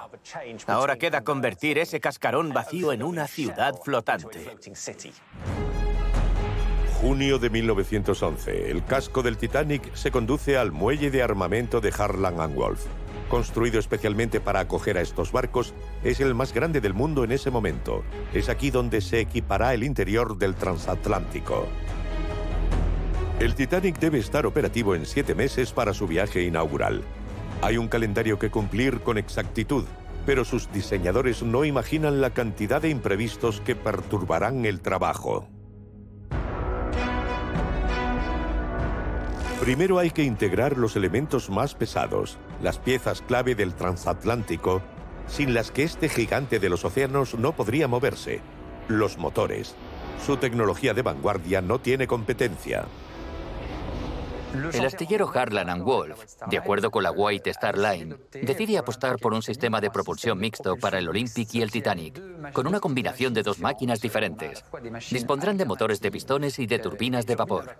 Ahora 0.66 0.96
queda 0.96 1.22
convertir 1.22 1.78
ese 1.78 2.00
cascarón 2.00 2.52
vacío 2.52 2.92
en 2.92 3.02
una 3.02 3.26
ciudad 3.26 3.74
flotante. 3.82 4.56
Junio 7.00 7.38
de 7.38 7.50
1911. 7.50 8.70
El 8.70 8.84
casco 8.84 9.22
del 9.22 9.36
Titanic 9.36 9.94
se 9.94 10.10
conduce 10.10 10.56
al 10.56 10.70
muelle 10.70 11.10
de 11.10 11.22
armamento 11.22 11.80
de 11.80 11.92
Harland 11.96 12.40
and 12.40 12.54
Wolff. 12.54 12.86
Construido 13.32 13.78
especialmente 13.78 14.40
para 14.40 14.60
acoger 14.60 14.98
a 14.98 15.00
estos 15.00 15.32
barcos, 15.32 15.72
es 16.04 16.20
el 16.20 16.34
más 16.34 16.52
grande 16.52 16.82
del 16.82 16.92
mundo 16.92 17.24
en 17.24 17.32
ese 17.32 17.50
momento. 17.50 18.04
Es 18.34 18.50
aquí 18.50 18.70
donde 18.70 19.00
se 19.00 19.20
equipará 19.20 19.72
el 19.72 19.84
interior 19.84 20.36
del 20.36 20.54
transatlántico. 20.54 21.66
El 23.40 23.54
Titanic 23.54 23.98
debe 23.98 24.18
estar 24.18 24.44
operativo 24.44 24.94
en 24.94 25.06
siete 25.06 25.34
meses 25.34 25.72
para 25.72 25.94
su 25.94 26.06
viaje 26.06 26.42
inaugural. 26.42 27.00
Hay 27.62 27.78
un 27.78 27.88
calendario 27.88 28.38
que 28.38 28.50
cumplir 28.50 29.00
con 29.00 29.16
exactitud, 29.16 29.86
pero 30.26 30.44
sus 30.44 30.70
diseñadores 30.70 31.42
no 31.42 31.64
imaginan 31.64 32.20
la 32.20 32.34
cantidad 32.34 32.82
de 32.82 32.90
imprevistos 32.90 33.62
que 33.62 33.74
perturbarán 33.74 34.66
el 34.66 34.82
trabajo. 34.82 35.48
Primero 39.62 40.00
hay 40.00 40.10
que 40.10 40.24
integrar 40.24 40.76
los 40.76 40.96
elementos 40.96 41.48
más 41.48 41.76
pesados, 41.76 42.36
las 42.60 42.80
piezas 42.80 43.22
clave 43.22 43.54
del 43.54 43.74
transatlántico, 43.74 44.82
sin 45.28 45.54
las 45.54 45.70
que 45.70 45.84
este 45.84 46.08
gigante 46.08 46.58
de 46.58 46.68
los 46.68 46.84
océanos 46.84 47.36
no 47.36 47.52
podría 47.52 47.86
moverse, 47.86 48.40
los 48.88 49.18
motores. 49.18 49.76
Su 50.26 50.36
tecnología 50.36 50.94
de 50.94 51.02
vanguardia 51.02 51.62
no 51.62 51.78
tiene 51.78 52.08
competencia. 52.08 52.86
El 54.72 54.84
astillero 54.84 55.30
Harlan 55.32 55.70
and 55.70 55.84
Wolff, 55.84 56.18
de 56.50 56.58
acuerdo 56.58 56.90
con 56.90 57.04
la 57.04 57.12
White 57.12 57.50
Star 57.50 57.78
Line, 57.78 58.16
decide 58.32 58.78
apostar 58.78 59.16
por 59.20 59.32
un 59.32 59.42
sistema 59.42 59.80
de 59.80 59.92
propulsión 59.92 60.40
mixto 60.40 60.76
para 60.76 60.98
el 60.98 61.08
Olympic 61.08 61.54
y 61.54 61.62
el 61.62 61.70
Titanic, 61.70 62.20
con 62.52 62.66
una 62.66 62.80
combinación 62.80 63.32
de 63.32 63.44
dos 63.44 63.60
máquinas 63.60 64.00
diferentes. 64.00 64.64
Dispondrán 65.08 65.56
de 65.56 65.66
motores 65.66 66.00
de 66.00 66.10
pistones 66.10 66.58
y 66.58 66.66
de 66.66 66.80
turbinas 66.80 67.26
de 67.26 67.36
vapor. 67.36 67.76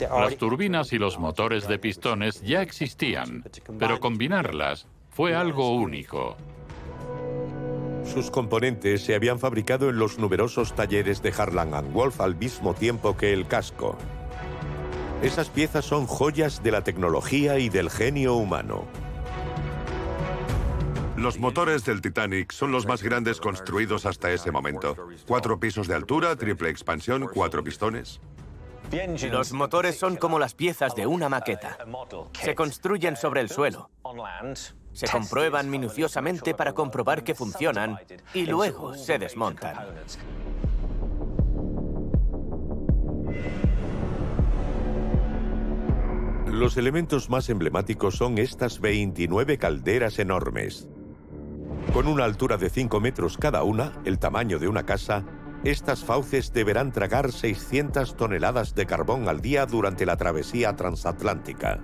Las 0.00 0.36
turbinas 0.36 0.92
y 0.92 0.98
los 0.98 1.18
motores 1.18 1.66
de 1.68 1.78
pistones 1.78 2.42
ya 2.42 2.62
existían, 2.62 3.44
pero 3.78 3.98
combinarlas 4.00 4.86
fue 5.10 5.34
algo 5.34 5.74
único. 5.74 6.36
Sus 8.04 8.30
componentes 8.30 9.02
se 9.02 9.14
habían 9.14 9.38
fabricado 9.38 9.90
en 9.90 9.98
los 9.98 10.18
numerosos 10.18 10.74
talleres 10.74 11.22
de 11.22 11.32
Harlan 11.36 11.74
and 11.74 11.92
Wolff 11.92 12.20
al 12.20 12.36
mismo 12.36 12.74
tiempo 12.74 13.16
que 13.16 13.32
el 13.32 13.46
casco. 13.46 13.96
Esas 15.22 15.48
piezas 15.48 15.84
son 15.84 16.06
joyas 16.06 16.62
de 16.62 16.70
la 16.70 16.82
tecnología 16.82 17.58
y 17.58 17.68
del 17.68 17.90
genio 17.90 18.34
humano. 18.34 18.84
Los 21.16 21.38
motores 21.38 21.84
del 21.86 22.02
Titanic 22.02 22.52
son 22.52 22.70
los 22.70 22.86
más 22.86 23.02
grandes 23.02 23.40
construidos 23.40 24.04
hasta 24.04 24.30
ese 24.30 24.50
momento. 24.52 24.94
Cuatro 25.26 25.58
pisos 25.58 25.88
de 25.88 25.94
altura, 25.94 26.36
triple 26.36 26.68
expansión, 26.68 27.26
cuatro 27.32 27.64
pistones. 27.64 28.20
Los 29.30 29.52
motores 29.52 29.98
son 29.98 30.16
como 30.16 30.38
las 30.38 30.54
piezas 30.54 30.94
de 30.94 31.06
una 31.06 31.28
maqueta. 31.28 31.76
Se 32.40 32.54
construyen 32.54 33.16
sobre 33.16 33.40
el 33.40 33.48
suelo. 33.48 33.90
Se 34.92 35.08
comprueban 35.08 35.68
minuciosamente 35.68 36.54
para 36.54 36.72
comprobar 36.72 37.24
que 37.24 37.34
funcionan 37.34 37.98
y 38.32 38.46
luego 38.46 38.94
se 38.94 39.18
desmontan. 39.18 39.76
Los 46.46 46.76
elementos 46.78 47.28
más 47.28 47.50
emblemáticos 47.50 48.16
son 48.16 48.38
estas 48.38 48.80
29 48.80 49.58
calderas 49.58 50.18
enormes. 50.18 50.88
Con 51.92 52.06
una 52.06 52.24
altura 52.24 52.56
de 52.56 52.70
5 52.70 53.00
metros 53.00 53.36
cada 53.36 53.62
una, 53.62 53.92
el 54.04 54.18
tamaño 54.18 54.58
de 54.58 54.68
una 54.68 54.86
casa, 54.86 55.24
estas 55.70 56.04
fauces 56.04 56.52
deberán 56.52 56.92
tragar 56.92 57.32
600 57.32 58.16
toneladas 58.16 58.74
de 58.74 58.86
carbón 58.86 59.28
al 59.28 59.40
día 59.40 59.66
durante 59.66 60.06
la 60.06 60.16
travesía 60.16 60.76
transatlántica. 60.76 61.80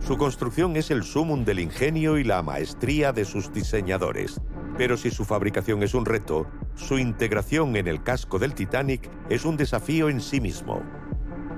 Su 0.00 0.18
construcción 0.18 0.76
es 0.76 0.90
el 0.90 1.04
sumum 1.04 1.44
del 1.44 1.60
ingenio 1.60 2.18
y 2.18 2.24
la 2.24 2.42
maestría 2.42 3.12
de 3.12 3.24
sus 3.24 3.52
diseñadores. 3.52 4.40
Pero 4.76 4.96
si 4.96 5.10
su 5.10 5.24
fabricación 5.24 5.82
es 5.84 5.94
un 5.94 6.04
reto, 6.04 6.50
su 6.74 6.98
integración 6.98 7.76
en 7.76 7.86
el 7.86 8.02
casco 8.02 8.40
del 8.40 8.54
Titanic 8.54 9.08
es 9.30 9.44
un 9.44 9.56
desafío 9.56 10.08
en 10.08 10.20
sí 10.20 10.40
mismo. 10.40 10.82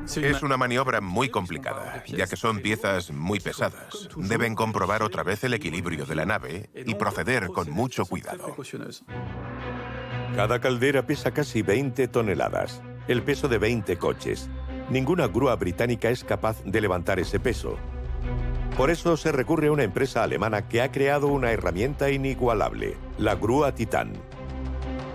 Es 0.05 0.43
una 0.43 0.57
maniobra 0.57 1.01
muy 1.01 1.31
complicada, 1.31 2.05
ya 2.07 2.27
que 2.27 2.37
son 2.37 2.61
piezas 2.61 3.11
muy 3.11 3.41
pesadas. 3.41 4.09
Deben 4.17 4.55
comprobar 4.55 5.03
otra 5.03 5.25
vez 5.25 5.43
el 5.43 5.55
equilibrio 5.55 6.07
de 6.07 6.15
la 6.15 6.27
nave 6.27 6.71
y 6.75 6.95
proceder 6.95 7.49
con 7.49 7.71
mucho 7.71 8.05
cuidado. 8.05 8.55
Cada 10.37 10.61
caldera 10.61 11.07
pesa 11.07 11.31
casi 11.31 11.63
20 11.63 12.09
toneladas, 12.09 12.83
el 13.09 13.23
peso 13.23 13.49
de 13.49 13.57
20 13.57 13.97
coches. 13.97 14.51
Ninguna 14.91 15.29
grúa 15.29 15.57
británica 15.57 16.11
es 16.11 16.25
capaz 16.25 16.63
de 16.63 16.79
levantar 16.83 17.19
ese 17.19 17.41
peso. 17.41 17.79
Por 18.77 18.91
eso 18.91 19.17
se 19.17 19.33
recurre 19.33 19.69
a 19.69 19.73
una 19.73 19.85
empresa 19.85 20.23
alemana 20.23 20.69
que 20.69 20.83
ha 20.83 20.93
creado 20.93 21.29
una 21.29 21.53
herramienta 21.53 22.11
inigualable, 22.11 22.99
la 23.17 23.35
grúa 23.35 23.75
Titán. 23.75 24.13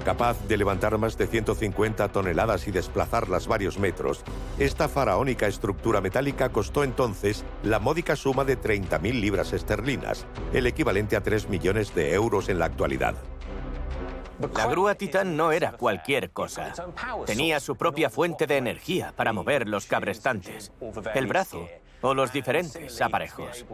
Capaz 0.04 0.44
de 0.48 0.58
levantar 0.58 0.98
más 0.98 1.16
de 1.20 1.28
150 1.28 2.08
toneladas 2.08 2.68
y 2.68 2.72
desplazarlas 2.72 3.46
varios 3.46 3.78
metros, 3.78 4.24
esta 4.58 4.90
faraónica 4.90 5.46
estructura 5.46 6.02
metálica 6.02 6.50
costó 6.50 6.84
entonces 6.84 7.46
la 7.62 7.78
módica 7.78 8.16
suma 8.16 8.44
de 8.44 8.60
30.000 8.60 9.22
libras 9.22 9.54
esterlinas, 9.54 10.26
el 10.52 10.66
equivalente 10.66 11.16
a 11.16 11.22
3 11.22 11.48
millones 11.48 11.94
de 11.94 12.16
euros 12.16 12.50
en 12.50 12.58
la 12.58 12.66
actualidad. 12.66 13.14
La 14.56 14.68
grúa 14.68 14.96
Titán 14.96 15.38
no 15.38 15.52
era 15.52 15.74
cualquier 15.74 16.32
cosa. 16.32 16.74
Tenía 17.26 17.60
su 17.60 17.76
propia 17.76 18.10
fuente 18.10 18.48
de 18.48 18.58
energía 18.58 19.14
para 19.16 19.34
mover 19.34 19.68
los 19.68 19.86
cabrestantes, 19.86 20.72
el 21.14 21.28
brazo 21.28 21.68
o 22.02 22.14
los 22.14 22.34
diferentes 22.34 23.00
aparejos, 23.02 23.66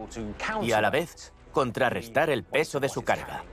y 0.62 0.72
a 0.72 0.80
la 0.80 0.90
vez 0.90 1.32
contrarrestar 1.52 2.28
el 2.30 2.44
peso 2.44 2.80
de 2.80 2.88
su 2.88 3.02
carga. 3.02 3.44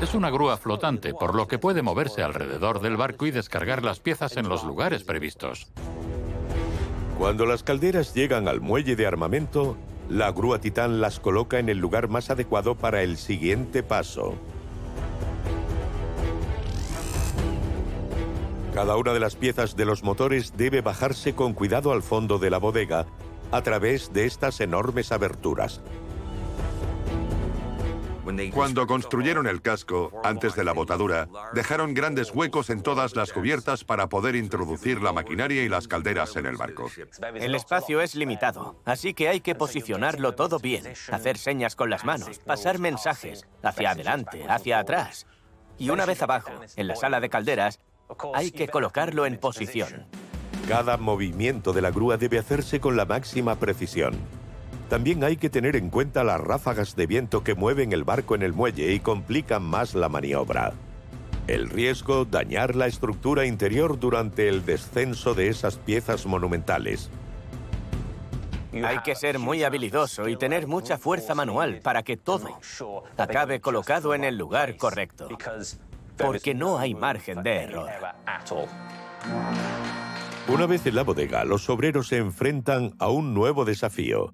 Es 0.00 0.14
una 0.14 0.28
grúa 0.28 0.56
flotante, 0.56 1.14
por 1.14 1.34
lo 1.34 1.48
que 1.48 1.58
puede 1.58 1.82
moverse 1.82 2.22
alrededor 2.22 2.80
del 2.80 2.96
barco 2.96 3.26
y 3.26 3.30
descargar 3.30 3.82
las 3.82 4.00
piezas 4.00 4.36
en 4.36 4.48
los 4.48 4.64
lugares 4.64 5.04
previstos. 5.04 5.72
Cuando 7.18 7.46
las 7.46 7.62
calderas 7.62 8.12
llegan 8.12 8.46
al 8.46 8.60
muelle 8.60 8.94
de 8.94 9.06
armamento, 9.06 9.78
la 10.10 10.30
grúa 10.32 10.60
Titán 10.60 11.00
las 11.00 11.18
coloca 11.18 11.58
en 11.58 11.70
el 11.70 11.78
lugar 11.78 12.08
más 12.08 12.28
adecuado 12.28 12.74
para 12.74 13.02
el 13.02 13.16
siguiente 13.16 13.82
paso. 13.82 14.34
Cada 18.76 18.98
una 18.98 19.14
de 19.14 19.20
las 19.20 19.36
piezas 19.36 19.74
de 19.74 19.86
los 19.86 20.02
motores 20.02 20.54
debe 20.54 20.82
bajarse 20.82 21.34
con 21.34 21.54
cuidado 21.54 21.92
al 21.92 22.02
fondo 22.02 22.38
de 22.38 22.50
la 22.50 22.58
bodega 22.58 23.06
a 23.50 23.62
través 23.62 24.12
de 24.12 24.26
estas 24.26 24.60
enormes 24.60 25.12
aberturas. 25.12 25.80
Cuando 28.52 28.86
construyeron 28.86 29.46
el 29.46 29.62
casco, 29.62 30.20
antes 30.22 30.54
de 30.56 30.62
la 30.62 30.74
botadura, 30.74 31.26
dejaron 31.54 31.94
grandes 31.94 32.34
huecos 32.34 32.68
en 32.68 32.82
todas 32.82 33.16
las 33.16 33.32
cubiertas 33.32 33.82
para 33.82 34.10
poder 34.10 34.36
introducir 34.36 35.00
la 35.00 35.14
maquinaria 35.14 35.62
y 35.62 35.70
las 35.70 35.88
calderas 35.88 36.36
en 36.36 36.44
el 36.44 36.58
barco. 36.58 36.90
El 37.34 37.54
espacio 37.54 38.02
es 38.02 38.14
limitado, 38.14 38.82
así 38.84 39.14
que 39.14 39.30
hay 39.30 39.40
que 39.40 39.54
posicionarlo 39.54 40.34
todo 40.34 40.58
bien, 40.58 40.84
hacer 41.10 41.38
señas 41.38 41.76
con 41.76 41.88
las 41.88 42.04
manos, 42.04 42.40
pasar 42.40 42.78
mensajes, 42.78 43.46
hacia 43.62 43.92
adelante, 43.92 44.44
hacia 44.46 44.80
atrás. 44.80 45.26
Y 45.78 45.88
una 45.88 46.04
vez 46.04 46.20
abajo, 46.20 46.50
en 46.76 46.88
la 46.88 46.96
sala 46.96 47.20
de 47.20 47.30
calderas, 47.30 47.80
hay 48.34 48.50
que 48.50 48.68
colocarlo 48.68 49.26
en 49.26 49.38
posición. 49.38 50.06
Cada 50.68 50.96
movimiento 50.96 51.72
de 51.72 51.82
la 51.82 51.90
grúa 51.90 52.16
debe 52.16 52.38
hacerse 52.38 52.80
con 52.80 52.96
la 52.96 53.04
máxima 53.04 53.56
precisión. 53.56 54.14
También 54.88 55.24
hay 55.24 55.36
que 55.36 55.50
tener 55.50 55.76
en 55.76 55.90
cuenta 55.90 56.24
las 56.24 56.40
ráfagas 56.40 56.94
de 56.96 57.06
viento 57.06 57.42
que 57.42 57.54
mueven 57.54 57.92
el 57.92 58.04
barco 58.04 58.34
en 58.34 58.42
el 58.42 58.52
muelle 58.52 58.92
y 58.92 59.00
complican 59.00 59.62
más 59.62 59.94
la 59.94 60.08
maniobra. 60.08 60.72
El 61.46 61.68
riesgo 61.68 62.24
dañar 62.24 62.74
la 62.74 62.86
estructura 62.86 63.46
interior 63.46 63.98
durante 63.98 64.48
el 64.48 64.64
descenso 64.64 65.34
de 65.34 65.48
esas 65.48 65.76
piezas 65.76 66.26
monumentales. 66.26 67.10
Hay 68.84 68.98
que 68.98 69.14
ser 69.14 69.38
muy 69.38 69.62
habilidoso 69.62 70.28
y 70.28 70.36
tener 70.36 70.66
mucha 70.66 70.98
fuerza 70.98 71.34
manual 71.34 71.80
para 71.82 72.02
que 72.02 72.16
todo 72.16 72.58
acabe 73.16 73.60
colocado 73.60 74.14
en 74.14 74.24
el 74.24 74.36
lugar 74.36 74.76
correcto. 74.76 75.28
Porque 76.18 76.54
no 76.54 76.78
hay 76.78 76.94
margen 76.94 77.42
de 77.42 77.64
error. 77.64 77.90
Una 80.48 80.66
vez 80.66 80.86
en 80.86 80.94
la 80.94 81.02
bodega, 81.02 81.44
los 81.44 81.68
obreros 81.68 82.08
se 82.08 82.18
enfrentan 82.18 82.94
a 82.98 83.08
un 83.08 83.34
nuevo 83.34 83.64
desafío. 83.64 84.32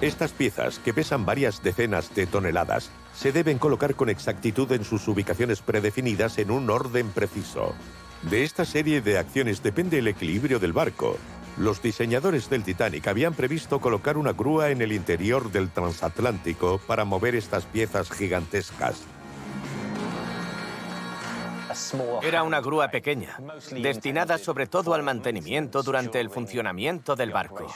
Estas 0.00 0.32
piezas, 0.32 0.80
que 0.80 0.92
pesan 0.92 1.24
varias 1.24 1.62
decenas 1.62 2.12
de 2.14 2.26
toneladas, 2.26 2.90
se 3.14 3.30
deben 3.30 3.58
colocar 3.58 3.94
con 3.94 4.08
exactitud 4.08 4.70
en 4.72 4.84
sus 4.84 5.06
ubicaciones 5.06 5.60
predefinidas 5.60 6.38
en 6.38 6.50
un 6.50 6.68
orden 6.68 7.10
preciso. 7.10 7.74
De 8.22 8.42
esta 8.42 8.64
serie 8.64 9.00
de 9.00 9.18
acciones 9.18 9.62
depende 9.62 10.00
el 10.00 10.08
equilibrio 10.08 10.58
del 10.58 10.72
barco. 10.72 11.16
Los 11.56 11.80
diseñadores 11.82 12.50
del 12.50 12.64
Titanic 12.64 13.06
habían 13.06 13.34
previsto 13.34 13.80
colocar 13.80 14.16
una 14.16 14.32
grúa 14.32 14.70
en 14.70 14.82
el 14.82 14.90
interior 14.90 15.52
del 15.52 15.70
transatlántico 15.70 16.80
para 16.86 17.04
mover 17.04 17.36
estas 17.36 17.66
piezas 17.66 18.10
gigantescas. 18.10 19.04
Era 22.22 22.42
una 22.42 22.60
grúa 22.60 22.88
pequeña, 22.88 23.38
destinada 23.70 24.38
sobre 24.38 24.66
todo 24.66 24.94
al 24.94 25.02
mantenimiento 25.02 25.82
durante 25.82 26.20
el 26.20 26.30
funcionamiento 26.30 27.16
del 27.16 27.30
barco. 27.30 27.66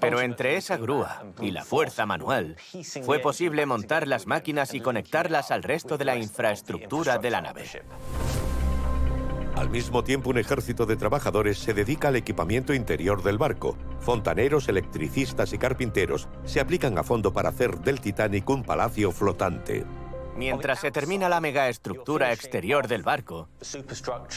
Pero 0.00 0.20
entre 0.20 0.56
esa 0.56 0.76
grúa 0.76 1.24
y 1.40 1.50
la 1.50 1.64
fuerza 1.64 2.06
manual, 2.06 2.56
fue 3.04 3.18
posible 3.18 3.66
montar 3.66 4.06
las 4.06 4.26
máquinas 4.26 4.74
y 4.74 4.80
conectarlas 4.80 5.50
al 5.50 5.62
resto 5.62 5.98
de 5.98 6.04
la 6.04 6.16
infraestructura 6.16 7.18
de 7.18 7.30
la 7.30 7.40
nave. 7.40 7.64
Al 9.56 9.68
mismo 9.68 10.02
tiempo, 10.02 10.30
un 10.30 10.38
ejército 10.38 10.86
de 10.86 10.96
trabajadores 10.96 11.58
se 11.58 11.74
dedica 11.74 12.08
al 12.08 12.16
equipamiento 12.16 12.72
interior 12.72 13.22
del 13.22 13.36
barco. 13.36 13.76
Fontaneros, 13.98 14.68
electricistas 14.68 15.52
y 15.52 15.58
carpinteros 15.58 16.28
se 16.44 16.60
aplican 16.60 16.96
a 16.96 17.02
fondo 17.02 17.32
para 17.32 17.50
hacer 17.50 17.78
del 17.80 18.00
Titanic 18.00 18.48
un 18.48 18.62
palacio 18.62 19.12
flotante. 19.12 19.84
Mientras 20.40 20.80
se 20.80 20.90
termina 20.90 21.28
la 21.28 21.38
megaestructura 21.38 22.32
exterior 22.32 22.88
del 22.88 23.02
barco, 23.02 23.50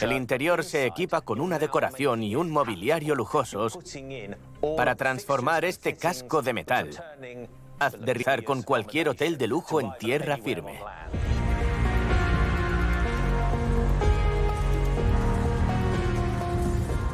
el 0.02 0.12
interior 0.12 0.62
se 0.62 0.84
equipa 0.84 1.22
con 1.22 1.40
una 1.40 1.58
decoración 1.58 2.22
y 2.22 2.36
un 2.36 2.50
mobiliario 2.50 3.14
lujosos 3.14 3.78
para 4.76 4.96
transformar 4.96 5.64
este 5.64 5.96
casco 5.96 6.42
de 6.42 6.52
metal 6.52 6.90
aterrizar 7.78 8.44
con 8.44 8.62
cualquier 8.62 9.08
hotel 9.08 9.38
de 9.38 9.46
lujo 9.46 9.80
en 9.80 9.92
tierra 9.98 10.36
firme. 10.36 10.78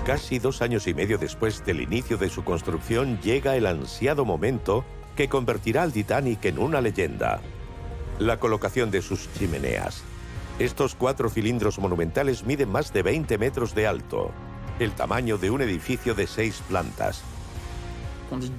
Casi 0.05 0.41
dos 0.41 0.63
años 0.63 0.89
y 0.89 0.95
medio 0.95 1.17
después 1.17 1.65
del 1.65 1.81
inicio 1.81 2.17
de 2.17 2.29
su 2.29 2.43
construcción 2.43 3.21
llega 3.21 3.55
el 3.55 3.67
ansiado 3.67 4.25
momento 4.25 4.85
que 5.15 5.29
convertirá 5.29 5.85
al 5.85 5.93
Titanic 5.93 6.45
en 6.47 6.59
una 6.59 6.81
leyenda. 6.81 7.41
La 8.21 8.39
colocación 8.39 8.91
de 8.91 9.01
sus 9.01 9.33
chimeneas. 9.33 10.03
Estos 10.59 10.95
cuatro 10.95 11.31
cilindros 11.31 11.79
monumentales 11.79 12.45
miden 12.45 12.71
más 12.71 12.93
de 12.93 13.03
20 13.03 13.39
metros 13.39 13.75
de 13.75 13.87
alto, 13.87 14.31
el 14.79 14.93
tamaño 14.93 15.39
de 15.39 15.51
un 15.51 15.63
edificio 15.63 16.15
de 16.15 16.27
seis 16.27 16.63
plantas. 16.69 17.23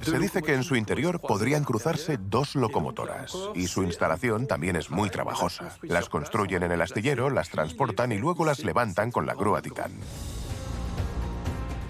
Se 0.02 0.18
dice 0.18 0.42
que 0.42 0.54
en 0.54 0.64
su 0.64 0.74
interior 0.74 1.20
podrían 1.20 1.62
cruzarse 1.62 2.18
dos 2.20 2.56
locomotoras 2.56 3.32
y 3.54 3.68
su 3.68 3.84
instalación 3.84 4.48
también 4.48 4.74
es 4.74 4.90
muy 4.90 5.10
trabajosa. 5.10 5.78
Las 5.82 6.08
construyen 6.08 6.64
en 6.64 6.72
el 6.72 6.82
astillero, 6.82 7.30
las 7.30 7.48
transportan 7.48 8.10
y 8.10 8.18
luego 8.18 8.44
las 8.44 8.64
levantan 8.64 9.12
con 9.12 9.26
la 9.26 9.34
grúa 9.34 9.62
Titán. 9.62 9.92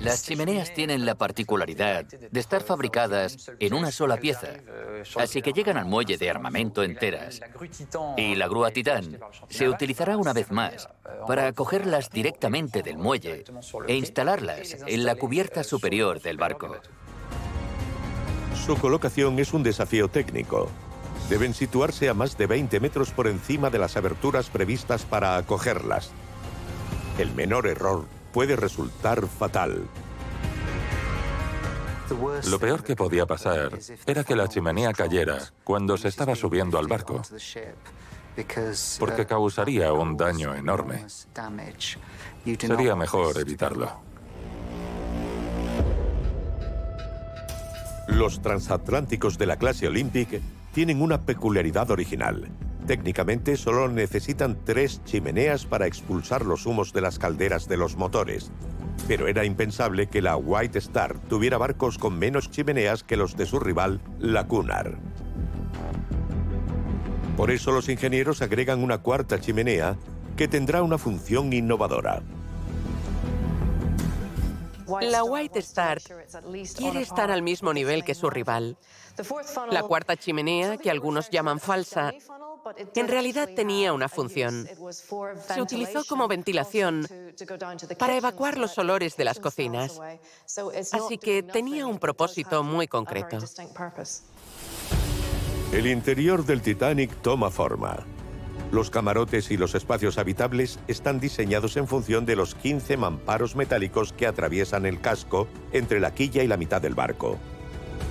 Las 0.02 0.24
chimeneas 0.24 0.74
tienen 0.74 1.06
la 1.06 1.14
particularidad 1.14 2.04
de 2.04 2.40
estar 2.40 2.62
fabricadas 2.62 3.50
en 3.60 3.72
una 3.72 3.92
sola 3.92 4.16
pieza, 4.16 4.48
así 5.16 5.42
que 5.42 5.52
llegan 5.52 5.76
al 5.76 5.84
muelle 5.84 6.18
de 6.18 6.28
armamento 6.28 6.82
enteras. 6.82 7.40
Y 8.16 8.34
la 8.34 8.48
grúa 8.48 8.72
Titán 8.72 9.20
se 9.48 9.68
utilizará 9.68 10.16
una 10.16 10.32
vez 10.32 10.50
más 10.50 10.88
para 11.26 11.52
cogerlas 11.52 12.10
directamente 12.10 12.82
del 12.82 12.98
muelle 12.98 13.44
e 13.86 13.94
instalarlas 13.94 14.76
en 14.86 15.04
la 15.04 15.14
cubierta 15.14 15.62
superior 15.62 16.20
del 16.20 16.36
barco. 16.36 16.76
Su 18.66 18.76
colocación 18.76 19.38
es 19.38 19.52
un 19.52 19.62
desafío 19.62 20.08
técnico. 20.08 20.68
Deben 21.30 21.54
situarse 21.54 22.08
a 22.08 22.14
más 22.14 22.36
de 22.36 22.48
20 22.48 22.80
metros 22.80 23.12
por 23.12 23.28
encima 23.28 23.70
de 23.70 23.78
las 23.78 23.96
aberturas 23.96 24.50
previstas 24.50 25.04
para 25.04 25.36
acogerlas. 25.36 26.10
El 27.18 27.32
menor 27.32 27.68
error 27.68 28.06
puede 28.32 28.56
resultar 28.56 29.26
fatal. 29.26 29.88
Lo 32.48 32.58
peor 32.58 32.82
que 32.82 32.96
podía 32.96 33.26
pasar 33.26 33.78
era 34.06 34.24
que 34.24 34.36
la 34.36 34.48
chimenea 34.48 34.92
cayera 34.92 35.38
cuando 35.64 35.96
se 35.96 36.08
estaba 36.08 36.34
subiendo 36.34 36.78
al 36.78 36.86
barco, 36.86 37.22
porque 38.98 39.26
causaría 39.26 39.92
un 39.92 40.16
daño 40.16 40.54
enorme. 40.54 41.06
Sería 42.44 42.96
mejor 42.96 43.38
evitarlo. 43.38 44.12
Los 48.08 48.42
transatlánticos 48.42 49.38
de 49.38 49.46
la 49.46 49.56
clase 49.56 49.86
Olympic 49.86 50.42
tienen 50.74 51.00
una 51.00 51.22
peculiaridad 51.22 51.90
original. 51.90 52.48
Técnicamente 52.86 53.56
solo 53.56 53.88
necesitan 53.88 54.58
tres 54.64 55.02
chimeneas 55.04 55.66
para 55.66 55.86
expulsar 55.86 56.44
los 56.44 56.66
humos 56.66 56.92
de 56.92 57.00
las 57.00 57.18
calderas 57.18 57.68
de 57.68 57.76
los 57.76 57.96
motores. 57.96 58.50
Pero 59.06 59.28
era 59.28 59.44
impensable 59.44 60.08
que 60.08 60.22
la 60.22 60.36
White 60.36 60.78
Star 60.78 61.18
tuviera 61.28 61.58
barcos 61.58 61.96
con 61.96 62.18
menos 62.18 62.50
chimeneas 62.50 63.04
que 63.04 63.16
los 63.16 63.36
de 63.36 63.46
su 63.46 63.60
rival, 63.60 64.00
la 64.18 64.46
Cunard. 64.46 64.94
Por 67.36 67.50
eso 67.50 67.72
los 67.72 67.88
ingenieros 67.88 68.42
agregan 68.42 68.82
una 68.82 68.98
cuarta 68.98 69.40
chimenea 69.40 69.96
que 70.36 70.48
tendrá 70.48 70.82
una 70.82 70.98
función 70.98 71.52
innovadora. 71.52 72.22
La 75.00 75.24
White 75.24 75.58
Star 75.60 76.00
quiere 76.76 77.00
estar 77.00 77.30
al 77.30 77.42
mismo 77.42 77.72
nivel 77.72 78.04
que 78.04 78.14
su 78.14 78.28
rival. 78.28 78.76
La 79.70 79.82
cuarta 79.82 80.16
chimenea, 80.16 80.76
que 80.76 80.90
algunos 80.90 81.30
llaman 81.30 81.60
falsa, 81.60 82.12
en 82.94 83.08
realidad 83.08 83.48
tenía 83.54 83.92
una 83.92 84.08
función. 84.08 84.68
Se 85.48 85.62
utilizó 85.62 86.04
como 86.04 86.28
ventilación 86.28 87.06
para 87.98 88.16
evacuar 88.16 88.58
los 88.58 88.76
olores 88.78 89.16
de 89.16 89.24
las 89.24 89.38
cocinas. 89.38 90.00
Así 90.92 91.18
que 91.18 91.42
tenía 91.42 91.86
un 91.86 91.98
propósito 91.98 92.62
muy 92.62 92.88
concreto. 92.88 93.38
El 95.72 95.86
interior 95.86 96.44
del 96.44 96.60
Titanic 96.60 97.14
toma 97.22 97.50
forma. 97.50 98.04
Los 98.72 98.88
camarotes 98.88 99.50
y 99.50 99.58
los 99.58 99.74
espacios 99.74 100.16
habitables 100.16 100.78
están 100.88 101.20
diseñados 101.20 101.76
en 101.76 101.86
función 101.86 102.24
de 102.24 102.36
los 102.36 102.54
15 102.54 102.96
mamparos 102.96 103.54
metálicos 103.54 104.14
que 104.14 104.26
atraviesan 104.26 104.86
el 104.86 105.00
casco 105.00 105.46
entre 105.72 106.00
la 106.00 106.14
quilla 106.14 106.42
y 106.42 106.46
la 106.46 106.56
mitad 106.56 106.80
del 106.80 106.94
barco. 106.94 107.38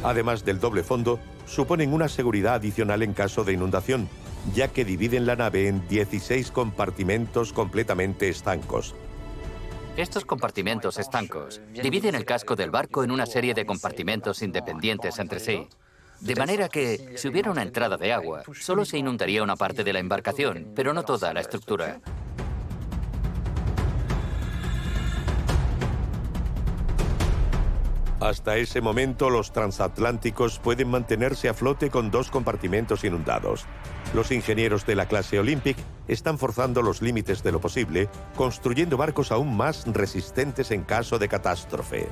Además 0.03 0.45
del 0.45 0.59
doble 0.59 0.83
fondo, 0.83 1.19
suponen 1.47 1.93
una 1.93 2.07
seguridad 2.07 2.55
adicional 2.55 3.01
en 3.01 3.13
caso 3.13 3.43
de 3.43 3.53
inundación, 3.53 4.07
ya 4.53 4.67
que 4.67 4.85
dividen 4.85 5.25
la 5.25 5.35
nave 5.35 5.67
en 5.67 5.87
16 5.87 6.51
compartimentos 6.51 7.53
completamente 7.53 8.29
estancos. 8.29 8.95
Estos 9.97 10.25
compartimentos 10.25 10.97
estancos 10.99 11.61
dividen 11.73 12.15
el 12.15 12.25
casco 12.25 12.55
del 12.55 12.71
barco 12.71 13.03
en 13.03 13.11
una 13.11 13.25
serie 13.25 13.53
de 13.53 13.65
compartimentos 13.65 14.41
independientes 14.41 15.19
entre 15.19 15.39
sí. 15.39 15.67
De 16.21 16.35
manera 16.35 16.69
que, 16.69 17.17
si 17.17 17.27
hubiera 17.27 17.51
una 17.51 17.63
entrada 17.63 17.97
de 17.97 18.13
agua, 18.13 18.43
solo 18.59 18.85
se 18.85 18.97
inundaría 18.97 19.43
una 19.43 19.55
parte 19.55 19.83
de 19.83 19.91
la 19.91 19.99
embarcación, 19.99 20.71
pero 20.75 20.93
no 20.93 21.03
toda 21.03 21.33
la 21.33 21.41
estructura. 21.41 21.99
Hasta 28.21 28.55
ese 28.57 28.81
momento, 28.81 29.31
los 29.31 29.51
transatlánticos 29.51 30.59
pueden 30.59 30.89
mantenerse 30.89 31.49
a 31.49 31.55
flote 31.55 31.89
con 31.89 32.11
dos 32.11 32.29
compartimentos 32.29 33.03
inundados. 33.03 33.65
Los 34.13 34.31
ingenieros 34.31 34.85
de 34.85 34.95
la 34.95 35.05
clase 35.05 35.39
Olympic 35.39 35.77
están 36.07 36.37
forzando 36.37 36.81
los 36.81 37.01
límites 37.01 37.43
de 37.43 37.51
lo 37.53 37.61
posible, 37.61 38.09
construyendo 38.35 38.97
barcos 38.97 39.31
aún 39.31 39.55
más 39.55 39.85
resistentes 39.87 40.71
en 40.71 40.83
caso 40.83 41.17
de 41.17 41.29
catástrofe. 41.29 42.09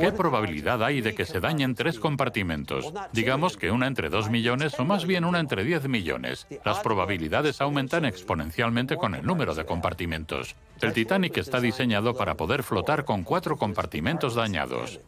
¿Qué 0.00 0.12
probabilidad 0.12 0.82
hay 0.82 1.00
de 1.00 1.14
que 1.14 1.24
se 1.24 1.40
dañen 1.40 1.74
tres 1.74 1.98
compartimentos? 1.98 2.92
Digamos 3.12 3.56
que 3.56 3.70
una 3.70 3.86
entre 3.86 4.10
dos 4.10 4.28
millones 4.28 4.78
o 4.78 4.84
más 4.84 5.06
bien 5.06 5.24
una 5.24 5.40
entre 5.40 5.64
10 5.64 5.88
millones. 5.88 6.46
Las 6.64 6.80
probabilidades 6.80 7.60
aumentan 7.60 8.04
exponencialmente 8.04 8.96
con 8.96 9.14
el 9.14 9.24
número 9.24 9.54
de 9.54 9.64
compartimentos. 9.64 10.56
El 10.80 10.92
Titanic 10.92 11.38
está 11.38 11.60
diseñado 11.60 12.14
para 12.14 12.36
poder 12.36 12.62
flotar 12.62 13.04
con 13.04 13.22
cuatro 13.22 13.56
compartimentos 13.56 14.34
dañados. 14.34 15.00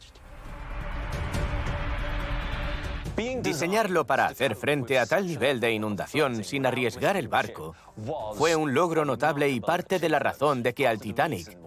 Diseñarlo 3.17 4.05
para 4.05 4.27
hacer 4.27 4.55
frente 4.55 4.99
a 4.99 5.07
tal 5.07 5.25
nivel 5.25 5.59
de 5.59 5.71
inundación 5.71 6.43
sin 6.43 6.67
arriesgar 6.67 7.17
el 7.17 7.27
barco 7.27 7.73
fue 8.35 8.55
un 8.55 8.75
logro 8.75 9.05
notable 9.05 9.49
y 9.49 9.59
parte 9.59 9.97
de 9.97 10.07
la 10.07 10.19
razón 10.19 10.61
de 10.61 10.75
que 10.75 10.87
al 10.87 10.99
Titanic 10.99 11.57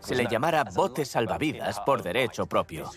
se 0.00 0.14
le 0.14 0.28
llamara 0.28 0.62
bote 0.62 1.04
salvavidas 1.04 1.80
por 1.80 2.00
derecho 2.04 2.46
propio. 2.46 2.88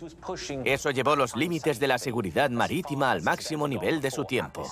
Eso 0.64 0.92
llevó 0.92 1.16
los 1.16 1.36
límites 1.36 1.80
de 1.80 1.88
la 1.88 1.98
seguridad 1.98 2.52
marítima 2.52 3.10
al 3.10 3.24
máximo 3.24 3.68
nivel 3.68 4.00
de 4.00 4.12
su 4.12 4.26
tiempo. 4.26 4.64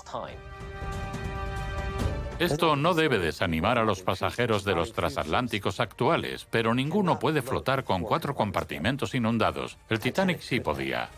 Esto 2.37 2.75
no 2.75 2.93
debe 2.93 3.17
desanimar 3.17 3.79
a 3.79 3.85
los 3.85 4.03
pasajeros 4.03 4.63
de 4.63 4.75
los 4.75 4.93
transatlánticos 4.93 5.79
actuales, 5.79 6.45
pero 6.51 6.75
ninguno 6.75 7.17
puede 7.17 7.41
flotar 7.41 7.85
con 7.85 8.03
cuatro 8.03 8.35
compartimentos 8.35 9.15
inundados. 9.15 9.79
El 9.89 9.99
Titanic 9.99 10.41
sí 10.41 10.59
podía. 10.59 11.09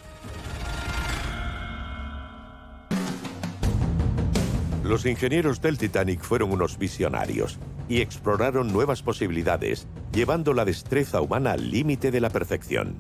Los 4.88 5.06
ingenieros 5.06 5.60
del 5.60 5.78
Titanic 5.78 6.22
fueron 6.22 6.54
unos 6.54 6.78
visionarios 6.78 7.60
y 7.90 8.00
exploraron 8.00 8.72
nuevas 8.72 9.04
posibilidades, 9.04 9.86
llevando 10.14 10.54
la 10.54 10.64
destreza 10.64 11.20
humana 11.20 11.52
al 11.52 11.72
límite 11.72 12.10
de 12.10 12.22
la 12.22 12.30
perfección. 12.30 12.96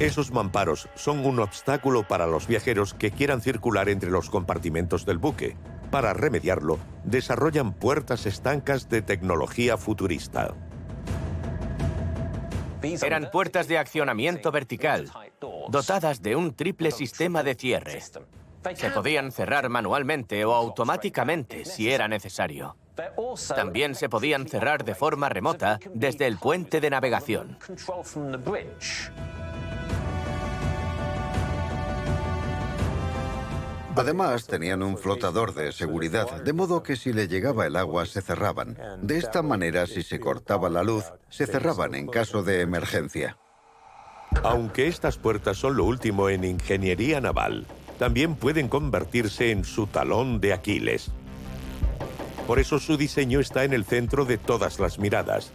Esos 0.00 0.32
mamparos 0.32 0.88
son 0.96 1.24
un 1.24 1.38
obstáculo 1.38 2.08
para 2.08 2.26
los 2.26 2.48
viajeros 2.48 2.92
que 2.92 3.12
quieran 3.12 3.40
circular 3.40 3.88
entre 3.88 4.10
los 4.10 4.28
compartimentos 4.28 5.06
del 5.06 5.18
buque. 5.18 5.56
Para 5.92 6.12
remediarlo, 6.12 6.80
desarrollan 7.04 7.72
puertas 7.72 8.26
estancas 8.26 8.88
de 8.88 9.02
tecnología 9.02 9.76
futurista. 9.76 10.54
Eran 12.82 13.30
puertas 13.30 13.68
de 13.68 13.78
accionamiento 13.78 14.50
vertical, 14.50 15.08
dotadas 15.68 16.20
de 16.20 16.34
un 16.34 16.52
triple 16.52 16.90
sistema 16.90 17.44
de 17.44 17.54
cierre. 17.54 18.02
Se 18.74 18.90
podían 18.90 19.32
cerrar 19.32 19.68
manualmente 19.68 20.44
o 20.44 20.54
automáticamente 20.54 21.64
si 21.64 21.90
era 21.90 22.08
necesario. 22.08 22.76
También 23.54 23.94
se 23.94 24.08
podían 24.08 24.48
cerrar 24.48 24.84
de 24.84 24.94
forma 24.94 25.28
remota 25.28 25.78
desde 25.92 26.26
el 26.26 26.38
puente 26.38 26.80
de 26.80 26.90
navegación. 26.90 27.58
Además, 33.98 34.46
tenían 34.46 34.82
un 34.82 34.98
flotador 34.98 35.54
de 35.54 35.72
seguridad, 35.72 36.42
de 36.42 36.52
modo 36.52 36.82
que 36.82 36.96
si 36.96 37.14
le 37.14 37.28
llegaba 37.28 37.66
el 37.66 37.76
agua 37.76 38.04
se 38.04 38.20
cerraban. 38.20 38.76
De 39.00 39.16
esta 39.16 39.42
manera, 39.42 39.86
si 39.86 40.02
se 40.02 40.20
cortaba 40.20 40.68
la 40.68 40.82
luz, 40.82 41.04
se 41.30 41.46
cerraban 41.46 41.94
en 41.94 42.06
caso 42.06 42.42
de 42.42 42.60
emergencia. 42.60 43.38
Aunque 44.42 44.86
estas 44.86 45.16
puertas 45.16 45.56
son 45.56 45.78
lo 45.78 45.84
último 45.84 46.28
en 46.28 46.44
ingeniería 46.44 47.22
naval, 47.22 47.66
también 47.98 48.34
pueden 48.34 48.68
convertirse 48.68 49.50
en 49.50 49.64
su 49.64 49.86
talón 49.86 50.40
de 50.40 50.52
Aquiles. 50.52 51.10
Por 52.46 52.58
eso 52.58 52.78
su 52.78 52.96
diseño 52.96 53.40
está 53.40 53.64
en 53.64 53.72
el 53.72 53.84
centro 53.84 54.24
de 54.24 54.38
todas 54.38 54.78
las 54.78 54.98
miradas. 54.98 55.52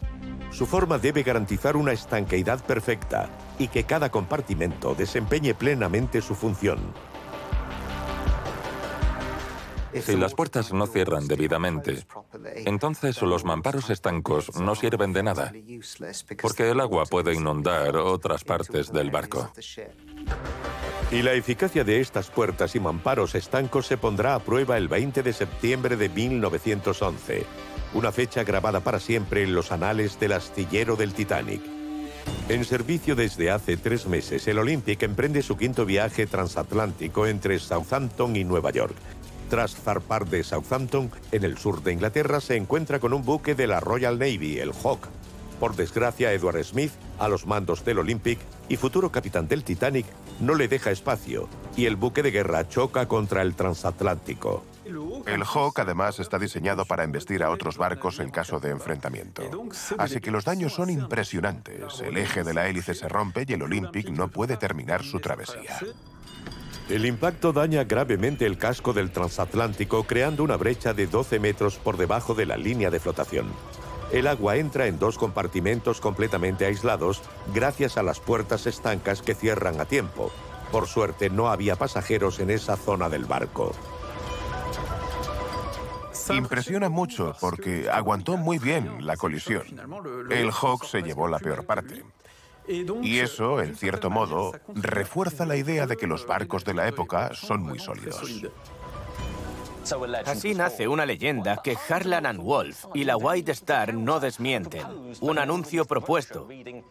Su 0.52 0.66
forma 0.66 0.98
debe 0.98 1.24
garantizar 1.24 1.78
una 1.78 1.94
estanqueidad 1.94 2.64
perfecta 2.66 3.30
y 3.58 3.70
que 3.70 3.86
cada 3.86 4.10
compartimento 4.10 4.94
desempeñe 4.96 5.54
plenamente 5.54 6.22
su 6.22 6.36
función. 6.36 6.80
Si 10.00 10.16
las 10.16 10.34
puertas 10.34 10.72
no 10.72 10.88
cierran 10.88 11.28
debidamente, 11.28 12.06
entonces 12.66 13.22
los 13.22 13.44
mamparos 13.44 13.90
estancos 13.90 14.56
no 14.60 14.76
sirven 14.76 15.12
de 15.14 15.24
nada, 15.24 15.52
porque 16.42 16.70
el 16.70 16.80
agua 16.80 17.06
puede 17.06 17.34
inundar 17.34 17.98
otras 17.98 18.44
partes 18.44 18.92
del 18.92 19.12
barco. 19.12 19.52
Y 21.12 21.22
la 21.24 21.34
eficacia 21.34 21.84
de 21.84 22.00
estas 22.00 22.30
puertas 22.30 22.76
y 22.76 22.80
mamparos 22.80 23.36
estancos 23.36 23.88
se 23.88 23.98
pondrá 23.98 24.36
a 24.36 24.40
prueba 24.40 24.78
el 24.78 24.88
20 24.88 25.24
de 25.24 25.34
septiembre 25.34 25.98
de 25.98 26.08
1911, 26.08 27.46
una 27.94 28.14
fecha 28.14 28.46
grabada 28.46 28.80
para 28.80 29.00
siempre 29.00 29.44
en 29.44 29.54
los 29.54 29.74
anales 29.74 30.20
del 30.20 30.32
astillero 30.32 30.96
del 30.96 31.14
Titanic. 31.14 31.62
En 32.48 32.66
servicio 32.66 33.16
desde 33.16 33.52
hace 33.52 33.78
tres 33.78 34.08
meses, 34.08 34.48
el 34.48 34.60
Olympic 34.60 35.04
emprende 35.04 35.42
su 35.42 35.58
quinto 35.58 35.86
viaje 35.86 36.28
transatlántico 36.28 37.28
entre 37.28 37.60
Southampton 37.60 38.36
y 38.36 38.44
Nueva 38.44 38.72
York. 38.72 38.96
Tras 39.52 39.76
zarpar 39.76 40.30
de 40.30 40.46
Southampton, 40.46 41.12
en 41.34 41.44
el 41.44 41.58
sur 41.58 41.84
de 41.84 41.92
Inglaterra, 41.92 42.40
se 42.40 42.56
encuentra 42.56 43.00
con 43.00 43.12
un 43.12 43.26
buque 43.26 43.54
de 43.54 43.68
la 43.68 43.82
Royal 43.82 44.18
Navy, 44.18 44.60
el 44.60 44.72
Hawk. 44.72 45.10
Por 45.60 45.76
desgracia, 45.76 46.32
Edward 46.32 46.64
Smith, 46.64 46.94
a 47.20 47.28
los 47.28 47.46
mandos 47.46 47.84
del 47.84 48.00
Olympic 48.00 48.40
y 48.70 48.78
futuro 48.78 49.12
capitán 49.12 49.50
del 49.50 49.66
Titanic, 49.66 50.06
no 50.40 50.56
le 50.56 50.70
deja 50.70 50.92
espacio 50.92 51.50
y 51.76 51.86
el 51.86 51.98
buque 51.98 52.24
de 52.24 52.32
guerra 52.32 52.70
choca 52.70 53.10
contra 53.10 53.42
el 53.42 53.54
transatlántico. 53.56 54.64
El 55.26 55.44
Hawk 55.44 55.80
además 55.80 56.20
está 56.20 56.40
diseñado 56.40 56.86
para 56.86 57.04
embestir 57.04 57.44
a 57.44 57.52
otros 57.52 57.78
barcos 57.78 58.22
en 58.22 58.32
caso 58.32 58.62
de 58.62 58.70
enfrentamiento. 58.70 59.44
Así 59.98 60.22
que 60.22 60.32
los 60.32 60.46
daños 60.46 60.74
son 60.74 60.90
impresionantes. 60.90 62.00
El 62.00 62.16
eje 62.16 62.46
de 62.46 62.54
la 62.54 62.70
hélice 62.70 62.94
se 62.94 63.10
rompe 63.10 63.44
y 63.46 63.52
el 63.52 63.64
Olympic 63.64 64.12
no 64.12 64.30
puede 64.30 64.56
terminar 64.56 65.04
su 65.04 65.20
travesía. 65.20 65.78
El 66.92 67.06
impacto 67.06 67.54
daña 67.54 67.86
gravemente 67.86 68.46
el 68.46 68.58
casco 68.58 68.92
del 68.92 69.12
transatlántico, 69.12 70.04
creando 70.04 70.44
una 70.44 70.58
brecha 70.58 70.94
de 70.94 71.08
12 71.08 71.40
metros 71.40 71.78
por 71.78 71.96
debajo 71.96 72.34
de 72.34 72.46
la 72.46 72.58
línea 72.58 72.90
de 72.90 73.00
flotación. 73.00 73.46
El 74.12 74.28
agua 74.28 74.58
entra 74.58 74.88
en 74.88 75.00
dos 75.00 75.18
compartimentos 75.18 76.02
completamente 76.02 76.66
aislados 76.66 77.22
gracias 77.54 77.96
a 77.96 78.04
las 78.04 78.20
puertas 78.20 78.68
estancas 78.68 79.22
que 79.22 79.36
cierran 79.36 79.80
a 79.80 79.86
tiempo. 79.86 80.34
Por 80.70 80.86
suerte 80.86 81.30
no 81.30 81.48
había 81.48 81.78
pasajeros 81.78 82.42
en 82.42 82.50
esa 82.50 82.76
zona 82.76 83.08
del 83.08 83.24
barco. 83.24 83.72
Impresiona 86.30 86.90
mucho 86.90 87.34
porque 87.40 87.90
aguantó 87.90 88.36
muy 88.36 88.60
bien 88.60 89.06
la 89.06 89.16
colisión. 89.16 89.64
El 90.30 90.52
Hawk 90.52 90.84
se 90.84 91.02
llevó 91.02 91.30
la 91.30 91.40
peor 91.40 91.66
parte. 91.66 92.04
Y 92.68 93.20
eso, 93.20 93.62
en 93.62 93.76
cierto 93.76 94.10
modo, 94.10 94.54
refuerza 94.68 95.46
la 95.46 95.56
idea 95.56 95.88
de 95.88 95.98
que 95.98 96.08
los 96.08 96.26
barcos 96.26 96.64
de 96.64 96.74
la 96.74 96.88
época 96.88 97.32
son 97.34 97.64
muy 97.64 97.80
sólidos. 97.80 98.22
Así 100.26 100.54
nace 100.54 100.88
una 100.88 101.06
leyenda 101.06 101.62
que 101.64 101.76
Harlan 101.90 102.26
and 102.26 102.40
Wolf 102.40 102.86
y 102.94 103.04
la 103.04 103.18
White 103.18 103.52
Star 103.52 103.94
no 103.94 104.20
desmienten. 104.20 104.86
Un 105.22 105.40
anuncio 105.40 105.86
propuesto, 105.86 106.48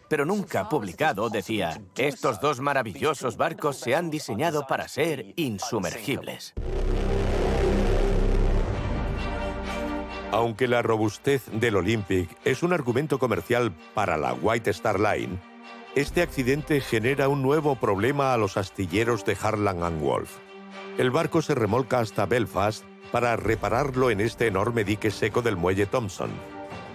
pero 0.08 0.24
nunca 0.24 0.68
publicado, 0.68 1.30
decía, 1.30 1.80
estos 1.96 2.40
dos 2.40 2.60
maravillosos 2.60 3.36
barcos 3.36 3.76
se 3.76 3.94
han 3.94 4.10
diseñado 4.10 4.66
para 4.66 4.88
ser 4.88 5.32
insumergibles. 5.36 6.52
Aunque 10.32 10.68
la 10.68 10.82
robustez 10.82 11.44
del 11.52 11.76
Olympic 11.76 12.30
es 12.44 12.62
un 12.62 12.72
argumento 12.72 13.18
comercial 13.18 13.72
para 13.94 14.16
la 14.16 14.32
White 14.32 14.70
Star 14.70 15.00
Line, 15.00 15.40
este 15.94 16.22
accidente 16.22 16.80
genera 16.80 17.28
un 17.28 17.42
nuevo 17.42 17.74
problema 17.74 18.32
a 18.32 18.36
los 18.36 18.56
astilleros 18.56 19.24
de 19.24 19.36
Harlan 19.40 19.82
and 19.82 20.00
Wolf. 20.00 20.36
El 20.98 21.10
barco 21.10 21.42
se 21.42 21.54
remolca 21.54 21.98
hasta 21.98 22.26
Belfast 22.26 22.84
para 23.10 23.36
repararlo 23.36 24.10
en 24.10 24.20
este 24.20 24.46
enorme 24.46 24.84
dique 24.84 25.10
seco 25.10 25.42
del 25.42 25.56
muelle 25.56 25.86
Thompson. 25.86 26.30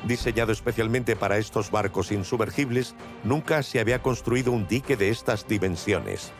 Diseñado 0.05 0.51
especialmente 0.51 1.15
para 1.15 1.37
estos 1.37 1.71
barcos 1.71 2.11
insumergibles, 2.11 2.95
nunca 3.23 3.63
se 3.63 3.79
había 3.79 4.01
construido 4.01 4.51
un 4.51 4.67
dique 4.67 4.95
de 4.95 5.09
estas 5.09 5.45
dimensiones. 5.47 6.31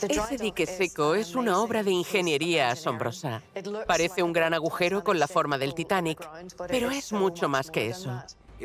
Ese 0.00 0.36
dique 0.38 0.66
seco 0.66 1.14
es 1.14 1.34
una 1.34 1.58
obra 1.60 1.82
de 1.82 1.92
ingeniería 1.92 2.70
asombrosa. 2.70 3.42
Parece 3.86 4.22
un 4.22 4.32
gran 4.32 4.54
agujero 4.54 5.04
con 5.04 5.18
la 5.18 5.28
forma 5.28 5.58
del 5.58 5.74
Titanic, 5.74 6.18
pero 6.66 6.90
es 6.90 7.12
mucho 7.12 7.48
más 7.48 7.70
que 7.70 7.88
eso. 7.88 8.22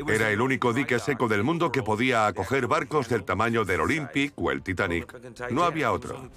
Era 0.08 0.30
el 0.30 0.42
único 0.42 0.74
dique 0.74 1.00
seco 1.00 1.28
del 1.28 1.44
mundo 1.44 1.72
que 1.72 1.82
podía 1.82 2.28
acoger 2.28 2.68
barcos 2.68 3.10
del 3.10 3.24
tamaño 3.24 3.66
del 3.66 3.82
Olympic 3.82 4.34
o 4.36 4.52
el 4.52 4.62
Titanic. 4.62 5.14
No 5.52 5.64
había 5.64 5.92
otro. 5.92 6.30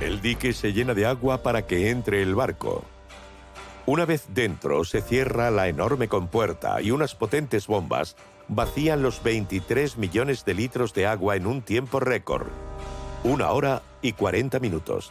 El 0.00 0.20
dique 0.20 0.52
se 0.52 0.72
llena 0.72 0.92
de 0.92 1.06
agua 1.06 1.42
para 1.42 1.66
que 1.66 1.90
entre 1.90 2.22
el 2.22 2.34
barco. 2.34 2.84
Una 3.86 4.04
vez 4.04 4.26
dentro, 4.28 4.84
se 4.84 5.00
cierra 5.00 5.50
la 5.50 5.68
enorme 5.68 6.08
compuerta 6.08 6.80
y 6.80 6.90
unas 6.90 7.14
potentes 7.14 7.66
bombas 7.66 8.16
vacían 8.48 9.02
los 9.02 9.22
23 9.22 9.96
millones 9.98 10.44
de 10.44 10.54
litros 10.54 10.94
de 10.94 11.06
agua 11.06 11.36
en 11.36 11.46
un 11.46 11.62
tiempo 11.62 12.00
récord. 12.00 12.46
Una 13.24 13.50
hora 13.50 13.82
y 14.02 14.12
40 14.12 14.58
minutos. 14.58 15.10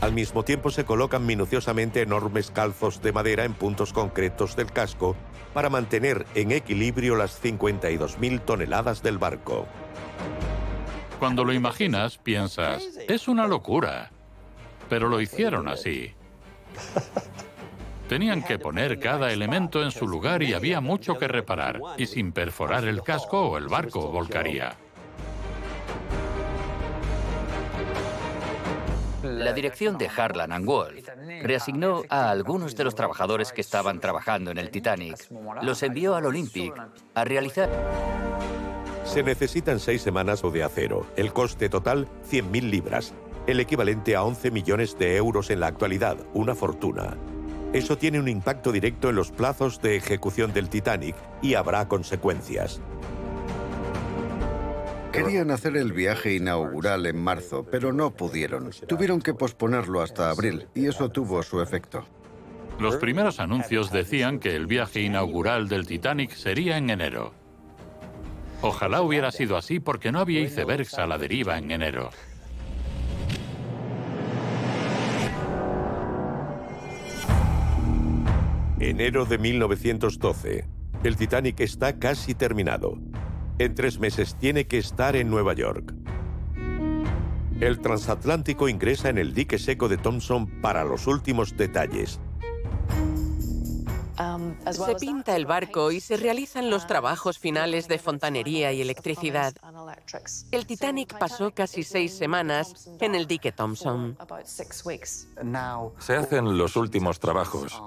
Al 0.00 0.12
mismo 0.12 0.44
tiempo 0.44 0.70
se 0.70 0.84
colocan 0.84 1.26
minuciosamente 1.26 2.02
enormes 2.02 2.52
calzos 2.52 3.02
de 3.02 3.12
madera 3.12 3.44
en 3.44 3.54
puntos 3.54 3.92
concretos 3.92 4.54
del 4.54 4.70
casco 4.70 5.16
para 5.52 5.70
mantener 5.70 6.24
en 6.36 6.52
equilibrio 6.52 7.16
las 7.16 7.42
52.000 7.42 8.40
toneladas 8.44 9.02
del 9.02 9.18
barco. 9.18 9.66
Cuando 11.18 11.44
lo 11.44 11.52
imaginas, 11.52 12.16
piensas, 12.16 12.84
es 13.08 13.26
una 13.26 13.48
locura. 13.48 14.12
Pero 14.88 15.08
lo 15.08 15.20
hicieron 15.20 15.66
así. 15.66 16.14
Tenían 18.08 18.42
que 18.44 18.58
poner 18.58 19.00
cada 19.00 19.32
elemento 19.32 19.82
en 19.82 19.90
su 19.90 20.06
lugar 20.06 20.44
y 20.44 20.54
había 20.54 20.80
mucho 20.80 21.18
que 21.18 21.26
reparar. 21.26 21.80
Y 21.98 22.06
sin 22.06 22.30
perforar 22.30 22.84
el 22.86 23.02
casco, 23.02 23.58
el 23.58 23.66
barco 23.66 24.12
volcaría. 24.12 24.76
La 29.36 29.52
dirección 29.52 29.98
de 29.98 30.08
Harlan 30.08 30.52
and 30.52 30.64
Wolff 30.64 31.06
reasignó 31.42 32.02
a 32.08 32.30
algunos 32.30 32.74
de 32.74 32.84
los 32.84 32.94
trabajadores 32.94 33.52
que 33.52 33.60
estaban 33.60 34.00
trabajando 34.00 34.50
en 34.50 34.58
el 34.58 34.70
Titanic. 34.70 35.28
Los 35.62 35.82
envió 35.82 36.16
al 36.16 36.26
Olympic 36.26 36.74
a 37.14 37.24
realizar... 37.24 37.68
Se 39.04 39.22
necesitan 39.22 39.80
seis 39.80 40.02
semanas 40.02 40.42
de 40.42 40.62
acero. 40.62 41.06
El 41.16 41.32
coste 41.32 41.68
total, 41.68 42.08
100.000 42.30 42.70
libras. 42.70 43.14
El 43.46 43.60
equivalente 43.60 44.16
a 44.16 44.22
11 44.22 44.50
millones 44.50 44.98
de 44.98 45.16
euros 45.16 45.50
en 45.50 45.60
la 45.60 45.68
actualidad. 45.68 46.18
Una 46.34 46.54
fortuna. 46.54 47.16
Eso 47.72 47.98
tiene 47.98 48.18
un 48.18 48.28
impacto 48.28 48.72
directo 48.72 49.10
en 49.10 49.16
los 49.16 49.30
plazos 49.30 49.80
de 49.80 49.96
ejecución 49.96 50.52
del 50.52 50.68
Titanic 50.68 51.16
y 51.42 51.54
habrá 51.54 51.86
consecuencias. 51.86 52.80
Querían 55.12 55.50
hacer 55.50 55.76
el 55.76 55.92
viaje 55.92 56.34
inaugural 56.34 57.06
en 57.06 57.18
marzo, 57.22 57.66
pero 57.70 57.92
no 57.92 58.10
pudieron. 58.10 58.70
Tuvieron 58.86 59.20
que 59.20 59.34
posponerlo 59.34 60.02
hasta 60.02 60.30
abril, 60.30 60.68
y 60.74 60.86
eso 60.86 61.08
tuvo 61.10 61.42
su 61.42 61.60
efecto. 61.62 62.04
Los 62.78 62.96
primeros 62.96 63.40
anuncios 63.40 63.90
decían 63.90 64.38
que 64.38 64.54
el 64.54 64.66
viaje 64.66 65.00
inaugural 65.00 65.68
del 65.68 65.86
Titanic 65.86 66.32
sería 66.32 66.76
en 66.78 66.90
enero. 66.90 67.32
Ojalá 68.60 69.02
hubiera 69.02 69.32
sido 69.32 69.56
así 69.56 69.80
porque 69.80 70.12
no 70.12 70.20
había 70.20 70.40
icebergs 70.40 70.94
a 70.98 71.06
la 71.06 71.18
deriva 71.18 71.58
en 71.58 71.70
enero. 71.70 72.10
Enero 78.80 79.24
de 79.24 79.38
1912. 79.38 80.64
El 81.02 81.16
Titanic 81.16 81.60
está 81.60 81.98
casi 81.98 82.34
terminado. 82.34 82.98
En 83.58 83.74
tres 83.74 83.98
meses 83.98 84.36
tiene 84.36 84.66
que 84.66 84.78
estar 84.78 85.16
en 85.16 85.30
Nueva 85.30 85.52
York. 85.52 85.92
El 87.60 87.80
transatlántico 87.80 88.68
ingresa 88.68 89.08
en 89.08 89.18
el 89.18 89.34
dique 89.34 89.58
seco 89.58 89.88
de 89.88 89.96
Thompson 89.96 90.60
para 90.60 90.84
los 90.84 91.08
últimos 91.08 91.56
detalles. 91.56 92.20
Se 94.70 94.94
pinta 94.96 95.34
el 95.34 95.46
barco 95.46 95.90
y 95.90 96.00
se 96.00 96.16
realizan 96.16 96.70
los 96.70 96.86
trabajos 96.86 97.38
finales 97.38 97.88
de 97.88 97.98
fontanería 97.98 98.72
y 98.72 98.80
electricidad. 98.80 99.54
El 100.52 100.66
Titanic 100.66 101.18
pasó 101.18 101.52
casi 101.52 101.82
seis 101.82 102.16
semanas 102.16 102.88
en 103.00 103.14
el 103.14 103.26
dique 103.26 103.50
Thompson. 103.50 104.16
Se 105.98 106.16
hacen 106.16 106.58
los 106.58 106.76
últimos 106.76 107.18
trabajos, 107.18 107.82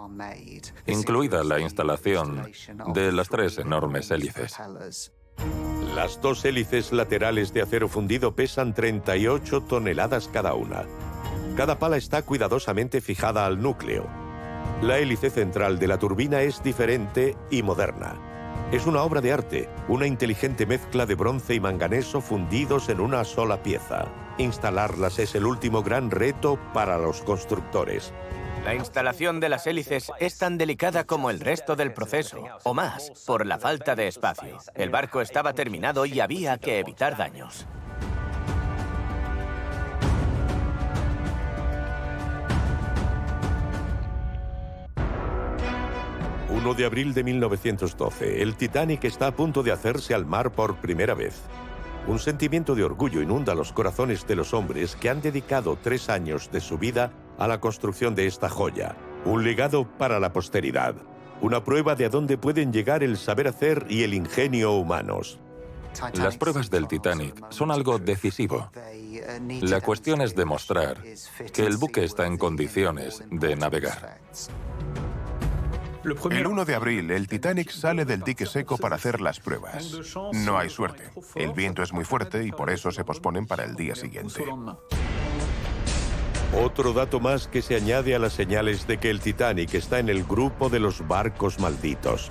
incluida 0.86 1.44
la 1.44 1.60
instalación 1.60 2.52
de 2.94 3.12
las 3.12 3.30
tres 3.30 3.58
enormes 3.58 4.12
hélices. 4.12 4.58
Las 5.96 6.22
dos 6.22 6.46
hélices 6.46 6.92
laterales 6.92 7.54
de 7.54 7.62
acero 7.62 7.90
fundido 7.90 8.34
pesan 8.34 8.74
38 8.74 9.62
toneladas 9.62 10.30
cada 10.30 10.54
una. 10.54 10.86
Cada 11.58 11.80
pala 11.80 11.98
está 11.98 12.22
cuidadosamente 12.22 13.02
fijada 13.02 13.46
al 13.46 13.62
núcleo. 13.62 14.08
La 14.82 14.98
hélice 15.00 15.30
central 15.30 15.80
de 15.80 15.88
la 15.88 16.00
turbina 16.00 16.42
es 16.42 16.64
diferente 16.64 17.36
y 17.50 17.62
moderna. 17.62 18.16
Es 18.72 18.86
una 18.86 19.04
obra 19.04 19.20
de 19.20 19.34
arte, 19.34 19.70
una 19.90 20.08
inteligente 20.08 20.66
mezcla 20.66 21.06
de 21.06 21.16
bronce 21.16 21.54
y 21.56 21.60
manganeso 21.60 22.22
fundidos 22.22 22.88
en 22.88 23.02
una 23.02 23.26
sola 23.26 23.62
pieza. 23.62 24.06
Instalarlas 24.38 25.20
es 25.20 25.36
el 25.36 25.46
último 25.46 25.84
gran 25.84 26.10
reto 26.10 26.58
para 26.74 26.98
los 26.98 27.22
constructores. 27.22 28.14
La 28.64 28.76
instalación 28.76 29.40
de 29.40 29.50
las 29.50 29.66
hélices 29.66 30.12
es 30.20 30.38
tan 30.38 30.58
delicada 30.58 31.04
como 31.04 31.32
el 31.32 31.40
resto 31.40 31.76
del 31.76 31.94
proceso, 31.94 32.44
o 32.64 32.76
más, 32.76 33.12
por 33.26 33.48
la 33.48 33.58
falta 33.58 33.96
de 33.96 34.08
espacio. 34.08 34.60
El 34.76 34.92
barco 34.92 35.20
estaba 35.20 35.54
terminado 35.54 36.06
y 36.06 36.20
había 36.20 36.60
que 36.60 36.78
evitar 36.78 37.18
daños. 37.18 37.66
1 46.50 46.74
de 46.76 46.86
abril 46.86 47.16
de 47.16 47.24
1912, 47.24 48.44
el 48.44 48.56
Titanic 48.56 49.06
está 49.06 49.28
a 49.28 49.36
punto 49.36 49.64
de 49.64 49.72
hacerse 49.72 50.14
al 50.14 50.28
mar 50.28 50.52
por 50.52 50.76
primera 50.76 51.16
vez. 51.16 51.42
Un 52.06 52.20
sentimiento 52.20 52.76
de 52.76 52.84
orgullo 52.84 53.22
inunda 53.22 53.56
los 53.56 53.74
corazones 53.74 54.28
de 54.28 54.36
los 54.36 54.54
hombres 54.54 54.96
que 54.96 55.10
han 55.10 55.22
dedicado 55.22 55.80
tres 55.82 56.10
años 56.10 56.52
de 56.52 56.62
su 56.62 56.78
vida 56.78 57.12
a 57.42 57.48
la 57.48 57.60
construcción 57.60 58.14
de 58.14 58.28
esta 58.28 58.50
joya. 58.50 58.96
Un 59.26 59.44
legado 59.44 59.88
para 59.98 60.20
la 60.20 60.32
posteridad. 60.32 60.94
Una 61.42 61.64
prueba 61.64 61.96
de 61.96 62.06
a 62.06 62.10
dónde 62.10 62.38
pueden 62.38 62.72
llegar 62.72 63.02
el 63.02 63.18
saber 63.18 63.48
hacer 63.48 63.88
y 63.90 64.04
el 64.04 64.14
ingenio 64.14 64.74
humanos. 64.74 65.40
Las 66.14 66.38
pruebas 66.38 66.70
del 66.70 66.88
Titanic 66.88 67.44
son 67.50 67.72
algo 67.72 67.98
decisivo. 67.98 68.70
La 69.62 69.82
cuestión 69.82 70.22
es 70.22 70.36
demostrar 70.36 71.02
que 71.52 71.66
el 71.66 71.78
buque 71.78 72.04
está 72.04 72.28
en 72.28 72.38
condiciones 72.38 73.24
de 73.32 73.56
navegar. 73.56 74.20
El 76.04 76.48
1 76.48 76.66
de 76.66 76.76
abril, 76.76 77.10
el 77.10 77.28
Titanic 77.28 77.72
sale 77.72 78.06
del 78.06 78.22
dique 78.22 78.46
seco 78.46 78.78
para 78.78 78.98
hacer 78.98 79.20
las 79.20 79.40
pruebas. 79.40 80.16
No 80.34 80.60
hay 80.60 80.70
suerte. 80.70 81.10
El 81.36 81.54
viento 81.54 81.82
es 81.82 81.92
muy 81.92 82.06
fuerte 82.06 82.44
y 82.44 82.52
por 82.52 82.70
eso 82.70 82.92
se 82.92 83.04
posponen 83.04 83.48
para 83.48 83.64
el 83.64 83.76
día 83.76 83.96
siguiente. 83.96 84.46
Otro 86.54 86.92
dato 86.92 87.22
más 87.22 87.48
que 87.48 87.62
se 87.62 87.76
añade 87.76 88.14
a 88.14 88.20
las 88.20 88.34
señales 88.34 88.86
de 88.86 88.98
que 88.98 89.10
el 89.10 89.22
Titanic 89.22 89.74
está 89.74 90.00
en 90.00 90.10
el 90.10 90.26
grupo 90.26 90.70
de 90.70 90.82
los 90.82 91.08
barcos 91.08 91.60
malditos. 91.60 92.30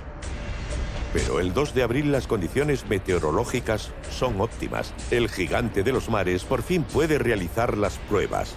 Pero 1.14 1.40
el 1.40 1.54
2 1.54 1.74
de 1.74 1.82
abril 1.82 2.12
las 2.12 2.26
condiciones 2.26 2.86
meteorológicas 2.86 3.90
son 4.10 4.38
óptimas. 4.40 4.92
El 5.10 5.30
gigante 5.30 5.82
de 5.82 5.92
los 5.92 6.10
mares 6.10 6.44
por 6.44 6.62
fin 6.62 6.84
puede 6.84 7.18
realizar 7.18 7.78
las 7.78 7.96
pruebas. 7.98 8.54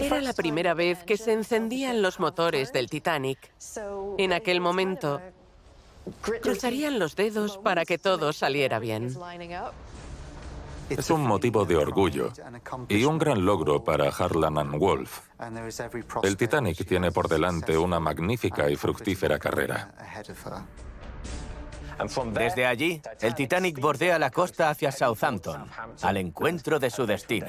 Era 0.00 0.22
la 0.22 0.32
primera 0.32 0.72
vez 0.72 1.04
que 1.04 1.18
se 1.18 1.34
encendían 1.34 2.00
los 2.00 2.18
motores 2.18 2.72
del 2.72 2.88
Titanic. 2.88 3.38
En 4.16 4.32
aquel 4.32 4.60
momento, 4.60 5.20
cruzarían 6.40 6.98
los 6.98 7.14
dedos 7.14 7.58
para 7.58 7.84
que 7.84 7.98
todo 7.98 8.32
saliera 8.32 8.78
bien. 8.78 9.14
Es 10.88 11.10
un 11.10 11.22
motivo 11.22 11.64
de 11.64 11.76
orgullo 11.76 12.32
y 12.88 13.04
un 13.04 13.18
gran 13.18 13.44
logro 13.44 13.82
para 13.82 14.08
Harlan 14.08 14.58
and. 14.58 15.08
El 16.22 16.36
Titanic 16.36 16.86
tiene 16.86 17.10
por 17.10 17.28
delante 17.28 17.76
una 17.78 17.98
magnífica 17.98 18.68
y 18.70 18.76
fructífera 18.76 19.38
carrera. 19.38 19.94
Desde 22.32 22.66
allí, 22.66 23.00
el 23.20 23.34
Titanic 23.34 23.80
bordea 23.80 24.18
la 24.18 24.30
costa 24.30 24.70
hacia 24.70 24.90
Southampton, 24.90 25.66
al 26.02 26.16
encuentro 26.16 26.78
de 26.78 26.90
su 26.90 27.06
destino. 27.06 27.46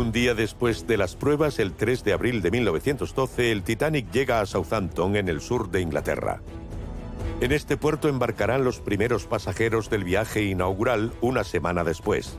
Un 0.00 0.12
día 0.12 0.32
después 0.32 0.86
de 0.86 0.96
las 0.96 1.14
pruebas, 1.14 1.58
el 1.58 1.74
3 1.74 2.04
de 2.04 2.14
abril 2.14 2.40
de 2.40 2.50
1912, 2.50 3.52
el 3.52 3.62
Titanic 3.62 4.10
llega 4.10 4.40
a 4.40 4.46
Southampton, 4.46 5.14
en 5.14 5.28
el 5.28 5.42
sur 5.42 5.70
de 5.70 5.82
Inglaterra. 5.82 6.40
En 7.42 7.52
este 7.52 7.76
puerto 7.76 8.08
embarcarán 8.08 8.64
los 8.64 8.80
primeros 8.80 9.26
pasajeros 9.26 9.90
del 9.90 10.04
viaje 10.04 10.44
inaugural 10.44 11.12
una 11.20 11.44
semana 11.44 11.84
después. 11.84 12.38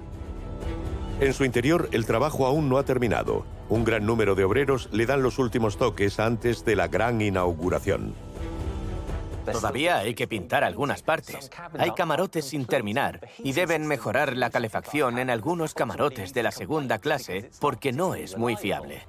En 1.20 1.36
su 1.36 1.45
interior, 1.45 1.88
el 1.91 2.07
trabajo 2.07 2.47
aún 2.47 2.68
no 2.68 2.80
ha 2.80 2.84
terminado. 2.84 3.45
Un 3.70 3.84
gran 3.84 4.07
número 4.07 4.34
de 4.34 4.43
obreros 4.43 4.89
le 4.91 5.05
dan 5.05 5.22
los 5.22 5.38
últimos 5.38 5.78
toques 5.78 6.20
antes 6.20 6.66
de 6.66 6.76
la 6.76 6.88
gran 6.88 7.22
inauguración. 7.22 8.16
Todavía 9.52 9.97
hay 9.97 10.14
que 10.14 10.28
pintar 10.28 10.64
algunas 10.64 11.02
partes. 11.02 11.49
Hay 11.78 11.91
camarotes 11.91 12.45
sin 12.45 12.66
terminar 12.66 13.28
y 13.39 13.54
deben 13.54 13.88
mejorar 13.88 14.36
la 14.36 14.49
calefacción 14.49 15.20
en 15.20 15.30
algunos 15.30 15.74
camarotes 15.74 16.34
de 16.34 16.43
la 16.43 16.52
segunda 16.52 16.99
clase 16.99 17.49
porque 17.60 17.91
no 17.91 18.16
es 18.16 18.38
muy 18.38 18.56
fiable. 18.56 19.08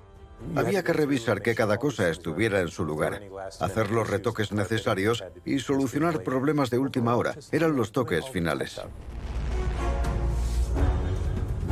Había 0.57 0.83
que 0.83 0.93
revisar 0.93 1.41
que 1.41 1.55
cada 1.55 1.79
cosa 1.79 2.09
estuviera 2.09 2.61
en 2.61 2.69
su 2.69 2.85
lugar, 2.85 3.23
hacer 3.61 3.91
los 3.91 4.11
retoques 4.11 4.53
necesarios 4.53 5.25
y 5.45 5.61
solucionar 5.61 6.23
problemas 6.23 6.69
de 6.71 6.79
última 6.79 7.15
hora. 7.17 7.35
Eran 7.53 7.77
los 7.77 7.93
toques 7.93 8.29
finales. 8.29 8.81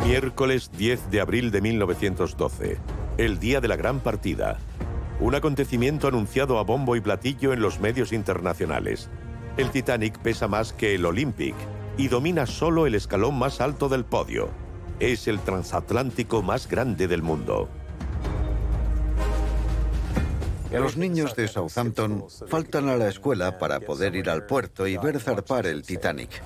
Miércoles 0.04 0.70
10 0.76 1.10
de 1.10 1.20
abril 1.20 1.50
de 1.50 1.60
1912, 1.60 2.78
el 3.18 3.38
día 3.38 3.60
de 3.60 3.68
la 3.68 3.76
gran 3.76 4.00
partida. 4.00 4.58
Un 5.20 5.34
acontecimiento 5.34 6.08
anunciado 6.08 6.58
a 6.58 6.64
bombo 6.64 6.96
y 6.96 7.00
platillo 7.00 7.52
en 7.52 7.60
los 7.60 7.78
medios 7.78 8.12
internacionales. 8.12 9.10
El 9.56 9.70
Titanic 9.70 10.18
pesa 10.18 10.48
más 10.48 10.72
que 10.72 10.94
el 10.94 11.04
Olympic 11.04 11.54
y 11.98 12.08
domina 12.08 12.46
solo 12.46 12.86
el 12.86 12.94
escalón 12.94 13.38
más 13.38 13.60
alto 13.60 13.88
del 13.88 14.04
podio. 14.04 14.48
Es 14.98 15.28
el 15.28 15.38
transatlántico 15.40 16.42
más 16.42 16.68
grande 16.68 17.06
del 17.06 17.22
mundo. 17.22 17.68
Los 20.72 20.96
niños 20.96 21.34
de 21.34 21.48
Southampton 21.48 22.24
faltan 22.46 22.88
a 22.88 22.96
la 22.96 23.08
escuela 23.08 23.58
para 23.58 23.80
poder 23.80 24.14
ir 24.14 24.30
al 24.30 24.46
puerto 24.46 24.86
y 24.86 24.96
ver 24.96 25.20
zarpar 25.20 25.66
el 25.66 25.82
Titanic. 25.82 26.40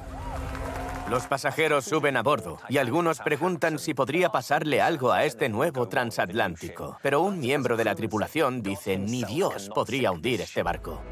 Los 1.10 1.26
pasajeros 1.26 1.84
suben 1.84 2.16
a 2.16 2.22
bordo 2.22 2.58
y 2.68 2.78
algunos 2.78 3.18
preguntan 3.18 3.78
si 3.78 3.92
podría 3.92 4.30
pasarle 4.30 4.80
algo 4.80 5.12
a 5.12 5.24
este 5.24 5.50
nuevo 5.50 5.86
transatlántico. 5.86 6.98
Pero 7.02 7.20
un 7.20 7.38
miembro 7.38 7.76
de 7.76 7.84
la 7.84 7.94
tripulación 7.94 8.62
dice, 8.62 8.96
ni 8.96 9.22
Dios 9.24 9.70
podría 9.74 10.12
hundir 10.12 10.40
este 10.40 10.62
barco. 10.62 11.02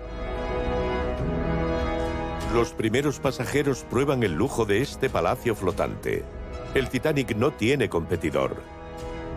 Los 2.55 2.73
primeros 2.73 3.21
pasajeros 3.21 3.85
prueban 3.85 4.23
el 4.23 4.33
lujo 4.33 4.65
de 4.65 4.81
este 4.81 5.11
palacio 5.11 5.55
flotante. 5.55 6.25
El 6.75 6.89
Titanic 6.89 7.37
no 7.37 7.51
tiene 7.51 7.91
competidor. 7.91 8.63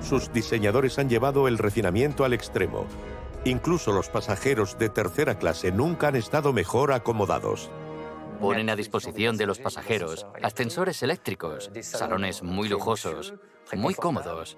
Sus 0.02 0.32
diseñadores 0.32 0.98
han 1.00 1.10
llevado 1.10 1.50
el 1.50 1.58
refinamiento 1.58 2.24
al 2.24 2.32
extremo. 2.32 2.86
Incluso 3.44 3.92
los 3.92 4.08
pasajeros 4.08 4.78
de 4.78 4.90
tercera 4.90 5.38
clase 5.38 5.72
nunca 5.72 6.08
han 6.08 6.16
estado 6.16 6.54
mejor 6.54 6.94
acomodados. 6.94 7.70
Ponen 8.40 8.70
a 8.70 8.76
disposición 8.76 9.38
de 9.38 9.46
los 9.46 9.60
pasajeros 9.60 10.26
ascensores 10.42 11.02
eléctricos, 11.04 11.72
salones 11.82 12.44
muy 12.44 12.70
lujosos, 12.70 13.34
muy 13.74 13.94
cómodos. 13.96 14.58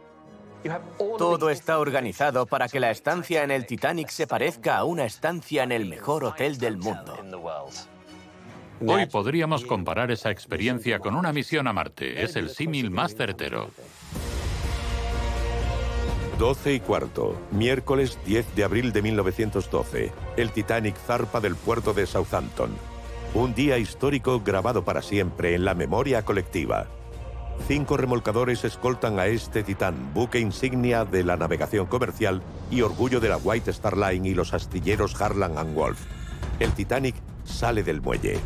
Todo 1.18 1.50
está 1.50 1.80
organizado 1.80 2.46
para 2.46 2.68
que 2.68 2.80
la 2.80 2.92
estancia 2.92 3.44
en 3.44 3.52
el 3.52 3.66
Titanic 3.66 4.10
se 4.10 4.28
parezca 4.28 4.78
a 4.78 4.84
una 4.84 5.06
estancia 5.06 5.64
en 5.64 5.72
el 5.72 5.86
mejor 5.86 6.24
hotel 6.24 6.58
del 6.58 6.78
mundo. 6.78 7.18
Hoy 8.86 9.06
podríamos 9.08 9.66
comparar 9.66 10.12
esa 10.12 10.30
experiencia 10.30 11.00
con 11.00 11.16
una 11.16 11.34
misión 11.34 11.68
a 11.68 11.74
Marte. 11.74 12.22
Es 12.24 12.36
el 12.36 12.50
símil 12.50 12.92
más 12.92 13.16
certero. 13.16 13.72
12 16.38 16.74
y 16.76 16.80
cuarto, 16.80 17.36
miércoles 17.50 18.20
10 18.26 18.56
de 18.56 18.64
abril 18.64 18.94
de 18.94 19.02
1912. 19.02 20.12
El 20.38 20.52
Titanic 20.52 20.96
zarpa 20.96 21.40
del 21.40 21.56
puerto 21.56 21.94
de 21.94 22.06
Southampton. 22.06 22.70
Un 23.38 23.54
día 23.54 23.78
histórico 23.78 24.42
grabado 24.42 24.84
para 24.84 25.04
siempre 25.04 25.54
en 25.54 25.64
la 25.64 25.76
memoria 25.76 26.26
colectiva. 26.26 26.88
Cinco 27.68 27.96
remolcadores 27.96 28.66
escoltan 28.66 29.20
a 29.20 29.28
este 29.28 29.62
titán, 29.62 30.12
buque 30.12 30.40
insignia 30.40 31.06
de 31.06 31.24
la 31.24 31.38
navegación 31.38 31.86
comercial 31.86 32.42
y 32.72 32.82
orgullo 32.82 33.20
de 33.20 33.30
la 33.30 33.38
White 33.38 33.70
Star 33.70 33.96
Line 33.96 34.28
y 34.28 34.34
los 34.34 34.56
astilleros 34.56 35.22
Harland 35.22 35.60
and 35.60 35.76
Wolff. 35.76 36.04
El 36.60 36.72
Titanic 36.72 37.14
sale 37.44 37.84
del 37.84 38.02
muelle, 38.02 38.40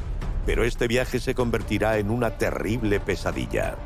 pero 0.45 0.65
este 0.65 0.89
viaje 0.89 1.21
se 1.21 1.35
convertirá 1.35 1.97
en 1.97 2.09
una 2.09 2.31
terrible 2.31 2.99
pesadilla. 2.99 3.77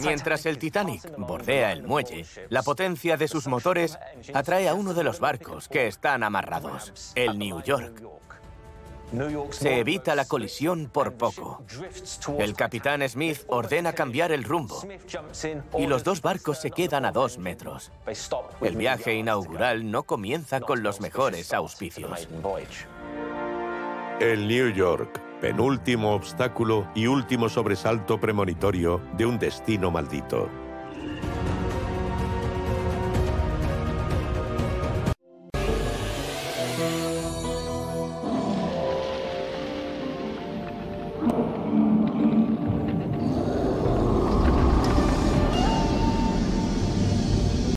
Mientras 0.00 0.46
el 0.46 0.56
Titanic 0.56 1.14
bordea 1.18 1.72
el 1.72 1.82
muelle, 1.82 2.24
la 2.48 2.62
potencia 2.62 3.18
de 3.18 3.28
sus 3.28 3.48
motores 3.48 3.98
atrae 4.32 4.66
a 4.66 4.72
uno 4.72 4.94
de 4.94 5.04
los 5.04 5.20
barcos 5.20 5.68
que 5.68 5.88
están 5.88 6.22
amarrados, 6.22 7.12
el 7.14 7.38
New 7.38 7.62
York. 7.62 8.02
Se 9.50 9.78
evita 9.78 10.14
la 10.14 10.26
colisión 10.26 10.90
por 10.92 11.14
poco. 11.14 11.62
El 12.38 12.54
capitán 12.54 13.06
Smith 13.08 13.40
ordena 13.48 13.92
cambiar 13.92 14.32
el 14.32 14.44
rumbo 14.44 14.82
y 15.78 15.86
los 15.86 16.04
dos 16.04 16.20
barcos 16.20 16.60
se 16.60 16.70
quedan 16.70 17.04
a 17.04 17.12
dos 17.12 17.38
metros. 17.38 17.90
El 18.60 18.76
viaje 18.76 19.14
inaugural 19.14 19.90
no 19.90 20.02
comienza 20.02 20.60
con 20.60 20.82
los 20.82 21.00
mejores 21.00 21.52
auspicios. 21.52 22.28
El 24.20 24.48
New 24.48 24.72
York, 24.72 25.20
penúltimo 25.40 26.12
obstáculo 26.12 26.90
y 26.94 27.06
último 27.06 27.48
sobresalto 27.48 28.18
premonitorio 28.18 29.00
de 29.16 29.26
un 29.26 29.38
destino 29.38 29.90
maldito. 29.90 30.48